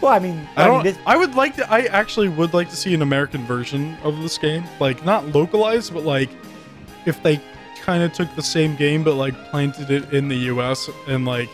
Well, 0.00 0.12
I 0.12 0.18
mean, 0.18 0.48
I 0.56 0.64
I, 0.64 0.66
don't. 0.66 0.76
mean, 0.84 0.94
this, 0.94 0.98
I 1.06 1.16
would 1.16 1.34
like 1.34 1.56
to. 1.56 1.70
I 1.70 1.80
actually 1.82 2.28
would 2.28 2.54
like 2.54 2.70
to 2.70 2.76
see 2.76 2.94
an 2.94 3.02
American 3.02 3.44
version 3.44 3.96
of 4.02 4.20
this 4.22 4.38
game, 4.38 4.64
like 4.80 5.04
not 5.04 5.26
localized, 5.34 5.92
but 5.92 6.04
like 6.04 6.30
if 7.06 7.22
they 7.22 7.40
kind 7.80 8.02
of 8.02 8.12
took 8.12 8.34
the 8.36 8.42
same 8.42 8.76
game 8.76 9.02
but 9.02 9.14
like 9.14 9.34
planted 9.50 9.90
it 9.90 10.12
in 10.12 10.28
the 10.28 10.36
U.S. 10.36 10.90
and 11.06 11.24
like 11.24 11.48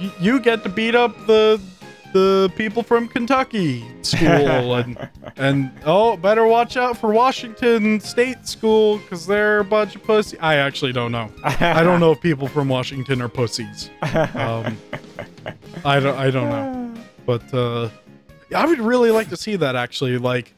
y- 0.00 0.12
you 0.20 0.40
get 0.40 0.62
to 0.62 0.68
beat 0.68 0.94
up 0.94 1.14
the 1.26 1.60
the 2.12 2.50
people 2.56 2.82
from 2.82 3.06
Kentucky 3.06 3.84
school 4.02 4.74
and 4.76 5.08
and 5.36 5.70
oh, 5.84 6.16
better 6.16 6.46
watch 6.46 6.76
out 6.76 6.96
for 6.96 7.12
Washington 7.12 8.00
State 8.00 8.46
school 8.46 8.98
because 8.98 9.26
they're 9.26 9.58
a 9.60 9.64
bunch 9.64 9.94
of 9.96 10.02
pussy. 10.04 10.38
I 10.38 10.56
actually 10.56 10.92
don't 10.92 11.12
know. 11.12 11.30
I 11.44 11.82
don't 11.82 12.00
know 12.00 12.12
if 12.12 12.20
people 12.20 12.48
from 12.48 12.68
Washington 12.68 13.20
are 13.22 13.28
pussies. 13.28 13.90
Um, 14.34 14.78
I 15.84 16.00
don't. 16.00 16.16
I 16.16 16.30
don't 16.30 16.48
know. 16.50 16.94
But 17.26 17.52
uh 17.54 17.88
I 18.54 18.66
would 18.66 18.78
really 18.80 19.10
like 19.10 19.28
to 19.28 19.36
see 19.36 19.56
that 19.56 19.76
actually. 19.76 20.18
Like, 20.18 20.54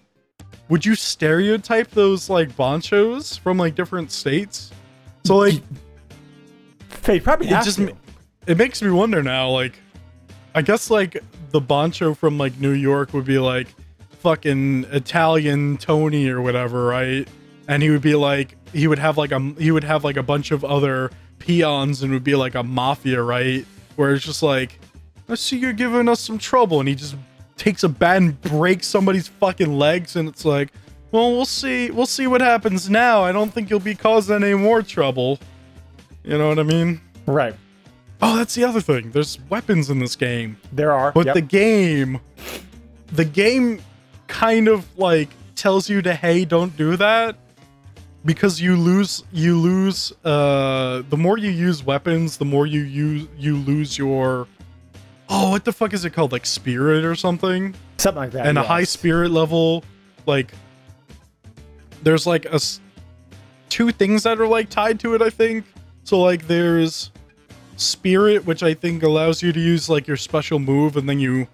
would 0.68 0.84
you 0.86 0.94
stereotype 0.94 1.90
those 1.90 2.30
like 2.30 2.56
banchos 2.56 3.38
from 3.38 3.58
like 3.58 3.74
different 3.74 4.12
states? 4.12 4.70
So 5.24 5.36
like 5.36 5.62
they 7.02 7.20
probably 7.20 7.48
it 7.48 7.52
have 7.54 7.64
just 7.64 7.78
to. 7.78 7.94
it 8.46 8.56
makes 8.56 8.80
me 8.82 8.90
wonder 8.90 9.22
now, 9.22 9.50
like 9.50 9.78
I 10.54 10.62
guess 10.62 10.90
like 10.90 11.18
the 11.50 11.60
bancho 11.60 12.14
from 12.14 12.38
like 12.38 12.58
New 12.60 12.72
York 12.72 13.12
would 13.12 13.24
be 13.24 13.38
like 13.38 13.68
fucking 14.20 14.84
Italian 14.90 15.76
Tony 15.78 16.28
or 16.28 16.40
whatever, 16.40 16.84
right? 16.86 17.26
And 17.68 17.82
he 17.82 17.90
would 17.90 18.02
be 18.02 18.14
like 18.14 18.56
he 18.72 18.86
would 18.86 18.98
have 18.98 19.18
like 19.18 19.32
a 19.32 19.40
he 19.58 19.70
would 19.70 19.84
have 19.84 20.04
like 20.04 20.16
a 20.16 20.22
bunch 20.22 20.50
of 20.50 20.64
other 20.64 21.10
peons 21.38 22.02
and 22.02 22.12
would 22.12 22.24
be 22.24 22.34
like 22.36 22.54
a 22.54 22.62
mafia, 22.62 23.22
right? 23.22 23.64
Where 24.00 24.14
it's 24.14 24.24
just 24.24 24.42
like 24.42 24.80
I 25.28 25.34
see 25.34 25.58
you're 25.58 25.74
giving 25.74 26.08
us 26.08 26.20
some 26.20 26.38
trouble. 26.38 26.80
And 26.80 26.88
he 26.88 26.94
just 26.94 27.14
takes 27.58 27.84
a 27.84 27.88
bat 27.90 28.16
and 28.16 28.40
breaks 28.40 28.86
somebody's 28.86 29.28
fucking 29.28 29.78
legs. 29.78 30.16
And 30.16 30.26
it's 30.26 30.46
like, 30.46 30.72
well, 31.12 31.32
we'll 31.32 31.44
see. 31.44 31.90
We'll 31.90 32.06
see 32.06 32.26
what 32.26 32.40
happens 32.40 32.88
now. 32.88 33.22
I 33.22 33.30
don't 33.30 33.52
think 33.52 33.68
you'll 33.68 33.78
be 33.78 33.94
causing 33.94 34.42
any 34.42 34.54
more 34.54 34.82
trouble. 34.82 35.38
You 36.24 36.38
know 36.38 36.48
what 36.48 36.58
I 36.58 36.62
mean? 36.62 37.00
Right. 37.26 37.54
Oh, 38.22 38.36
that's 38.36 38.54
the 38.54 38.64
other 38.64 38.80
thing. 38.80 39.10
There's 39.10 39.38
weapons 39.50 39.90
in 39.90 39.98
this 39.98 40.16
game. 40.16 40.56
There 40.72 40.92
are. 40.92 41.12
But 41.12 41.26
yep. 41.26 41.34
the 41.34 41.42
game, 41.42 42.20
the 43.12 43.26
game 43.26 43.82
kind 44.28 44.66
of 44.66 44.86
like 44.98 45.28
tells 45.56 45.90
you 45.90 46.00
to, 46.02 46.14
hey, 46.14 46.46
don't 46.46 46.74
do 46.76 46.96
that. 46.96 47.36
Because 48.24 48.60
you 48.60 48.76
lose, 48.76 49.24
you 49.32 49.56
lose, 49.58 50.12
uh, 50.24 51.02
the 51.08 51.16
more 51.16 51.38
you 51.38 51.50
use 51.50 51.82
weapons, 51.82 52.36
the 52.36 52.44
more 52.44 52.66
you 52.66 52.80
use, 52.82 53.26
you 53.38 53.56
lose 53.56 53.96
your, 53.96 54.46
oh, 55.30 55.50
what 55.50 55.64
the 55.64 55.72
fuck 55.72 55.94
is 55.94 56.04
it 56.04 56.10
called? 56.10 56.30
Like 56.32 56.44
spirit 56.44 57.04
or 57.04 57.14
something? 57.14 57.74
Something 57.96 58.22
like 58.22 58.32
that. 58.32 58.46
and 58.46 58.58
a 58.58 58.62
high 58.62 58.84
spirit 58.84 59.30
level 59.30 59.84
like 60.26 60.52
there's 62.02 62.26
like 62.26 62.46
a 62.46 62.58
two 63.68 63.90
things 63.92 64.22
that 64.22 64.40
are 64.40 64.46
like 64.46 64.68
tied 64.70 64.98
to 65.00 65.14
it 65.14 65.20
i 65.22 65.28
think 65.30 65.64
so 66.04 66.20
like 66.20 66.46
there's 66.46 67.10
spirit 67.76 68.44
which 68.46 68.62
i 68.62 68.72
think 68.74 69.02
allows 69.02 69.42
you 69.42 69.52
to 69.52 69.60
use 69.60 69.88
like 69.90 70.06
your 70.06 70.16
special 70.16 70.58
move 70.58 70.96
and 70.96 71.08
then 71.08 71.18
you 71.20 71.46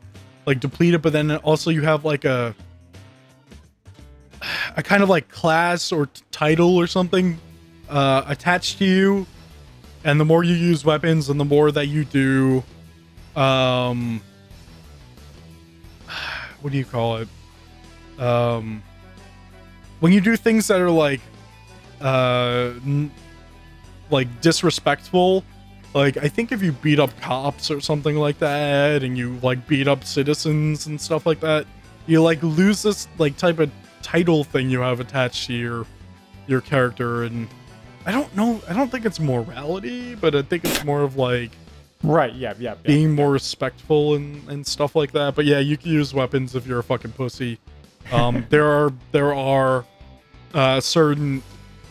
like 0.47 0.61
deplete 0.61 0.95
it 0.95 1.03
but 1.03 1.13
then 1.13 1.31
also 1.39 1.71
you 1.71 1.83
have 1.83 2.05
like 2.05 2.25
a 2.25 2.55
a 4.77 4.83
kind 4.83 5.03
of 5.03 5.09
like 5.09 5.29
class 5.29 5.91
or 5.93 6.07
t- 6.07 6.23
title 6.31 6.77
or 6.77 6.87
something 6.87 7.39
uh 7.89 8.25
attached 8.27 8.79
to 8.79 8.85
you 8.85 9.27
and 10.05 10.21
the 10.21 10.25
more 10.25 10.45
you 10.45 10.55
use 10.55 10.85
weapons 10.85 11.29
and 11.29 11.39
the 11.39 11.45
more 11.45 11.71
that 11.71 11.87
you 11.87 12.05
do 12.05 12.63
um 13.37 14.21
what 16.61 16.73
do 16.73 16.79
you 16.79 16.85
call 16.85 17.19
it? 17.19 17.29
Um, 18.19 18.83
when 20.01 20.13
you 20.13 20.21
do 20.21 20.37
things 20.37 20.69
that 20.69 20.81
are 20.81 20.91
like, 20.91 21.21
uh, 22.01 22.73
n- 22.85 23.11
like 24.11 24.41
disrespectful, 24.41 25.45
like 25.95 26.17
I 26.17 26.29
think 26.29 26.53
if 26.53 26.63
you 26.63 26.73
beat 26.73 27.01
up 27.01 27.19
cops 27.21 27.71
or 27.71 27.81
something 27.81 28.17
like 28.17 28.39
that, 28.39 29.03
and 29.03 29.17
you 29.17 29.39
like 29.43 29.67
beat 29.67 29.89
up 29.89 30.05
citizens 30.05 30.87
and 30.87 31.01
stuff 31.01 31.27
like 31.27 31.41
that, 31.41 31.67
you 32.07 32.23
like 32.23 32.43
lose 32.43 32.83
this 32.83 33.09
like 33.19 33.37
type 33.37 33.59
of 33.59 33.71
title 34.07 34.45
thing 34.45 34.71
you 34.71 34.79
have 34.81 35.01
attached 35.01 35.49
to 35.49 35.53
your 35.53 35.85
your 36.47 36.61
character, 36.61 37.25
and 37.25 37.49
I 38.07 38.13
don't 38.13 38.35
know, 38.37 38.63
I 38.69 38.73
don't 38.73 38.89
think 38.89 39.05
it's 39.05 39.19
morality, 39.19 40.15
but 40.15 40.37
I 40.37 40.43
think 40.43 40.65
it's 40.65 40.85
more 40.85 41.03
of 41.03 41.17
like 41.17 41.51
Right. 42.05 42.33
Yeah. 42.35 42.55
Yeah. 42.59 42.71
yeah. 42.71 42.75
being 42.85 43.15
more 43.17 43.33
respectful 43.33 44.15
and, 44.15 44.49
and 44.49 44.65
stuff 44.65 44.95
like 44.95 45.11
that. 45.13 45.35
But 45.35 45.45
yeah, 45.45 45.59
you 45.59 45.77
can 45.77 45.91
use 45.91 46.15
weapons 46.15 46.55
if 46.55 46.67
you're 46.67 46.79
a 46.79 46.85
fucking 46.85 47.13
pussy. 47.13 47.59
Um, 48.13 48.47
there 48.51 48.67
are 48.67 48.93
there 49.11 49.35
are 49.35 49.85
uh, 50.55 50.81
certain 50.81 51.43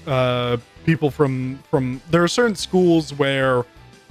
uh, 0.07 0.55
people 0.85 1.11
from 1.11 1.59
from 1.69 2.01
there 2.11 2.23
are 2.23 2.29
certain 2.29 2.55
schools 2.55 3.13
where 3.13 3.65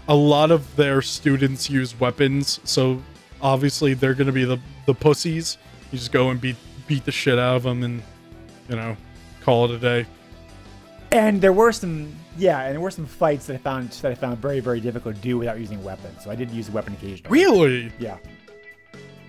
a 0.09 0.15
lot 0.15 0.51
of 0.51 0.77
their 0.77 1.01
students 1.01 1.71
use 1.71 1.99
weapons. 1.99 2.61
So 2.65 3.03
obviously 3.41 3.95
they're 3.95 4.15
gonna 4.15 4.33
be 4.33 4.45
the 4.45 4.59
the 4.85 4.95
pussies. 4.95 5.57
You 5.91 5.99
just 5.99 6.13
go 6.13 6.29
and 6.29 6.39
beat 6.39 6.57
beat 6.87 7.05
the 7.05 7.13
shit 7.13 7.39
out 7.39 7.57
of 7.57 7.63
them 7.65 7.83
and 7.83 8.03
you 8.69 8.77
know 8.77 8.97
call 9.43 9.67
it 9.67 9.71
a 9.73 9.79
day. 9.79 10.07
And 11.13 11.41
there 11.41 11.53
were 11.53 11.71
some, 11.71 12.13
yeah, 12.37 12.63
and 12.63 12.73
there 12.73 12.81
were 12.81 12.91
some 12.91 13.07
fights 13.07 13.47
that 13.47 13.55
I 13.55 13.59
found 13.59 13.91
that 13.91 14.11
I 14.11 14.17
found 14.17 14.39
very, 14.39 14.59
very 14.59 14.81
difficult 14.81 15.15
to 15.15 15.21
do 15.21 15.39
without 15.39 15.61
using 15.61 15.83
weapons. 15.85 16.25
So 16.25 16.31
I 16.31 16.35
did 16.35 16.51
use 16.51 16.69
a 16.69 16.73
weapon 16.73 16.95
occasionally. 16.95 17.31
Really? 17.31 17.93
Yeah. 18.01 18.17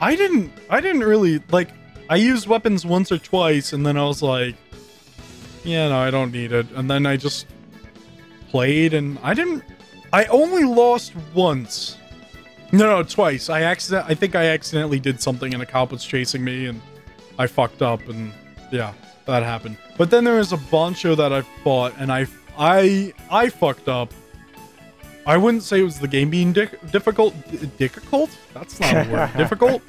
I 0.01 0.16
didn't 0.16 0.51
I 0.70 0.82
didn't 0.82 1.03
really 1.03 1.41
like 1.51 1.70
I 2.10 2.18
used 2.18 2.47
weapons 2.47 2.86
once 2.86 3.12
or 3.12 3.18
twice 3.18 3.74
and 3.74 3.86
then 3.86 3.97
I 3.97 4.03
was 4.03 4.22
like 4.22 4.56
yeah 5.64 5.88
no 5.88 5.97
I 5.97 6.12
don't 6.12 6.32
need 6.32 6.51
it 6.51 6.70
and 6.72 6.89
then 6.89 7.06
I 7.06 7.18
just 7.18 7.47
played 8.49 8.93
and 8.93 9.18
I 9.24 9.34
didn't 9.34 9.64
I 10.12 10.26
only 10.26 10.66
lost 10.66 11.14
once 11.34 11.97
no 12.72 12.89
no 12.89 13.03
twice 13.03 13.49
I 13.49 13.62
accident 13.62 14.06
I 14.08 14.16
think 14.16 14.36
I 14.36 14.47
accidentally 14.47 14.99
did 14.99 15.22
something 15.22 15.53
and 15.53 15.64
a 15.64 15.66
cop 15.66 15.91
was 15.91 16.03
chasing 16.03 16.43
me 16.43 16.66
and 16.66 16.82
I 17.38 17.48
fucked 17.48 17.82
up 17.82 18.08
and 18.08 18.32
yeah 18.72 18.94
that 19.26 19.44
happened 19.44 19.78
but 19.98 20.10
then 20.12 20.24
there 20.24 20.36
was 20.38 20.52
a 20.52 20.58
Bancho 20.58 21.16
that 21.16 21.34
I 21.34 21.42
fought 21.42 21.94
and 21.98 22.12
I 22.12 22.28
I 22.58 23.14
I 23.30 23.50
fucked 23.50 23.88
up 23.90 24.14
I 25.28 25.38
wouldn't 25.38 25.64
say 25.64 25.80
it 25.80 25.84
was 25.84 26.00
the 26.00 26.08
game 26.08 26.30
being 26.30 26.54
di- 26.54 26.70
difficult. 26.92 27.34
D- 27.50 27.66
difficult? 27.78 28.30
That's 28.54 28.80
not 28.80 29.08
a 29.08 29.10
word. 29.10 29.32
difficult. 29.38 29.82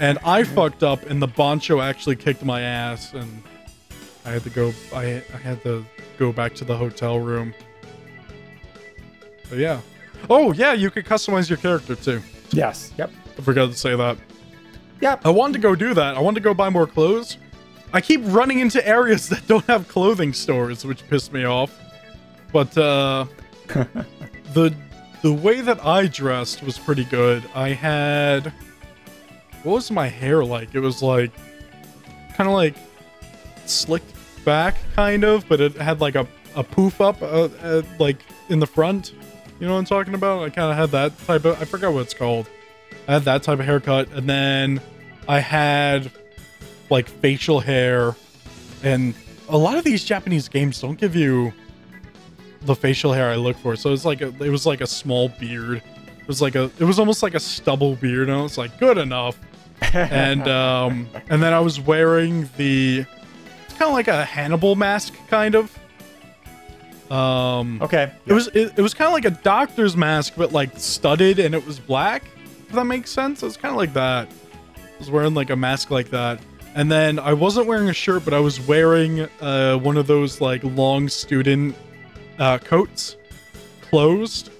And 0.00 0.18
I 0.24 0.42
fucked 0.42 0.82
up, 0.82 1.06
and 1.06 1.22
the 1.22 1.28
Bancho 1.28 1.80
actually 1.80 2.16
kicked 2.16 2.44
my 2.44 2.62
ass, 2.62 3.14
and 3.14 3.42
I 4.24 4.30
had 4.30 4.42
to 4.42 4.50
go. 4.50 4.72
I 4.92 5.22
I 5.32 5.36
had 5.36 5.62
to 5.62 5.84
go 6.18 6.32
back 6.32 6.54
to 6.56 6.64
the 6.64 6.76
hotel 6.76 7.20
room. 7.20 7.54
But 9.48 9.58
yeah. 9.58 9.80
Oh 10.28 10.52
yeah, 10.52 10.72
you 10.72 10.90
could 10.90 11.04
customize 11.04 11.48
your 11.48 11.58
character 11.58 11.94
too. 11.94 12.20
Yes. 12.50 12.92
Yep. 12.98 13.12
I 13.38 13.42
forgot 13.42 13.70
to 13.70 13.76
say 13.76 13.94
that. 13.94 14.16
Yep. 15.00 15.26
I 15.26 15.30
wanted 15.30 15.54
to 15.54 15.58
go 15.58 15.74
do 15.74 15.94
that. 15.94 16.16
I 16.16 16.20
wanted 16.20 16.36
to 16.36 16.44
go 16.44 16.54
buy 16.54 16.70
more 16.70 16.86
clothes. 16.86 17.38
I 17.92 18.00
keep 18.00 18.20
running 18.24 18.60
into 18.60 18.86
areas 18.86 19.28
that 19.30 19.46
don't 19.46 19.64
have 19.66 19.88
clothing 19.88 20.32
stores, 20.32 20.84
which 20.84 21.06
pissed 21.08 21.32
me 21.32 21.44
off. 21.44 21.78
But 22.52 22.76
uh 22.78 23.26
the 24.54 24.74
the 25.22 25.32
way 25.32 25.60
that 25.60 25.84
I 25.84 26.06
dressed 26.06 26.62
was 26.62 26.78
pretty 26.78 27.04
good. 27.04 27.44
I 27.54 27.70
had 27.70 28.52
what 29.62 29.74
was 29.74 29.90
my 29.90 30.06
hair 30.06 30.44
like? 30.44 30.74
It 30.74 30.80
was 30.80 31.02
like 31.02 31.32
kind 32.34 32.48
of 32.48 32.54
like 32.54 32.76
slicked 33.66 34.12
back 34.44 34.76
kind 34.94 35.24
of, 35.24 35.48
but 35.48 35.60
it 35.60 35.74
had 35.74 36.00
like 36.00 36.14
a 36.14 36.26
a 36.54 36.62
poof 36.64 37.00
up 37.00 37.20
uh, 37.20 37.48
uh, 37.62 37.82
like 37.98 38.18
in 38.48 38.60
the 38.60 38.66
front. 38.66 39.12
You 39.58 39.66
know 39.66 39.72
what 39.74 39.80
I'm 39.80 39.84
talking 39.86 40.14
about? 40.14 40.42
I 40.42 40.50
kind 40.50 40.70
of 40.70 40.76
had 40.76 40.90
that 40.90 41.18
type 41.26 41.44
of 41.44 41.60
I 41.60 41.64
forgot 41.64 41.92
what 41.92 42.02
it's 42.02 42.14
called. 42.14 42.48
I 43.08 43.12
had 43.14 43.22
that 43.24 43.42
type 43.42 43.58
of 43.60 43.64
haircut, 43.64 44.08
and 44.12 44.28
then 44.28 44.80
I 45.28 45.40
had 45.40 46.10
like 46.90 47.08
facial 47.08 47.60
hair, 47.60 48.14
and 48.82 49.14
a 49.48 49.56
lot 49.56 49.76
of 49.78 49.84
these 49.84 50.04
Japanese 50.04 50.48
games 50.48 50.80
don't 50.80 50.98
give 50.98 51.14
you 51.16 51.52
the 52.62 52.74
facial 52.74 53.12
hair 53.12 53.30
I 53.30 53.36
look 53.36 53.56
for. 53.58 53.76
So 53.76 53.92
it's 53.92 54.04
like 54.04 54.20
a, 54.22 54.28
it 54.42 54.50
was 54.50 54.66
like 54.66 54.80
a 54.80 54.86
small 54.86 55.28
beard. 55.28 55.82
It 56.20 56.26
was 56.28 56.42
like 56.42 56.54
a 56.56 56.64
it 56.78 56.84
was 56.84 56.98
almost 56.98 57.22
like 57.22 57.34
a 57.34 57.40
stubble 57.40 57.94
beard, 57.96 58.28
and 58.28 58.36
I 58.38 58.42
was 58.42 58.58
like, 58.58 58.78
good 58.78 58.98
enough. 58.98 59.38
and 59.92 60.48
um 60.48 61.06
and 61.28 61.42
then 61.42 61.52
I 61.52 61.60
was 61.60 61.78
wearing 61.80 62.48
the 62.56 63.04
it's 63.66 63.74
kind 63.74 63.88
of 63.90 63.92
like 63.92 64.08
a 64.08 64.24
Hannibal 64.24 64.74
mask, 64.74 65.14
kind 65.28 65.54
of. 65.54 65.78
Um, 67.12 67.80
Okay. 67.82 68.10
it 68.26 68.32
was 68.32 68.48
it, 68.48 68.72
it 68.76 68.82
was 68.82 68.94
kind 68.94 69.06
of 69.06 69.12
like 69.12 69.26
a 69.26 69.42
doctor's 69.42 69.96
mask, 69.96 70.32
but 70.36 70.52
like 70.52 70.70
studded, 70.78 71.38
and 71.38 71.54
it 71.54 71.64
was 71.64 71.78
black. 71.78 72.24
If 72.68 72.72
that 72.74 72.84
makes 72.84 73.10
sense, 73.10 73.42
It's 73.42 73.56
kind 73.56 73.72
of 73.72 73.78
like 73.78 73.92
that. 73.94 74.28
I 74.76 74.98
was 74.98 75.10
wearing 75.10 75.34
like 75.34 75.50
a 75.50 75.56
mask 75.56 75.90
like 75.90 76.10
that, 76.10 76.40
and 76.74 76.90
then 76.90 77.18
I 77.18 77.32
wasn't 77.32 77.66
wearing 77.66 77.88
a 77.88 77.92
shirt, 77.92 78.24
but 78.24 78.34
I 78.34 78.40
was 78.40 78.60
wearing 78.60 79.28
uh, 79.40 79.76
one 79.76 79.96
of 79.96 80.06
those 80.06 80.40
like 80.40 80.62
long 80.64 81.08
student 81.08 81.76
uh, 82.38 82.58
coats, 82.58 83.16
closed, 83.82 84.50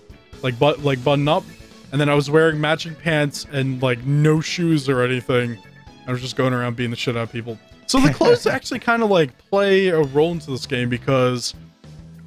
like 0.42 0.58
but 0.58 0.84
like 0.84 1.02
button 1.02 1.26
up, 1.26 1.44
and 1.92 2.00
then 2.00 2.08
I 2.08 2.14
was 2.14 2.30
wearing 2.30 2.60
matching 2.60 2.94
pants 2.94 3.46
and 3.50 3.82
like 3.82 4.04
no 4.04 4.40
shoes 4.40 4.88
or 4.88 5.02
anything. 5.02 5.58
I 6.06 6.12
was 6.12 6.20
just 6.20 6.36
going 6.36 6.52
around 6.52 6.76
beating 6.76 6.90
the 6.90 6.96
shit 6.96 7.16
out 7.16 7.24
of 7.24 7.32
people. 7.32 7.58
So 7.86 8.00
the 8.00 8.12
clothes 8.12 8.46
actually 8.46 8.80
kind 8.80 9.02
of 9.02 9.10
like 9.10 9.36
play 9.50 9.88
a 9.88 10.02
role 10.02 10.32
into 10.32 10.50
this 10.50 10.66
game 10.66 10.88
because 10.88 11.54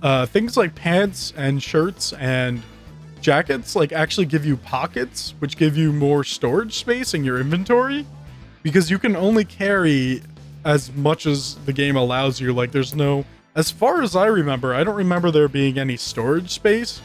uh, 0.01 0.25
things 0.25 0.57
like 0.57 0.75
pants 0.75 1.33
and 1.37 1.61
shirts 1.61 2.13
and 2.13 2.61
jackets 3.21 3.75
like 3.75 3.91
actually 3.91 4.25
give 4.25 4.45
you 4.45 4.57
pockets, 4.57 5.33
which 5.39 5.57
give 5.57 5.75
you 5.77 5.91
more 5.93 6.23
storage 6.23 6.75
space 6.75 7.13
in 7.13 7.23
your 7.23 7.39
inventory 7.39 8.05
because 8.63 8.89
you 8.89 8.97
can 8.99 9.15
only 9.15 9.45
carry 9.45 10.21
as 10.65 10.91
much 10.93 11.25
as 11.25 11.55
the 11.65 11.73
game 11.73 11.95
allows 11.95 12.39
you. 12.41 12.53
Like 12.53 12.71
there's 12.71 12.93
no, 12.95 13.25
as 13.55 13.71
far 13.71 14.01
as 14.01 14.15
I 14.15 14.25
remember, 14.27 14.73
I 14.73 14.83
don't 14.83 14.95
remember 14.95 15.31
there 15.31 15.47
being 15.47 15.77
any 15.77 15.97
storage 15.97 16.49
space. 16.51 17.01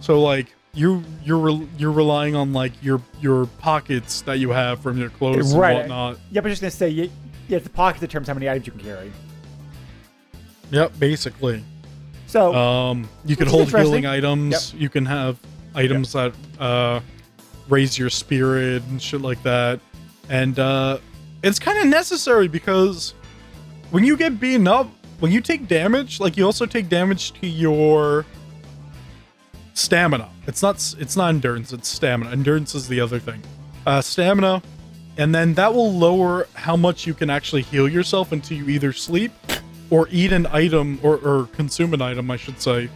So 0.00 0.20
like 0.22 0.46
you 0.74 1.02
you're 1.24 1.38
re- 1.38 1.68
you're 1.78 1.90
relying 1.92 2.36
on 2.36 2.52
like 2.52 2.72
your 2.82 3.00
your 3.20 3.46
pockets 3.58 4.20
that 4.22 4.38
you 4.38 4.50
have 4.50 4.80
from 4.80 4.98
your 4.98 5.08
clothes 5.10 5.54
Right. 5.54 5.70
and 5.72 5.78
whatnot. 5.80 6.18
Yep. 6.30 6.44
I'm 6.44 6.50
just 6.50 6.60
gonna 6.62 6.70
say, 6.70 6.88
yeah, 6.90 7.06
yeah, 7.48 7.58
the 7.58 7.70
pocket 7.70 8.00
determines 8.00 8.28
how 8.28 8.34
many 8.34 8.48
items 8.48 8.66
you 8.66 8.72
can 8.72 8.82
carry. 8.82 9.10
Yep, 10.70 10.98
basically. 10.98 11.62
So 12.26 12.54
Um, 12.54 13.08
you 13.24 13.36
can 13.36 13.46
hold 13.46 13.68
healing 13.68 14.06
items. 14.06 14.74
You 14.74 14.88
can 14.88 15.06
have 15.06 15.38
items 15.74 16.12
that 16.12 16.34
uh, 16.58 17.00
raise 17.68 17.98
your 17.98 18.10
spirit 18.10 18.82
and 18.84 19.00
shit 19.00 19.20
like 19.20 19.42
that. 19.42 19.80
And 20.28 20.58
uh, 20.58 20.98
it's 21.42 21.58
kind 21.58 21.78
of 21.78 21.86
necessary 21.86 22.48
because 22.48 23.14
when 23.90 24.04
you 24.04 24.16
get 24.16 24.40
beaten 24.40 24.66
up, 24.66 24.88
when 25.20 25.32
you 25.32 25.40
take 25.40 25.68
damage, 25.68 26.20
like 26.20 26.36
you 26.36 26.44
also 26.44 26.66
take 26.66 26.88
damage 26.88 27.32
to 27.40 27.46
your 27.46 28.26
stamina. 29.74 30.28
It's 30.46 30.62
not 30.62 30.76
it's 30.98 31.16
not 31.16 31.28
endurance, 31.30 31.72
it's 31.72 31.88
stamina. 31.88 32.30
Endurance 32.30 32.74
is 32.74 32.88
the 32.88 33.00
other 33.00 33.18
thing. 33.18 33.42
Uh, 33.86 34.00
stamina, 34.00 34.62
and 35.16 35.34
then 35.34 35.54
that 35.54 35.72
will 35.72 35.92
lower 35.92 36.48
how 36.54 36.76
much 36.76 37.06
you 37.06 37.14
can 37.14 37.30
actually 37.30 37.62
heal 37.62 37.88
yourself 37.88 38.32
until 38.32 38.56
you 38.58 38.68
either 38.68 38.92
sleep 38.92 39.32
or 39.90 40.08
eat 40.10 40.32
an 40.32 40.46
item 40.46 40.98
or, 41.02 41.16
or 41.18 41.46
consume 41.46 41.94
an 41.94 42.02
item, 42.02 42.30
I 42.30 42.36
should 42.36 42.60
say. 42.60 42.88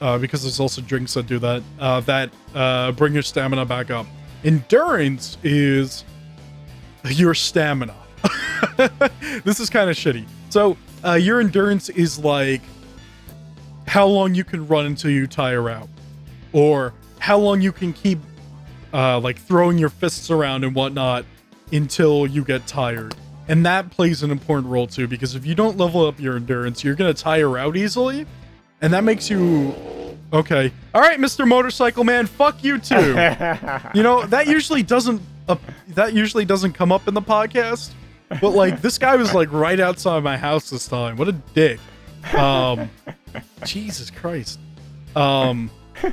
Uh, 0.00 0.16
because 0.16 0.42
there's 0.42 0.60
also 0.60 0.80
drinks 0.80 1.12
that 1.14 1.26
do 1.26 1.38
that. 1.38 1.62
Uh, 1.78 2.00
that 2.00 2.30
uh, 2.54 2.92
bring 2.92 3.12
your 3.12 3.22
stamina 3.22 3.66
back 3.66 3.90
up. 3.90 4.06
Endurance 4.44 5.36
is 5.42 6.04
your 7.04 7.34
stamina. 7.34 7.94
this 9.44 9.60
is 9.60 9.68
kind 9.68 9.90
of 9.90 9.96
shitty. 9.96 10.26
So 10.48 10.78
uh, 11.04 11.12
your 11.12 11.40
endurance 11.40 11.90
is 11.90 12.18
like 12.18 12.62
how 13.86 14.06
long 14.06 14.34
you 14.34 14.44
can 14.44 14.66
run 14.66 14.86
until 14.86 15.10
you 15.10 15.26
tire 15.26 15.68
out, 15.68 15.88
or 16.52 16.94
how 17.18 17.38
long 17.38 17.60
you 17.60 17.72
can 17.72 17.92
keep 17.92 18.18
uh, 18.94 19.20
like 19.20 19.38
throwing 19.38 19.78
your 19.78 19.90
fists 19.90 20.30
around 20.30 20.64
and 20.64 20.74
whatnot 20.74 21.24
until 21.72 22.26
you 22.26 22.44
get 22.44 22.66
tired. 22.66 23.14
And 23.50 23.66
that 23.66 23.90
plays 23.90 24.22
an 24.22 24.30
important 24.30 24.70
role 24.70 24.86
too, 24.86 25.08
because 25.08 25.34
if 25.34 25.44
you 25.44 25.56
don't 25.56 25.76
level 25.76 26.06
up 26.06 26.20
your 26.20 26.36
endurance, 26.36 26.84
you're 26.84 26.94
gonna 26.94 27.12
tire 27.12 27.58
out 27.58 27.76
easily, 27.76 28.24
and 28.80 28.92
that 28.92 29.02
makes 29.02 29.28
you 29.28 29.74
okay. 30.32 30.72
All 30.94 31.00
right, 31.00 31.18
Mr. 31.18 31.48
Motorcycle 31.48 32.04
Man, 32.04 32.26
fuck 32.26 32.62
you 32.62 32.78
too. 32.78 32.94
you 33.92 34.04
know 34.04 34.24
that 34.26 34.44
usually 34.46 34.84
doesn't 34.84 35.20
uh, 35.48 35.56
that 35.88 36.12
usually 36.12 36.44
doesn't 36.44 36.74
come 36.74 36.92
up 36.92 37.08
in 37.08 37.14
the 37.14 37.20
podcast, 37.20 37.90
but 38.40 38.50
like 38.50 38.80
this 38.82 38.98
guy 38.98 39.16
was 39.16 39.34
like 39.34 39.50
right 39.50 39.80
outside 39.80 40.22
my 40.22 40.36
house 40.36 40.70
this 40.70 40.86
time. 40.86 41.16
What 41.16 41.26
a 41.26 41.32
dick. 41.32 41.80
Um, 42.32 42.88
Jesus 43.64 44.12
Christ. 44.12 44.60
Um, 45.16 45.72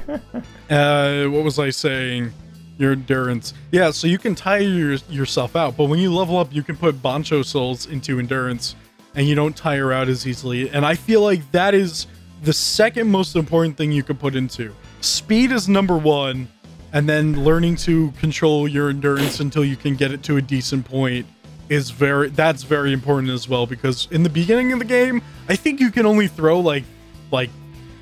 uh, 0.72 1.26
what 1.26 1.44
was 1.44 1.60
I 1.60 1.70
saying? 1.70 2.34
Your 2.78 2.92
endurance. 2.92 3.54
Yeah, 3.72 3.92
so 3.92 4.08
you 4.08 4.18
can 4.18 4.36
tire 4.36 4.62
your, 4.62 4.94
yourself 5.10 5.56
out, 5.56 5.76
but 5.76 5.86
when 5.86 6.00
you 6.00 6.14
level 6.14 6.38
up, 6.38 6.54
you 6.54 6.64
can 6.64 6.78
put 6.78 7.02
Bancho 7.02 7.42
souls 7.42 7.88
into 7.88 8.20
endurance 8.20 8.76
and 9.16 9.28
you 9.28 9.34
don't 9.34 9.56
tire 9.56 9.92
out 9.92 10.08
as 10.10 10.28
easily. 10.28 10.70
And 10.70 10.86
I 10.86 10.94
feel 10.94 11.22
like 11.22 11.52
that 11.52 11.74
is 11.74 12.06
the 12.44 12.54
second 12.54 13.10
most 13.10 13.36
important 13.36 13.76
thing 13.76 13.92
you 13.92 14.04
can 14.04 14.16
put 14.16 14.36
into. 14.36 14.74
Speed 15.02 15.52
is 15.52 15.68
number 15.68 15.98
one, 15.98 16.48
and 16.94 17.10
then 17.10 17.44
learning 17.44 17.76
to 17.78 18.12
control 18.12 18.68
your 18.68 18.90
endurance 18.90 19.40
until 19.40 19.66
you 19.66 19.76
can 19.76 19.96
get 19.96 20.12
it 20.12 20.24
to 20.24 20.38
a 20.38 20.42
decent 20.42 20.86
point 20.86 21.26
is 21.70 21.90
very 21.90 22.30
that's 22.30 22.64
very 22.64 22.94
important 22.94 23.30
as 23.30 23.50
well 23.50 23.66
because 23.66 24.08
in 24.12 24.24
the 24.24 24.30
beginning 24.30 24.72
of 24.72 24.80
the 24.80 24.86
game, 24.86 25.22
I 25.50 25.56
think 25.56 25.80
you 25.80 25.92
can 25.92 26.06
only 26.06 26.28
throw 26.28 26.60
like 26.60 26.84
like 27.32 27.50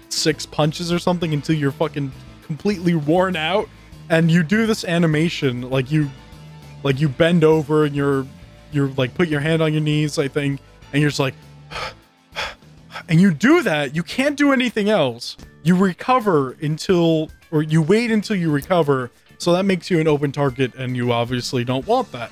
six 0.09 0.45
punches 0.45 0.91
or 0.91 0.99
something 0.99 1.33
until 1.33 1.55
you're 1.55 1.71
fucking 1.71 2.11
completely 2.43 2.93
worn 2.93 3.35
out 3.35 3.67
and 4.09 4.29
you 4.31 4.43
do 4.43 4.65
this 4.65 4.83
animation 4.83 5.69
like 5.69 5.91
you 5.91 6.09
like 6.83 6.99
you 6.99 7.09
bend 7.09 7.43
over 7.43 7.85
and 7.85 7.95
you're 7.95 8.25
you're 8.71 8.89
like 8.89 9.13
put 9.13 9.27
your 9.27 9.39
hand 9.39 9.61
on 9.61 9.73
your 9.73 9.81
knees 9.81 10.19
i 10.19 10.27
think 10.27 10.59
and 10.93 11.01
you're 11.01 11.09
just 11.09 11.19
like 11.19 11.33
and 13.09 13.19
you 13.19 13.33
do 13.33 13.61
that 13.63 13.95
you 13.95 14.03
can't 14.03 14.37
do 14.37 14.51
anything 14.51 14.89
else 14.89 15.37
you 15.63 15.75
recover 15.75 16.55
until 16.61 17.29
or 17.51 17.63
you 17.63 17.81
wait 17.81 18.11
until 18.11 18.35
you 18.35 18.51
recover 18.51 19.09
so 19.37 19.51
that 19.53 19.65
makes 19.65 19.89
you 19.89 19.99
an 19.99 20.07
open 20.07 20.31
target 20.31 20.73
and 20.75 20.95
you 20.95 21.11
obviously 21.11 21.63
don't 21.63 21.85
want 21.87 22.11
that 22.11 22.31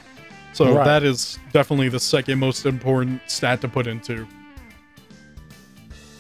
so 0.54 0.76
Right. 0.76 0.86
that 0.86 1.04
is 1.04 1.40
definitely 1.52 1.90
the 1.90 2.00
second 2.00 2.38
most 2.40 2.66
important 2.66 3.22
stat 3.28 3.62
to 3.62 3.68
put 3.68 3.88
into 3.88 4.28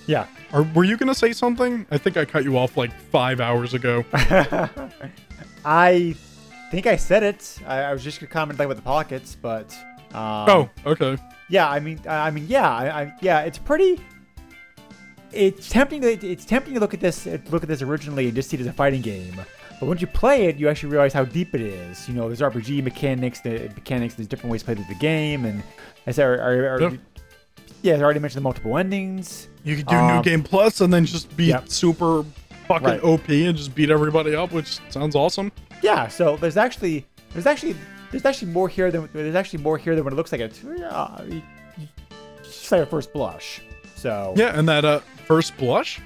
yeah. 0.05 0.27
Are, 0.51 0.63
were 0.63 0.83
you 0.83 0.97
gonna 0.97 1.15
say 1.15 1.31
something? 1.33 1.85
I 1.89 1.97
think 1.97 2.17
I 2.17 2.25
cut 2.25 2.43
you 2.43 2.57
off 2.57 2.75
like 2.77 2.91
five 3.09 3.39
hours 3.39 3.73
ago. 3.73 4.03
I 5.65 6.15
think 6.71 6.87
I 6.87 6.95
said 6.95 7.23
it. 7.23 7.59
I, 7.67 7.81
I 7.83 7.93
was 7.93 8.03
just 8.03 8.19
gonna 8.19 8.31
comment 8.31 8.59
like 8.59 8.67
with 8.67 8.77
the 8.77 8.83
pockets, 8.83 9.35
but 9.41 9.73
um, 10.13 10.49
oh, 10.49 10.69
okay. 10.85 11.17
yeah. 11.49 11.69
I 11.69 11.79
mean, 11.79 11.99
I 12.07 12.27
I 12.27 12.31
mean, 12.31 12.45
yeah, 12.47 12.69
I, 12.69 13.01
I 13.03 13.13
yeah. 13.21 13.41
It's 13.41 13.57
pretty. 13.57 13.99
It's 15.31 15.67
tempting 15.69 16.01
to 16.01 16.11
it's 16.27 16.45
tempting 16.45 16.75
to 16.75 16.79
look 16.79 16.93
at 16.93 16.99
this 16.99 17.25
look 17.49 17.63
at 17.63 17.69
this 17.69 17.81
originally 17.81 18.25
and 18.27 18.35
just 18.35 18.49
see 18.49 18.57
it 18.57 18.61
as 18.61 18.67
a 18.67 18.73
fighting 18.73 19.01
game. 19.01 19.33
But 19.79 19.87
once 19.87 19.99
you 20.01 20.07
play 20.07 20.45
it, 20.45 20.57
you 20.57 20.69
actually 20.69 20.89
realize 20.91 21.11
how 21.13 21.25
deep 21.25 21.55
it 21.55 21.61
is. 21.61 22.07
You 22.07 22.13
know, 22.13 22.27
there's 22.29 22.41
RPG 22.41 22.83
mechanics, 22.83 23.41
the 23.41 23.69
mechanics, 23.75 24.13
there's 24.13 24.27
different 24.27 24.51
ways 24.51 24.61
to 24.61 24.65
play 24.73 24.75
the 24.75 24.95
game, 24.99 25.45
and 25.45 25.63
as 26.05 26.19
I, 26.19 26.25
I, 26.25 26.51
I, 26.75 26.77
Yeah. 26.79 26.91
yeah, 27.81 27.93
I 27.95 28.01
already 28.01 28.19
mentioned, 28.19 28.41
the 28.41 28.43
multiple 28.43 28.77
endings. 28.77 29.47
You 29.63 29.75
could 29.75 29.87
do 29.87 29.95
Um, 29.95 30.17
New 30.17 30.21
Game 30.23 30.43
Plus 30.43 30.79
and 30.81 30.93
then 30.93 31.05
just 31.05 31.35
be 31.35 31.45
Yep. 31.45 31.67
super 31.69 32.23
fucking 32.67 32.87
Right. 32.87 33.03
OP 33.03 33.29
and 33.29 33.55
just 33.57 33.73
beat 33.75 33.89
everybody 33.89 34.35
up, 34.35 34.51
which 34.51 34.79
sounds 34.89 35.15
awesome. 35.15 35.51
Yeah, 35.81 36.07
so 36.07 36.37
there's 36.37 36.57
actually 36.57 37.05
there's 37.33 37.45
actually 37.45 37.75
there's 38.11 38.25
actually 38.25 38.51
more 38.51 38.69
here 38.69 38.91
than 38.91 39.09
there's 39.13 39.35
actually 39.35 39.63
more 39.63 39.77
here 39.77 39.95
than 39.95 40.03
what 40.03 40.13
it 40.13 40.15
looks 40.15 40.31
like 40.31 40.41
at 40.41 40.51
uh, 40.91 41.23
just 42.43 42.71
like 42.71 42.81
a 42.81 42.85
first 42.85 43.11
blush. 43.13 43.61
So 43.95 44.33
Yeah, 44.37 44.57
and 44.57 44.67
that 44.69 44.85
uh 44.85 44.99
first 45.25 45.55
blush. 45.57 45.99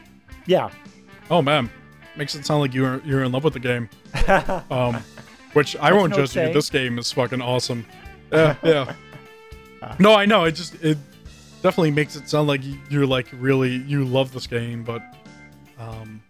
yeah, 0.46 0.70
Oh 1.30 1.42
man, 1.42 1.70
makes 2.16 2.36
it 2.36 2.46
sound 2.46 2.62
like 2.62 2.74
you're 2.74 3.02
you're 3.06 3.24
in 3.24 3.32
love 3.32 3.44
with 3.44 3.54
the 3.54 3.60
game. 3.60 3.90
Um, 4.72 4.98
which 5.54 5.76
I 5.78 5.92
won't 5.94 6.12
no 6.12 6.18
judge 6.18 6.36
you. 6.36 6.54
This 6.54 6.70
game 6.70 7.00
is 7.00 7.12
fucking 7.12 7.42
awesome. 7.42 7.86
Yeah, 8.32 8.56
yeah. 8.64 8.94
No, 10.00 10.14
I 10.16 10.26
know. 10.26 10.44
It 10.44 10.52
just 10.54 10.76
it 10.84 10.98
definitely 11.62 11.92
makes 11.92 12.16
it 12.16 12.28
sound 12.28 12.48
like 12.48 12.62
you're 12.90 13.06
like 13.06 13.28
really 13.34 13.76
you 13.78 14.04
love 14.06 14.34
this 14.34 14.46
game, 14.48 14.84
but 14.84 15.02
um, 15.80 16.22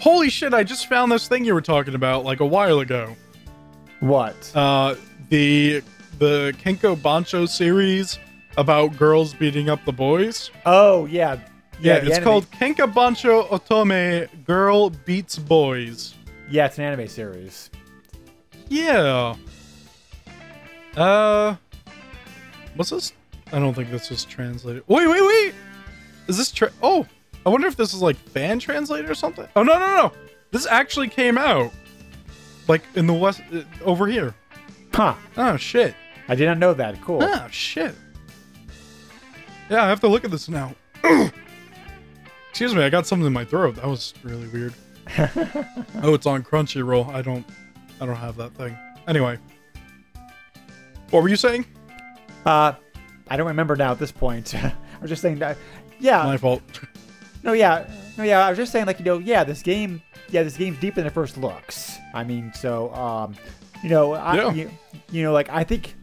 holy 0.00 0.30
shit! 0.30 0.52
I 0.54 0.62
just 0.64 0.88
found 0.88 1.10
this 1.12 1.28
thing 1.28 1.44
you 1.44 1.54
were 1.54 1.60
talking 1.60 1.94
about 1.94 2.24
like 2.24 2.40
a 2.40 2.46
while 2.46 2.80
ago. 2.80 3.16
what? 4.00 4.36
Uh, 4.54 4.94
the 5.28 5.82
the 6.18 6.54
Kenka 6.62 6.94
Bancho 7.00 7.46
series 7.46 8.18
about 8.56 8.96
girls 8.96 9.34
beating 9.34 9.68
up 9.68 9.84
the 9.84 9.92
boys. 9.92 10.50
oh 10.66 11.06
yeah, 11.06 11.38
Yeah, 11.80 12.00
the 12.00 12.06
it's 12.06 12.16
anime- 12.16 12.24
called 12.24 12.50
Kenka 12.50 12.86
Bancho 12.92 13.44
Otome 13.48 14.28
Girl 14.44 14.90
Beats 14.90 15.38
Boys. 15.38 16.14
yeah, 16.50 16.66
it's 16.66 16.78
an 16.78 16.84
anime 16.84 17.06
series. 17.08 17.70
Yeah. 18.68 19.34
Uh, 20.96 21.54
what's 22.74 22.90
this? 22.90 23.12
I 23.52 23.58
don't 23.60 23.74
think 23.74 23.90
this 23.90 24.10
is 24.10 24.24
translated. 24.24 24.82
Wait, 24.88 25.06
wait, 25.06 25.22
wait. 25.22 25.54
Is 26.26 26.36
this 26.36 26.50
tra- 26.50 26.72
Oh, 26.82 27.06
I 27.46 27.50
wonder 27.50 27.66
if 27.66 27.76
this 27.76 27.94
is 27.94 28.02
like 28.02 28.16
fan 28.16 28.58
translated 28.58 29.10
or 29.10 29.14
something. 29.14 29.46
Oh 29.56 29.62
no, 29.62 29.78
no, 29.78 29.96
no. 29.96 30.12
This 30.50 30.66
actually 30.66 31.08
came 31.08 31.38
out 31.38 31.72
like 32.68 32.82
in 32.94 33.06
the 33.06 33.14
west 33.14 33.40
uh, 33.52 33.62
over 33.84 34.06
here. 34.06 34.34
Huh? 34.92 35.14
Oh 35.36 35.56
shit. 35.56 35.94
I 36.28 36.34
did 36.34 36.46
not 36.46 36.58
know 36.58 36.74
that. 36.74 37.00
Cool. 37.00 37.22
Oh 37.22 37.48
shit. 37.50 37.94
Yeah, 39.70 39.84
I 39.84 39.88
have 39.88 40.00
to 40.00 40.08
look 40.08 40.24
at 40.24 40.30
this 40.30 40.48
now. 40.48 40.74
Excuse 42.50 42.74
me, 42.74 42.82
I 42.82 42.90
got 42.90 43.06
something 43.06 43.26
in 43.26 43.32
my 43.32 43.44
throat. 43.44 43.76
That 43.76 43.86
was 43.86 44.14
really 44.22 44.48
weird. 44.48 44.74
oh, 46.02 46.14
it's 46.14 46.26
on 46.26 46.42
Crunchyroll. 46.42 47.08
I 47.14 47.22
don't 47.22 47.46
I 48.00 48.06
don't 48.06 48.16
have 48.16 48.36
that 48.36 48.54
thing. 48.54 48.76
Anyway. 49.06 49.38
What 51.10 51.22
were 51.22 51.28
you 51.28 51.36
saying? 51.36 51.64
Uh, 52.44 52.72
I 53.28 53.36
don't 53.36 53.46
remember 53.46 53.76
now 53.76 53.92
at 53.92 53.98
this 53.98 54.12
point. 54.12 54.54
I 54.54 54.74
was 55.00 55.08
just 55.10 55.22
saying 55.22 55.38
that. 55.38 55.56
Yeah. 55.98 56.22
My 56.24 56.36
fault. 56.36 56.62
No, 57.48 57.54
yeah, 57.54 57.88
no, 58.18 58.24
yeah. 58.24 58.44
I 58.44 58.50
was 58.50 58.58
just 58.58 58.70
saying, 58.72 58.84
like, 58.84 58.98
you 58.98 59.06
know, 59.06 59.16
yeah, 59.16 59.42
this 59.42 59.62
game, 59.62 60.02
yeah, 60.28 60.42
this 60.42 60.58
game's 60.58 60.78
deeper 60.80 60.96
than 60.96 61.06
it 61.06 61.14
first 61.14 61.38
looks. 61.38 61.96
I 62.12 62.22
mean, 62.22 62.52
so, 62.52 62.92
um, 62.92 63.34
you 63.82 63.88
know, 63.88 64.12
I, 64.12 64.34
Yeah. 64.36 64.52
you, 64.52 64.70
you 65.10 65.22
know, 65.22 65.32
like, 65.32 65.48
I 65.48 65.64
think, 65.64 65.94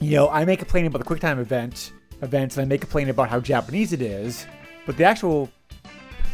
you 0.00 0.12
know, 0.12 0.30
I 0.30 0.46
may 0.46 0.56
complain 0.56 0.86
about 0.86 1.00
the 1.00 1.04
QuickTime 1.04 1.38
event 1.38 1.92
events, 2.22 2.56
and 2.56 2.64
I 2.64 2.66
may 2.66 2.78
complain 2.78 3.10
about 3.10 3.28
how 3.28 3.38
Japanese 3.38 3.92
it 3.92 4.00
is, 4.00 4.46
but 4.86 4.96
the 4.96 5.04
actual, 5.04 5.50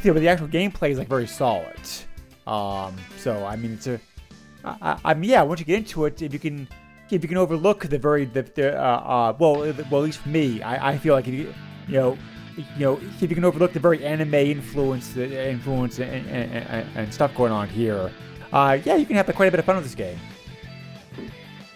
you 0.05 0.11
know, 0.11 0.15
but 0.15 0.21
the 0.21 0.29
actual 0.29 0.47
gameplay 0.47 0.91
is 0.91 0.99
like 0.99 1.09
very 1.09 1.27
solid. 1.27 1.81
Um, 2.47 2.95
so 3.19 3.45
I 3.45 3.57
mean, 3.57 3.73
it's 3.73 3.89
a, 3.89 4.01
I, 4.65 4.77
I, 4.83 5.01
I 5.07 5.15
mean, 5.15 5.31
yeah, 5.31 5.43
once 5.43 5.59
you 5.59 5.67
get 5.67 5.79
into 5.79 6.05
it, 6.05 6.23
if 6.23 6.33
you 6.33 6.39
can. 6.39 6.69
If 7.11 7.25
you 7.25 7.29
can 7.29 7.39
overlook 7.39 7.87
the 7.87 7.99
very 7.99 8.25
the, 8.25 8.43
the 8.43 8.81
uh, 8.81 8.87
uh 8.87 9.37
well 9.37 9.57
well 9.91 10.03
at 10.03 10.05
least 10.05 10.21
for 10.21 10.29
me 10.29 10.63
I, 10.63 10.91
I 10.91 10.97
feel 10.97 11.13
like 11.13 11.27
if 11.27 11.35
you 11.35 11.53
you 11.89 11.95
know 11.95 12.17
you 12.77 12.85
know, 12.85 13.01
if 13.01 13.23
you 13.23 13.29
can 13.29 13.45
overlook 13.45 13.73
the 13.73 13.81
very 13.81 14.05
anime 14.05 14.35
influence, 14.35 15.13
the 15.13 15.51
influence 15.51 15.99
and, 15.99 16.27
and, 16.29 16.87
and, 16.97 17.15
stuff 17.15 17.35
going 17.35 17.53
on 17.53 17.69
here, 17.69 18.11
uh, 18.53 18.79
yeah, 18.85 18.97
you 18.97 19.07
can 19.07 19.17
have 19.17 19.27
quite 19.35 19.47
a 19.47 19.51
bit 19.51 19.61
of 19.61 19.67
fun 19.67 19.77
with 19.77 19.85
this 19.85 19.95
game. 19.95 20.19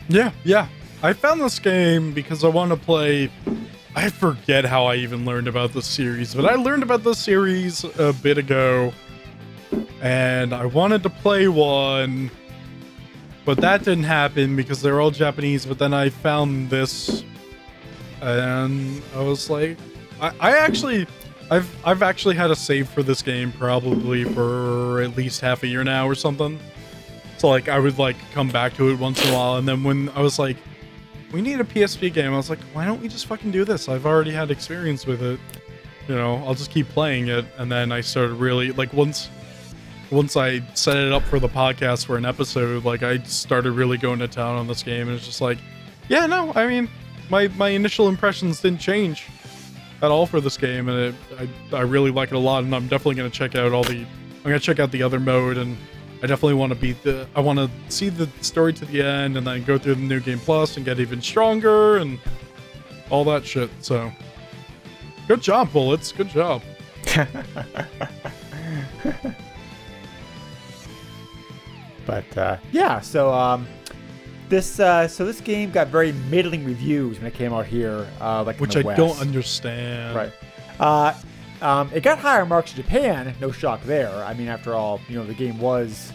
Yeah, 0.09 0.33
yeah. 0.45 0.69
I 1.03 1.13
found 1.13 1.41
this 1.41 1.59
game 1.59 2.13
because 2.13 2.45
I 2.45 2.49
want 2.49 2.71
to 2.71 2.77
play. 2.77 3.31
I 3.95 4.09
forget 4.09 4.65
how 4.65 4.87
I 4.87 4.97
even 4.97 5.25
learned 5.25 5.49
about 5.49 5.73
this 5.73 5.87
series, 5.87 6.35
but 6.35 6.47
I 6.47 6.55
learned 6.55 6.83
about 6.83 7.05
this 7.05 7.19
series 7.19 7.85
a 7.99 8.13
bit 8.13 8.39
ago, 8.39 8.93
and 10.03 10.53
I 10.53 10.67
wanted 10.67 11.03
to 11.05 11.11
play 11.11 11.47
one, 11.49 12.31
but 13.45 13.59
that 13.59 13.85
didn't 13.85 14.05
happen 14.05 14.57
because 14.57 14.83
they're 14.83 15.01
all 15.01 15.11
Japanese. 15.11 15.65
But 15.67 15.79
then 15.79 15.95
I 15.95 16.09
found 16.09 16.71
this, 16.71 17.23
and 18.21 19.03
I 19.15 19.23
was 19.23 19.49
like, 19.49 19.79
I, 20.21 20.33
I 20.41 20.57
actually, 20.59 21.07
I've 21.51 21.87
I've 21.87 22.03
actually 22.03 22.35
had 22.37 22.51
a 22.51 22.57
save 22.57 22.89
for 22.89 23.03
this 23.03 23.23
game 23.23 23.53
probably 23.53 24.25
for 24.25 25.03
at 25.03 25.17
least 25.17 25.41
half 25.41 25.63
a 25.63 25.67
year 25.67 25.85
now 25.85 26.09
or 26.09 26.15
something. 26.15 26.59
So 27.39 27.49
like 27.49 27.69
I 27.69 27.79
would 27.79 27.99
like 27.99 28.17
come 28.33 28.49
back 28.49 28.75
to 28.75 28.91
it 28.91 28.99
once 28.99 29.23
in 29.25 29.33
a 29.33 29.37
while, 29.37 29.57
and 29.57 29.69
then 29.69 29.85
when 29.85 30.09
I 30.11 30.21
was 30.21 30.39
like, 30.39 30.57
we 31.33 31.43
need 31.43 31.61
a 31.61 31.65
PSP 31.65 32.13
game, 32.13 32.33
I 32.33 32.37
was 32.37 32.49
like, 32.49 32.61
why 32.73 32.85
don't 32.85 33.01
we 33.01 33.09
just 33.09 33.27
fucking 33.27 33.51
do 33.51 33.65
this? 33.65 33.89
I've 33.89 34.07
already 34.07 34.31
had 34.31 34.51
experience 34.51 35.07
with 35.07 35.23
it. 35.23 35.41
You 36.09 36.15
know, 36.15 36.37
I'll 36.47 36.55
just 36.55 36.71
keep 36.71 36.89
playing 36.89 37.29
it, 37.29 37.45
and 37.59 37.71
then 37.71 37.93
I 37.93 38.01
started 38.01 38.35
really 38.35 38.73
like 38.73 38.93
once 38.93 39.29
once 40.11 40.37
I 40.37 40.63
set 40.75 40.97
it 40.97 41.13
up 41.13 41.23
for 41.25 41.39
the 41.39 41.49
podcast 41.49 42.07
for 42.07 42.17
an 42.17 42.25
episode, 42.25 42.85
like 42.85 43.03
I 43.03 43.19
started 43.23 43.73
really 43.73 43.99
going 43.99 44.19
to 44.21 44.29
town 44.29 44.57
on 44.57 44.67
this 44.67 44.83
game, 44.83 45.09
and 45.09 45.17
it's 45.17 45.27
just 45.27 45.41
like, 45.41 45.59
yeah, 46.09 46.27
no, 46.27 46.53
I 46.55 46.67
mean, 46.67 46.89
my 47.31 47.49
my 47.49 47.71
initial 47.71 48.09
impressions 48.09 48.61
didn't 48.61 48.81
change 48.81 49.27
at 50.05 50.11
all 50.11 50.27
for 50.27 50.41
this 50.41 50.57
game, 50.57 50.89
and 50.89 50.99
it, 50.99 51.15
I 51.39 51.77
I 51.77 51.81
really 51.83 52.11
like 52.11 52.31
it 52.31 52.35
a 52.35 52.39
lot, 52.39 52.65
and 52.65 52.75
I'm 52.75 52.89
definitely 52.89 53.17
gonna 53.17 53.31
check 53.31 53.55
out 53.55 53.73
all 53.73 53.85
the 53.85 54.01
I'm 54.01 54.43
gonna 54.43 54.61
check 54.61 54.79
out 54.79 54.91
the 54.91 55.03
other 55.03 55.21
mode, 55.21 55.57
and 55.57 55.77
I 56.23 56.27
definitely 56.27 56.55
want 56.55 56.73
to 56.73 56.79
beat 56.79 57.03
the 57.03 57.27
I 57.35 57.41
want 57.41 57.59
to 57.59 57.71
see 57.89 58.09
the 58.09 58.29
story 58.41 58.73
to 58.75 58.85
the 58.85 59.03
end, 59.03 59.37
and 59.37 59.47
then 59.47 59.65
go 59.65 59.79
through 59.79 59.97
the 59.97 60.03
new 60.03 60.21
game 60.21 60.39
plus 60.39 60.77
and 60.77 60.85
get 60.85 61.01
even 61.01 61.21
stronger 61.21 61.97
and 61.97 62.19
all 63.11 63.25
that 63.25 63.45
shit. 63.45 63.71
So, 63.81 64.13
good 65.29 65.43
job, 65.43 65.73
bullets. 65.73 66.13
Good 66.13 66.29
job. 66.29 66.63
But 72.07 72.37
uh, 72.37 72.57
yeah, 72.73 73.01
so 73.01 73.33
um, 73.33 73.67
this 74.49 74.79
uh, 74.81 75.09
so 75.09 75.25
this 75.25 75.41
game 75.41 75.71
got 75.71 75.89
very 75.89 76.13
middling 76.31 76.65
reviews 76.65 77.19
when 77.19 77.27
it 77.27 77.35
came 77.35 77.53
out 77.53 77.67
here, 77.67 78.07
uh, 78.21 78.43
like 78.45 78.57
in 78.57 78.63
Which 78.63 78.77
I 78.77 78.83
West. 78.83 78.97
don't 78.99 79.19
understand. 79.21 80.17
Right. 80.17 80.33
Uh, 80.79 81.15
um, 81.63 81.91
it 81.95 82.03
got 82.03 82.19
higher 82.19 82.45
marks 82.45 82.73
in 82.73 82.77
Japan. 82.77 83.35
No 83.41 83.51
shock 83.51 83.83
there. 83.85 84.13
I 84.25 84.35
mean, 84.35 84.49
after 84.49 84.75
all, 84.75 85.01
you 85.09 85.17
know, 85.17 85.25
the 85.25 85.35
game 85.35 85.59
was, 85.59 86.13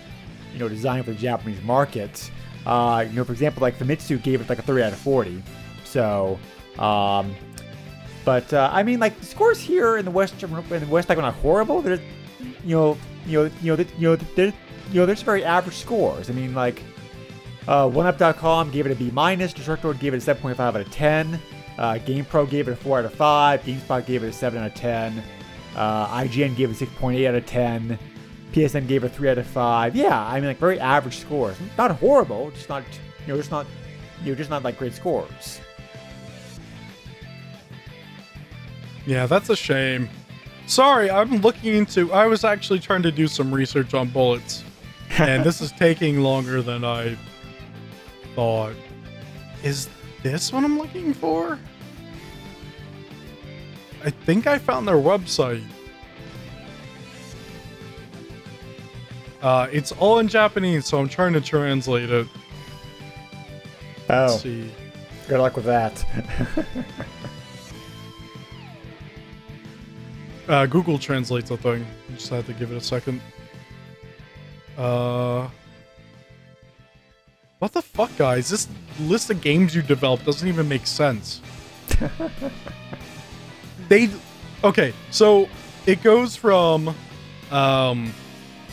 you 0.54 0.60
know, 0.60 0.70
designed 0.70 1.06
for 1.06 1.12
the 1.12 1.18
Japanese 1.18 1.62
market. 1.64 2.30
Uh, 2.66 3.06
you 3.08 3.16
know, 3.16 3.24
for 3.24 3.32
example, 3.32 3.62
like 3.62 3.78
Famitsu 3.80 4.22
gave 4.22 4.42
it 4.42 4.50
like 4.50 4.60
a 4.60 4.62
30 4.62 4.84
out 4.84 4.94
of 4.94 5.00
40. 5.00 5.42
So, 5.86 6.38
um, 6.78 7.34
but 8.26 8.54
uh, 8.54 8.70
I 8.72 8.84
mean, 8.84 9.00
like 9.00 9.20
the 9.20 9.26
scores 9.26 9.60
here 9.60 9.98
in 9.98 10.06
the 10.06 10.12
West, 10.12 10.42
in 10.44 10.52
the 10.52 10.88
West, 10.88 11.10
like 11.10 11.18
are 11.18 11.22
not 11.22 11.34
horrible. 11.36 11.82
They're, 11.82 12.00
you 12.64 12.76
know, 12.76 12.98
you 13.26 13.44
know, 13.44 13.52
you 13.62 13.76
know, 13.76 13.86
you 13.98 14.10
know, 14.10 14.16
they're, 14.36 14.54
you 14.92 15.00
know, 15.00 15.06
there's 15.06 15.22
very 15.24 15.44
average 15.44 15.78
scores. 15.78 16.30
I 16.30 16.34
mean, 16.34 16.54
like 16.54 16.84
uh, 17.70 17.88
OneUp.com 17.88 18.72
gave 18.72 18.88
it 18.88 18.92
a 18.92 18.96
B 18.96 19.12
minus. 19.12 19.54
Destructoid 19.54 20.00
gave 20.00 20.16
it 20.16 20.28
a 20.28 20.36
7.5 20.36 20.60
out 20.60 20.76
of 20.76 20.92
10. 20.92 21.40
Uh, 21.78 21.94
GamePro 21.94 22.50
gave 22.50 22.68
it 22.68 22.72
a 22.72 22.76
4 22.76 23.00
out 23.00 23.06
of 23.06 23.14
5. 23.14 23.62
GameSpot 23.62 24.06
gave 24.08 24.24
it 24.24 24.30
a 24.30 24.34
7 24.34 24.60
out 24.60 24.72
of 24.72 24.74
10. 24.74 25.24
Uh, 25.76 26.08
IGN 26.08 26.56
gave 26.56 26.72
it 26.72 26.82
a 26.82 26.86
6.8 26.86 27.28
out 27.28 27.36
of 27.36 27.46
10. 27.46 28.00
PSN 28.54 28.88
gave 28.88 29.04
it 29.04 29.12
a 29.12 29.16
3 29.16 29.30
out 29.30 29.38
of 29.38 29.46
5. 29.46 29.96
Yeah, 29.96 30.20
I 30.20 30.40
mean, 30.40 30.48
like 30.48 30.58
very 30.58 30.80
average 30.80 31.18
scores. 31.18 31.58
Not 31.78 31.92
horrible, 31.92 32.50
just 32.52 32.70
not, 32.70 32.84
you 33.28 33.34
know, 33.34 33.38
just 33.38 33.52
not, 33.52 33.68
you 34.24 34.32
know, 34.32 34.36
just 34.36 34.50
not 34.50 34.64
like 34.64 34.80
great 34.80 34.96
scores. 34.96 35.62
Yeah, 39.06 39.28
that's 39.28 39.52
a 39.52 39.56
shame. 39.56 40.10
Sorry, 40.66 41.12
I'm 41.12 41.38
looking 41.38 41.76
into. 41.76 42.12
I 42.14 42.26
was 42.26 42.44
actually 42.44 42.80
trying 42.80 43.04
to 43.04 43.12
do 43.12 43.28
some 43.28 43.54
research 43.54 43.94
on 43.94 44.10
bullets, 44.10 44.64
and 45.20 45.44
this 45.44 45.62
is 45.62 45.72
taking 45.78 46.22
longer 46.22 46.64
than 46.64 46.84
I 46.84 47.16
thought. 48.36 48.76
Is 49.64 49.90
this 50.24 50.52
what 50.54 50.64
I'm 50.64 50.78
looking 50.78 51.14
for? 51.14 51.60
I 54.04 54.10
think 54.10 54.48
I 54.48 54.58
found 54.58 54.88
their 54.88 54.96
website. 54.96 55.64
Uh, 59.42 59.68
it's 59.72 59.92
all 59.94 60.20
in 60.20 60.28
Japanese, 60.28 60.86
so 60.86 61.00
I'm 61.00 61.08
trying 61.10 61.34
to 61.34 61.42
translate 61.42 62.10
it. 62.10 62.28
Oh, 64.10 64.26
Let's 64.26 64.42
see. 64.42 64.70
good 65.28 65.40
luck 65.40 65.56
with 65.56 65.66
that. 65.66 66.06
Uh, 70.48 70.66
Google 70.66 70.98
translates 70.98 71.50
the 71.50 71.58
thing. 71.58 71.86
I 72.10 72.14
just 72.16 72.30
had 72.30 72.44
to 72.48 72.54
give 72.54 72.72
it 72.72 72.76
a 72.78 72.82
second. 72.82 73.22
Uh, 74.76 75.48
what 77.60 77.74
the 77.74 77.82
fuck, 77.82 78.16
guys? 78.18 78.50
This 78.50 78.68
list 79.02 79.30
of 79.30 79.42
games 79.42 79.76
you 79.76 79.82
developed 79.82 80.26
doesn't 80.26 80.48
even 80.48 80.68
make 80.68 80.88
sense. 80.88 81.42
they, 83.90 84.10
okay, 84.64 84.94
so 85.12 85.48
it 85.86 86.02
goes 86.04 86.36
from, 86.36 86.96
um, 87.52 88.14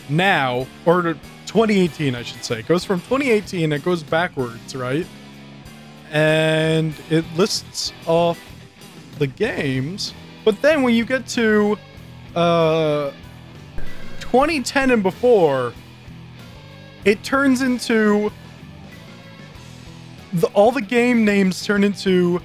now 0.09 0.65
or 0.85 1.15
2018, 1.47 2.15
I 2.15 2.23
should 2.23 2.43
say. 2.43 2.59
It 2.59 2.67
goes 2.67 2.83
from 2.83 2.99
2018. 3.01 3.71
It 3.71 3.83
goes 3.83 4.03
backwards, 4.03 4.75
right? 4.75 5.05
And 6.11 6.93
it 7.09 7.25
lists 7.35 7.93
off 8.05 8.39
the 9.19 9.27
games. 9.27 10.13
But 10.45 10.61
then 10.61 10.83
when 10.83 10.93
you 10.93 11.05
get 11.05 11.27
to 11.29 11.77
uh 12.35 13.11
2010 14.19 14.91
and 14.91 15.03
before, 15.03 15.73
it 17.05 17.23
turns 17.23 17.61
into 17.61 18.31
the, 20.33 20.47
all 20.47 20.71
the 20.71 20.81
game 20.81 21.23
names 21.25 21.65
turn 21.65 21.83
into 21.83 22.41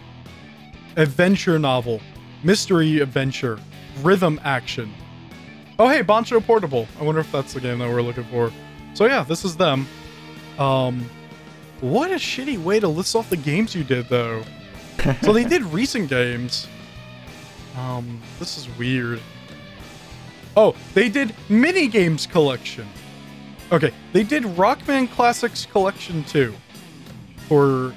adventure 0.97 1.59
novel, 1.59 2.01
mystery 2.43 3.01
adventure, 3.01 3.59
rhythm 4.03 4.41
action. 4.45 4.93
Oh 5.79 5.89
hey, 5.89 6.03
Bancho 6.03 6.41
Portable. 6.41 6.87
I 7.01 7.05
wonder 7.05 7.21
if 7.21 7.33
that's 7.33 7.55
the 7.55 7.61
game 7.61 7.79
that 7.79 7.89
we're 7.89 8.03
looking 8.03 8.25
for. 8.25 8.53
So 8.95 9.07
yeah, 9.07 9.25
this 9.25 9.45
is 9.45 9.57
them. 9.57 9.87
Um 10.59 11.09
what 11.81 12.13
a 12.13 12.17
shitty 12.17 12.63
way 12.63 12.79
to 12.79 12.87
list 12.87 13.17
off 13.17 13.29
the 13.29 13.37
games 13.37 13.75
you 13.75 13.83
did 13.83 14.09
though. 14.09 14.45
so 15.23 15.33
they 15.33 15.45
did 15.45 15.63
recent 15.73 16.09
games. 16.09 16.69
Um, 17.77 18.21
this 18.39 18.57
is 18.59 18.69
weird. 18.79 19.21
Oh, 20.57 20.77
they 20.95 21.09
did 21.09 21.35
mini 21.49 21.89
games 21.89 22.27
collection. 22.27 22.87
Okay, 23.73 23.91
they 24.13 24.23
did 24.23 24.43
Rockman 24.43 25.11
Classics 25.11 25.67
Collection 25.67 26.23
2 26.25 26.55
for 27.49 27.95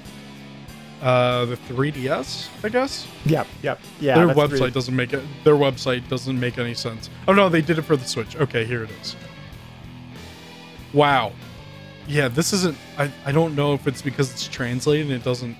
uh 1.02 1.44
the 1.44 1.56
3DS, 1.56 2.48
I 2.64 2.68
guess. 2.70 3.06
yep, 3.26 3.46
yep, 3.62 3.78
yeah. 4.00 4.14
their 4.14 4.28
website 4.34 4.50
really- 4.52 4.70
doesn't 4.70 4.96
make 4.96 5.12
it. 5.12 5.22
Their 5.44 5.54
website 5.54 6.08
doesn't 6.08 6.38
make 6.38 6.58
any 6.58 6.74
sense. 6.74 7.10
Oh 7.28 7.32
no, 7.34 7.48
they 7.48 7.60
did 7.60 7.78
it 7.78 7.82
for 7.82 7.96
the 7.96 8.04
Switch. 8.04 8.34
Okay, 8.36 8.64
here 8.64 8.84
it 8.84 8.90
is. 9.02 9.14
Wow. 10.92 11.32
Yeah, 12.08 12.28
this 12.28 12.52
isn't. 12.52 12.78
I 12.98 13.10
I 13.24 13.32
don't 13.32 13.54
know 13.56 13.74
if 13.74 13.86
it's 13.86 14.00
because 14.00 14.30
it's 14.32 14.46
translated 14.48 15.06
and 15.06 15.14
it 15.14 15.24
doesn't. 15.24 15.56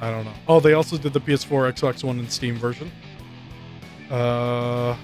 I 0.00 0.10
don't 0.10 0.24
know. 0.24 0.34
Oh, 0.48 0.58
they 0.60 0.72
also 0.74 0.98
did 0.98 1.12
the 1.12 1.20
PS4, 1.20 1.72
Xbox 1.72 2.02
One, 2.02 2.18
and 2.18 2.30
Steam 2.30 2.56
version. 2.56 2.90
Uh, 4.10 4.96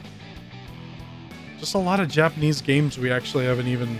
just 1.60 1.74
a 1.74 1.78
lot 1.78 2.00
of 2.00 2.08
Japanese 2.08 2.60
games 2.60 2.98
we 2.98 3.10
actually 3.10 3.44
haven't 3.46 3.68
even 3.68 3.96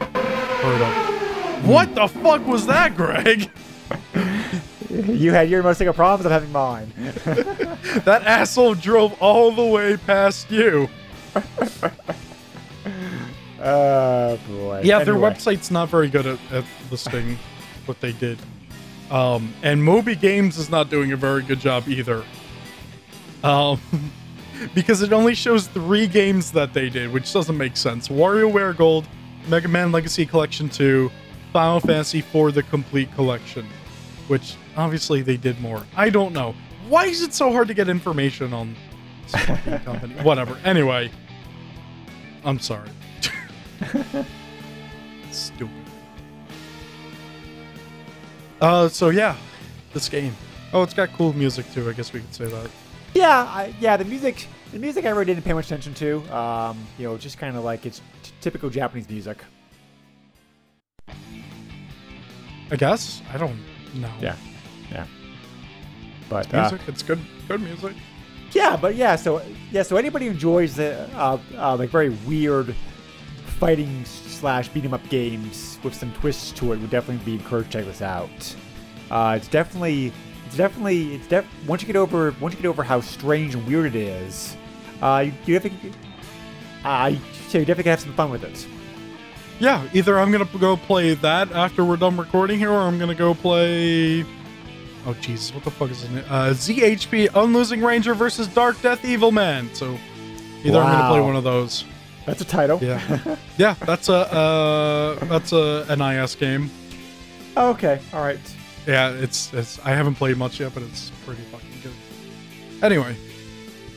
heard 0.00 0.80
of. 0.80 1.13
What 1.64 1.94
the 1.94 2.06
fuck 2.08 2.46
was 2.46 2.66
that, 2.66 2.96
Greg? 2.96 3.50
You 4.90 5.32
had 5.32 5.50
your 5.50 5.60
most 5.64 5.80
of 5.80 5.96
problems. 5.96 6.24
I'm 6.24 6.30
having 6.30 6.52
mine. 6.52 6.92
That 8.04 8.22
asshole 8.24 8.74
drove 8.76 9.20
all 9.20 9.50
the 9.50 9.64
way 9.64 9.96
past 9.96 10.50
you. 10.50 10.88
Oh 13.66 14.38
boy. 14.46 14.82
Yeah, 14.84 15.02
their 15.04 15.14
Anyway. 15.14 15.30
website's 15.30 15.70
not 15.70 15.88
very 15.88 16.08
good 16.08 16.26
at, 16.26 16.38
at 16.52 16.64
listing 16.90 17.38
what 17.86 17.98
they 18.00 18.12
did. 18.12 18.38
Um, 19.10 19.54
and 19.62 19.82
Moby 19.82 20.14
Games 20.14 20.58
is 20.58 20.68
not 20.68 20.90
doing 20.90 21.12
a 21.12 21.16
very 21.16 21.42
good 21.42 21.60
job 21.60 21.88
either. 21.88 22.24
Um, 23.42 23.80
because 24.74 25.00
it 25.00 25.14
only 25.14 25.34
shows 25.34 25.66
three 25.66 26.06
games 26.06 26.52
that 26.52 26.74
they 26.74 26.90
did, 26.90 27.10
which 27.10 27.32
doesn't 27.32 27.56
make 27.56 27.78
sense. 27.78 28.08
WarioWare 28.08 28.76
Gold, 28.76 29.06
Mega 29.48 29.68
Man 29.68 29.92
Legacy 29.92 30.26
Collection 30.26 30.68
2, 30.68 31.10
Final 31.54 31.78
Fantasy 31.78 32.20
for 32.20 32.50
the 32.50 32.64
complete 32.64 33.14
collection, 33.14 33.64
which 34.26 34.56
obviously 34.76 35.22
they 35.22 35.36
did 35.36 35.60
more. 35.60 35.86
I 35.96 36.10
don't 36.10 36.32
know. 36.32 36.52
Why 36.88 37.04
is 37.06 37.22
it 37.22 37.32
so 37.32 37.52
hard 37.52 37.68
to 37.68 37.74
get 37.74 37.88
information 37.88 38.52
on 38.52 38.74
this 39.22 39.40
fucking 39.46 39.78
company? 39.78 40.14
Whatever. 40.24 40.58
Anyway, 40.64 41.12
I'm 42.44 42.58
sorry. 42.58 42.88
Stupid. 45.30 45.70
Uh, 48.60 48.88
so 48.88 49.10
yeah, 49.10 49.36
this 49.92 50.08
game. 50.08 50.34
Oh, 50.72 50.82
it's 50.82 50.92
got 50.92 51.12
cool 51.12 51.32
music 51.34 51.72
too. 51.72 51.88
I 51.88 51.92
guess 51.92 52.12
we 52.12 52.18
could 52.18 52.34
say 52.34 52.46
that. 52.46 52.68
Yeah, 53.14 53.42
I, 53.42 53.72
yeah. 53.78 53.96
The 53.96 54.04
music, 54.04 54.48
the 54.72 54.80
music, 54.80 55.04
I 55.04 55.10
really 55.10 55.26
didn't 55.26 55.44
pay 55.44 55.52
much 55.52 55.66
attention 55.66 55.94
to. 55.94 56.36
Um, 56.36 56.84
you 56.98 57.06
know, 57.06 57.16
just 57.16 57.38
kind 57.38 57.56
of 57.56 57.62
like 57.62 57.86
it's 57.86 58.00
t- 58.24 58.32
typical 58.40 58.70
Japanese 58.70 59.08
music. 59.08 59.38
I 62.74 62.76
guess. 62.76 63.22
I 63.32 63.38
don't 63.38 63.56
know. 63.94 64.10
Yeah, 64.20 64.34
yeah. 64.90 65.06
But 66.28 66.52
uh, 66.52 66.62
Music. 66.62 66.80
It's 66.88 67.02
good. 67.04 67.20
Good 67.46 67.60
music. 67.60 67.92
yeah, 68.50 68.76
but 68.76 68.96
yeah, 68.96 69.14
so 69.14 69.40
yeah, 69.70 69.84
so 69.84 69.96
anybody 69.96 70.26
who 70.26 70.32
enjoys 70.32 70.74
the 70.74 71.08
uh, 71.16 71.38
uh, 71.56 71.76
like 71.76 71.90
very 71.90 72.08
weird 72.26 72.74
fighting 73.60 74.04
slash 74.04 74.68
beat 74.70 74.84
'em 74.84 74.92
up 74.92 75.08
games 75.08 75.78
with 75.84 75.94
some 75.94 76.12
twists 76.14 76.50
to 76.50 76.72
it 76.72 76.80
would 76.80 76.90
definitely 76.90 77.24
be 77.24 77.34
encouraged 77.40 77.70
to 77.70 77.78
check 77.78 77.86
this 77.86 78.02
out. 78.02 78.56
Uh, 79.08 79.34
it's 79.36 79.46
definitely, 79.46 80.12
it's 80.46 80.56
definitely, 80.56 81.14
it's 81.14 81.28
def. 81.28 81.44
Once 81.68 81.80
you 81.82 81.86
get 81.86 81.94
over, 81.96 82.34
once 82.40 82.56
you 82.56 82.60
get 82.60 82.68
over 82.68 82.82
how 82.82 83.00
strange 83.00 83.54
and 83.54 83.64
weird 83.68 83.86
it 83.86 83.94
is, 83.94 84.56
uh, 85.00 85.22
you, 85.24 85.32
you 85.46 85.58
definitely, 85.60 85.92
uh, 86.84 87.10
you, 87.12 87.18
so 87.48 87.58
you 87.58 87.64
definitely 87.64 87.84
can 87.84 87.90
have 87.90 88.00
some 88.00 88.14
fun 88.14 88.30
with 88.32 88.42
it. 88.42 88.66
Yeah, 89.60 89.86
either 89.92 90.18
I'm 90.18 90.32
gonna 90.32 90.48
go 90.58 90.76
play 90.76 91.14
that 91.14 91.52
after 91.52 91.84
we're 91.84 91.96
done 91.96 92.16
recording 92.16 92.58
here, 92.58 92.70
or 92.70 92.80
I'm 92.80 92.98
gonna 92.98 93.14
go 93.14 93.34
play. 93.34 94.24
Oh 95.06 95.14
Jesus, 95.20 95.54
what 95.54 95.64
the 95.64 95.70
fuck 95.70 95.90
is 95.90 96.08
name? 96.10 96.24
Uh, 96.28 96.50
ZHP 96.50 97.28
Unlosing 97.34 97.82
Ranger 97.82 98.14
versus 98.14 98.48
Dark 98.48 98.80
Death 98.82 99.04
Evil 99.04 99.30
Man. 99.32 99.72
So 99.74 99.96
either 100.64 100.78
I'm 100.80 100.92
gonna 100.92 101.08
play 101.10 101.20
one 101.20 101.36
of 101.36 101.44
those. 101.44 101.84
That's 102.26 102.40
a 102.40 102.44
title. 102.44 102.78
Yeah, 102.82 103.36
yeah, 103.58 103.74
that's 103.84 104.08
a 104.08 104.14
uh, 104.34 105.24
that's 105.26 105.52
a 105.52 105.84
NIS 105.96 106.34
game. 106.34 106.70
Oh, 107.56 107.70
okay. 107.70 108.00
All 108.12 108.22
right. 108.22 108.40
Yeah, 108.86 109.10
it's 109.10 109.52
it's 109.54 109.78
I 109.84 109.90
haven't 109.90 110.16
played 110.16 110.36
much 110.36 110.58
yet, 110.58 110.74
but 110.74 110.82
it's 110.82 111.10
pretty 111.24 111.42
fucking 111.42 111.68
good. 111.82 111.92
Anyway, 112.82 113.16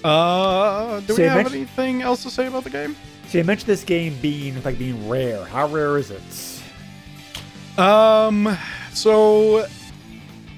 uh, 0.03 0.99
do 1.01 1.15
we 1.15 1.23
have 1.23 1.37
mentioned- 1.37 1.55
anything 1.55 2.01
else 2.03 2.21
to 2.23 2.29
say 2.29 2.47
about 2.47 2.63
the 2.63 2.69
game? 2.69 2.95
So 3.29 3.37
you 3.37 3.43
mentioned 3.43 3.67
this 3.67 3.83
game 3.83 4.17
being 4.21 4.61
like 4.63 4.79
being 4.79 5.09
rare. 5.09 5.43
How 5.45 5.67
rare 5.67 5.97
is 5.97 6.11
it? 6.11 7.79
Um, 7.79 8.57
so 8.93 9.65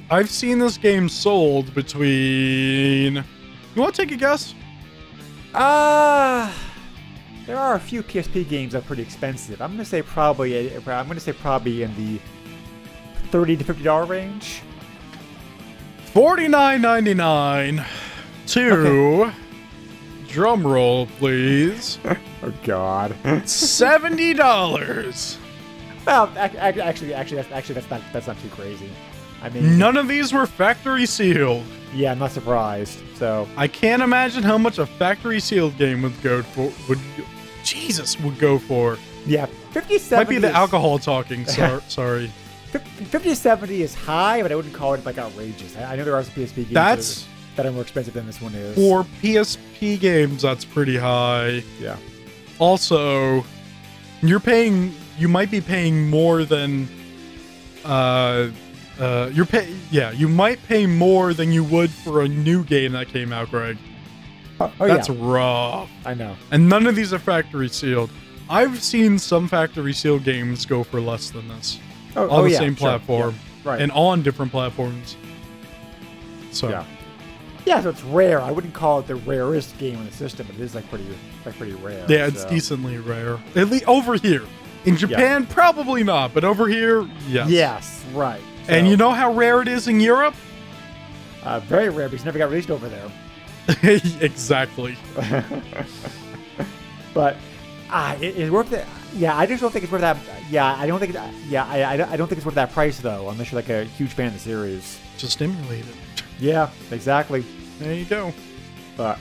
I've 0.10 0.30
seen 0.30 0.60
this 0.60 0.78
game 0.78 1.10
sold 1.10 1.74
between. 1.74 3.16
You 3.16 3.82
want 3.82 3.96
to 3.96 4.02
take 4.02 4.12
a 4.12 4.18
guess? 4.18 4.54
Uh 5.54 6.52
there 7.50 7.58
are 7.58 7.74
a 7.74 7.80
few 7.80 8.04
PSP 8.04 8.48
games 8.48 8.74
that 8.74 8.84
are 8.84 8.86
pretty 8.86 9.02
expensive. 9.02 9.60
I'm 9.60 9.72
gonna 9.72 9.84
say 9.84 10.04
probably. 10.04 10.72
I'm 10.76 10.84
gonna 10.84 11.20
say 11.20 11.34
probably 11.34 11.82
in 11.82 11.96
the 11.96 12.20
thirty 13.32 13.58
to 13.58 13.64
fifty 13.64 13.82
dollar 13.82 14.06
range. 14.06 14.62
Forty 16.14 16.48
nine 16.48 16.84
ninety 16.84 17.16
nine. 17.16 17.84
Two. 18.46 19.32
Drum 20.30 20.66
roll, 20.66 21.08
please. 21.18 21.98
Oh 22.42 22.54
God. 22.64 23.14
Seventy 23.50 24.34
dollars. 24.34 25.38
well, 26.08 26.32
ac- 26.38 26.58
ac- 26.58 26.80
actually, 26.80 27.14
actually, 27.14 27.36
that's 27.42 27.52
actually 27.52 27.76
that's 27.76 27.90
not 27.90 28.02
that's 28.14 28.28
not 28.28 28.40
too 28.42 28.48
crazy. 28.48 28.90
I 29.42 29.50
mean, 29.50 29.78
None 29.78 29.98
of 29.98 30.08
these 30.08 30.32
were 30.32 30.46
factory 30.46 31.06
sealed. 31.06 31.66
yeah, 31.94 32.14
I'm 32.14 32.20
not 32.20 32.32
surprised. 32.32 33.00
So 33.16 33.46
I 33.58 33.68
can't 33.68 34.02
imagine 34.02 34.42
how 34.44 34.58
much 34.58 34.78
a 34.80 34.86
factory 34.86 35.42
sealed 35.42 35.78
game 35.78 36.02
would 36.04 36.22
go 36.22 36.42
for. 36.42 36.72
Would 36.88 37.00
Jesus 37.66 38.18
would 38.22 38.40
go 38.40 38.58
for. 38.58 38.98
yeah, 39.26 39.46
50 39.72 39.98
70 39.98 40.16
Might 40.26 40.30
be 40.30 40.38
the 40.40 40.48
is- 40.50 40.56
alcohol 40.56 40.98
talking. 40.98 41.46
Sor- 41.46 41.82
sorry. 41.90 42.32
50 42.72 43.36
70 43.36 43.82
is 43.82 43.94
high, 43.96 44.42
but 44.42 44.54
I 44.54 44.56
wouldn't 44.56 44.74
call 44.74 44.94
it 44.94 45.04
like 45.06 45.18
outrageous. 45.18 45.76
I, 45.76 45.92
I 45.92 45.96
know 45.98 46.06
there 46.06 46.16
are 46.16 46.24
some 46.24 46.34
PSP 46.36 46.56
games 46.56 46.70
That's- 46.72 47.22
that, 47.24 47.28
that 47.60 47.68
are 47.68 47.74
more 47.74 47.82
expensive 47.82 48.14
than 48.14 48.26
this 48.26 48.41
one 48.41 48.55
is. 48.55 48.74
For 48.76 49.03
PSP 49.22 49.99
games, 49.99 50.43
that's 50.43 50.64
pretty 50.64 50.95
high. 50.95 51.62
yeah. 51.78 51.97
Also, 52.57 53.43
you're 54.22 54.39
paying. 54.39 54.93
You 55.18 55.28
might 55.28 55.51
be 55.51 55.60
paying 55.60 56.10
more 56.10 56.45
than. 56.45 56.88
Uh, 57.84 58.49
uh, 58.97 59.30
you're 59.34 59.45
pay. 59.45 59.74
Yeah, 59.91 60.12
you 60.12 60.30
might 60.30 60.62
pay 60.68 60.86
more 60.86 61.34
than 61.34 61.51
you 61.51 61.66
would 61.66 61.89
for 61.89 62.22
a 62.22 62.30
new 62.30 62.64
game 62.64 62.93
that 62.93 63.10
came 63.10 63.34
out, 63.34 63.49
Greg. 63.51 63.78
Oh, 64.62 64.72
oh, 64.80 64.88
That's 64.88 65.10
yeah, 65.10 65.16
rough. 65.20 65.89
I 66.05 66.14
know. 66.14 66.36
And 66.51 66.70
none 66.70 66.88
of 66.88 66.95
these 66.95 67.12
are 67.14 67.20
factory 67.20 67.68
sealed. 67.70 68.10
I've 68.49 68.82
seen 68.82 69.20
some 69.20 69.47
factory 69.49 69.93
sealed 69.93 70.24
games 70.24 70.66
go 70.66 70.84
for 70.84 70.99
less 70.99 71.30
than 71.30 71.47
this 71.49 71.80
Oh, 72.16 72.24
on 72.24 72.30
oh, 72.32 72.43
the 72.43 72.51
yeah, 72.51 72.57
same 72.57 72.76
sure, 72.76 72.88
platform 72.88 73.36
yeah, 73.64 73.72
right. 73.72 73.82
and 73.82 73.91
on 73.91 74.22
different 74.22 74.51
platforms. 74.51 75.16
So 76.51 76.70
Yeah. 76.70 76.84
Yeah, 77.66 77.82
so 77.82 77.89
it's 77.89 78.03
rare. 78.03 78.41
I 78.41 78.51
wouldn't 78.51 78.74
call 78.74 78.99
it 78.99 79.07
the 79.07 79.16
rarest 79.16 79.78
game 79.78 79.97
in 79.99 80.05
the 80.05 80.12
system, 80.12 80.47
but 80.47 80.55
it 80.55 80.62
is 80.62 80.76
like 80.76 80.88
pretty 80.89 81.05
like 81.45 81.57
pretty 81.57 81.74
rare. 81.74 82.05
Yeah, 82.10 82.28
it's 82.28 82.41
so. 82.43 82.49
decently 82.49 82.97
rare. 82.97 83.39
At 83.55 83.70
least 83.70 83.86
over 83.88 84.16
here. 84.16 84.43
In 84.86 84.95
Japan, 84.95 85.45
probably 85.45 86.03
not, 86.03 86.34
but 86.34 86.43
over 86.45 86.68
here, 86.68 87.01
yes. 87.28 87.49
Yes, 87.49 88.05
right. 88.14 88.41
And 88.70 88.88
you 88.88 88.95
know 88.95 89.12
how 89.12 89.34
rare 89.34 89.62
it 89.62 89.68
is 89.68 89.88
in 89.88 89.99
Europe? 89.99 90.36
uh, 91.43 91.60
very 91.62 91.89
rare 91.89 92.07
because 92.10 92.24
it 92.24 92.26
never 92.26 92.38
got 92.38 92.49
released 92.49 92.70
over 92.72 92.88
there. 92.89 93.10
exactly. 94.22 94.97
But 97.14 97.38
ah, 97.89 98.16
it, 98.18 98.38
it's 98.38 98.51
worth 98.51 98.72
it. 98.72 98.86
Yeah, 99.16 99.36
I 99.36 99.45
just 99.47 99.62
don't 99.62 99.72
think 99.72 99.84
it's 99.84 99.91
worth 99.91 100.01
that. 100.01 100.18
Yeah, 100.49 100.76
I 100.76 100.86
don't 100.88 100.99
think. 100.99 101.16
It, 101.16 101.22
yeah, 101.47 101.66
I, 101.66 101.93
I, 101.93 101.97
don't- 101.97 102.10
I 102.12 102.18
don't 102.18 102.28
think 102.28 102.38
it's 102.38 102.45
worth 102.45 102.55
that 102.55 102.72
price 102.72 102.99
though, 102.99 103.30
unless 103.30 103.51
you're 103.51 103.60
like 103.62 103.70
a 103.70 103.84
huge 103.86 104.12
fan 104.12 104.28
of 104.28 104.34
the 104.34 104.39
series. 104.39 104.99
Just 105.18 105.41
emulate 105.41 105.86
it. 105.86 105.95
Yeah, 106.40 106.70
exactly. 106.92 107.44
There 107.80 107.94
you 107.94 108.06
go. 108.06 108.34
But 108.98 109.20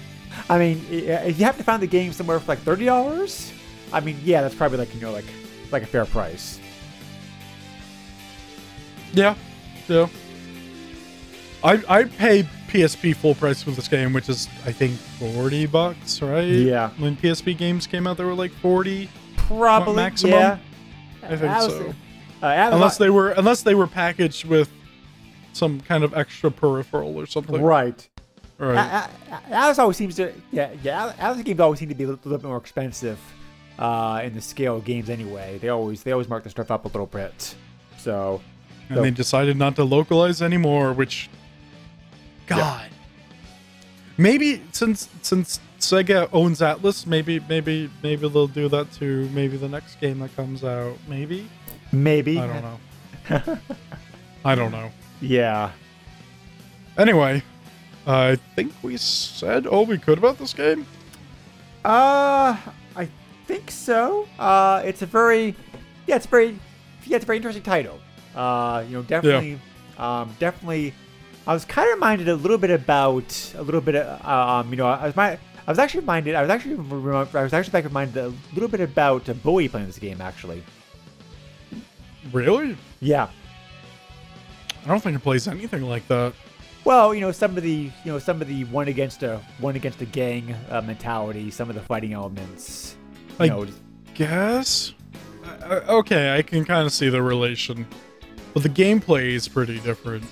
I 0.49 0.59
mean, 0.59 0.85
if 0.91 1.39
you 1.39 1.45
happen 1.45 1.59
to 1.59 1.65
find 1.65 1.83
the 1.83 1.87
game 1.87 2.13
somewhere 2.13 2.41
for 2.41 2.47
like 2.53 2.61
thirty 2.61 2.85
dollars, 2.85 3.53
I 3.93 4.01
mean, 4.01 4.19
yeah, 4.25 4.43
that's 4.43 4.55
probably 4.55 4.79
like 4.79 4.95
you 4.95 5.01
know 5.01 5.13
like 5.13 5.25
like 5.71 5.83
a 5.83 5.87
fair 5.87 6.05
price. 6.05 6.61
Yeah. 9.13 9.35
Yeah. 9.89 10.09
I 11.65 11.83
I 11.89 12.05
pay 12.05 12.45
PSP 12.69 13.17
full 13.17 13.35
price 13.35 13.63
for 13.63 13.71
this 13.71 13.89
game, 13.89 14.13
which 14.13 14.29
is 14.29 14.49
I 14.65 14.73
think 14.73 14.93
forty 14.99 15.67
bucks, 15.67 16.21
right? 16.23 16.45
Yeah. 16.45 16.91
When 16.99 17.17
PSP 17.17 17.57
games 17.57 17.87
came 17.87 18.07
out, 18.07 18.17
they 18.17 18.25
were 18.25 18.35
like 18.35 18.53
forty. 18.53 19.09
Probably 19.37 19.97
maximum? 19.97 20.35
Yeah. 20.35 20.59
I 21.23 21.29
think 21.29 21.43
As- 21.43 21.67
so. 21.67 21.95
Uh, 22.41 22.71
Unless 22.73 22.99
they 22.99 23.11
were 23.11 23.31
unless 23.31 23.63
they 23.63 23.75
were 23.75 23.89
packaged 23.89 24.45
with 24.45 24.71
some 25.59 25.81
kind 25.81 26.05
of 26.05 26.15
extra 26.17 26.51
peripheral 26.51 27.17
or 27.19 27.27
something. 27.27 27.61
right. 27.63 28.09
Right. 28.61 28.77
A- 28.77 29.35
A- 29.35 29.41
Atlus 29.55 29.79
always 29.79 29.97
seems 29.97 30.17
to, 30.17 30.33
yeah, 30.51 30.71
yeah. 30.83 31.13
Atlus 31.21 31.45
games 31.45 31.61
always 31.61 31.79
seem 31.79 31.89
to 31.91 31.95
be 31.95 32.03
a 32.05 32.09
little, 32.09 32.21
little 32.25 32.39
bit 32.39 32.49
more 32.49 32.57
expensive 32.57 33.19
uh, 33.79 34.21
in 34.25 34.35
the 34.35 34.41
scale 34.41 34.77
of 34.79 34.85
games 34.85 35.09
anyway. 35.09 35.59
They 35.59 35.69
always 35.69 36.03
they 36.03 36.11
always 36.11 36.29
mark 36.29 36.43
the 36.43 36.51
stuff 36.51 36.71
up 36.73 36.85
a 36.85 36.89
little 36.89 37.07
bit. 37.07 37.55
So, 37.99 38.41
and 38.89 38.97
so- 38.97 39.03
they 39.03 39.11
decided 39.13 39.57
not 39.57 39.77
to 39.77 39.85
localize 39.85 40.43
anymore, 40.43 40.93
which 40.93 41.31
God. 42.47 42.89
Maybe 44.17 44.61
since 44.73 45.09
since 45.23 45.61
Sega 45.79 46.29
owns 46.33 46.59
Atlus, 46.61 47.07
maybe 47.07 47.39
maybe 47.49 47.89
maybe 48.03 48.29
they'll 48.29 48.49
do 48.49 48.69
that 48.71 48.91
to 48.95 49.29
maybe 49.29 49.57
the 49.57 49.69
next 49.69 50.01
game 50.01 50.19
that 50.19 50.35
comes 50.35 50.65
out. 50.65 50.97
Maybe 51.07 51.49
maybe 51.93 52.41
I 52.41 52.47
don't 52.49 52.63
know. 52.63 53.59
I 54.45 54.55
don't 54.57 54.73
know. 54.73 54.91
Yeah. 55.21 55.73
Anyway, 56.97 57.43
I 58.07 58.37
think 58.57 58.73
we 58.83 58.97
said 58.97 59.67
all 59.67 59.87
we 59.87 59.99
could 59.99 60.19
about 60.19 60.39
this 60.39 60.53
game. 60.53 60.87
Uh, 61.85 62.57
I 62.97 63.09
think 63.47 63.71
so. 63.71 64.29
Uh, 64.39 64.83
it's 64.85 65.03
a 65.03 65.07
very, 65.07 65.55
yeah, 66.07 66.17
it's 66.17 66.27
very, 66.27 66.59
yeah, 67.07 67.17
it's 67.17 67.25
a 67.25 67.27
very 67.27 67.37
interesting 67.37 67.63
title. 67.63 67.99
Uh, 68.35 68.85
you 68.87 68.97
know, 68.97 69.03
definitely, 69.03 69.61
um, 69.97 70.35
definitely. 70.39 70.95
I 71.47 71.55
was 71.55 71.65
kind 71.65 71.89
of 71.89 71.95
reminded 71.95 72.29
a 72.29 72.35
little 72.35 72.59
bit 72.59 72.71
about 72.71 73.55
a 73.57 73.63
little 73.63 73.81
bit 73.81 73.97
of, 73.97 74.25
um, 74.27 74.71
you 74.71 74.77
know, 74.77 74.87
I 74.87 75.07
was 75.07 75.17
my, 75.17 75.39
I 75.67 75.71
was 75.71 75.79
actually 75.79 76.01
reminded, 76.01 76.35
I 76.35 76.43
was 76.43 76.51
actually, 76.51 76.77
I 76.77 77.43
was 77.43 77.53
actually 77.53 77.73
back 77.73 77.85
reminded 77.85 78.17
a 78.17 78.33
little 78.53 78.69
bit 78.69 78.81
about 78.81 79.29
uh, 79.29 79.35
Bully 79.35 79.69
playing 79.69 79.87
this 79.87 79.99
game 79.99 80.21
actually. 80.21 80.63
Really? 82.33 82.77
Yeah. 83.01 83.29
I 84.89 84.93
don't 84.93 85.01
think 85.01 85.17
it 85.17 85.23
plays 85.23 85.47
anything 85.47 85.83
like 85.83 86.09
that. 86.09 86.33
Well, 86.85 87.15
you 87.15 87.21
know, 87.21 87.31
some 87.31 87.59
of 87.59 87.63
the, 87.63 87.91
you 88.05 88.13
know, 88.13 88.19
some 88.19 88.41
of 88.41 88.49
the 88.49 88.65
one 88.65 88.89
against 88.89 89.23
a 89.23 89.39
one 89.61 89.77
against 89.77 90.01
a 90.01 90.07
gang 90.07 90.55
uh, 90.71 90.81
mentality, 90.81 91.51
some 91.51 91.69
of 91.69 91.75
the 91.75 91.83
fighting 91.83 92.15
elements. 92.15 92.97
You 93.39 93.45
I 93.45 93.49
know, 93.49 93.67
just- 93.67 93.83
Guess. 94.15 94.95
Uh, 95.45 95.81
okay, 95.89 96.35
I 96.35 96.41
can 96.43 96.65
kind 96.65 96.87
of 96.87 96.93
see 96.93 97.11
the 97.11 97.23
relation, 97.23 97.87
but 98.55 98.63
the 98.63 98.69
gameplay 98.71 99.33
is 99.33 99.47
pretty 99.47 99.79
different. 99.81 100.25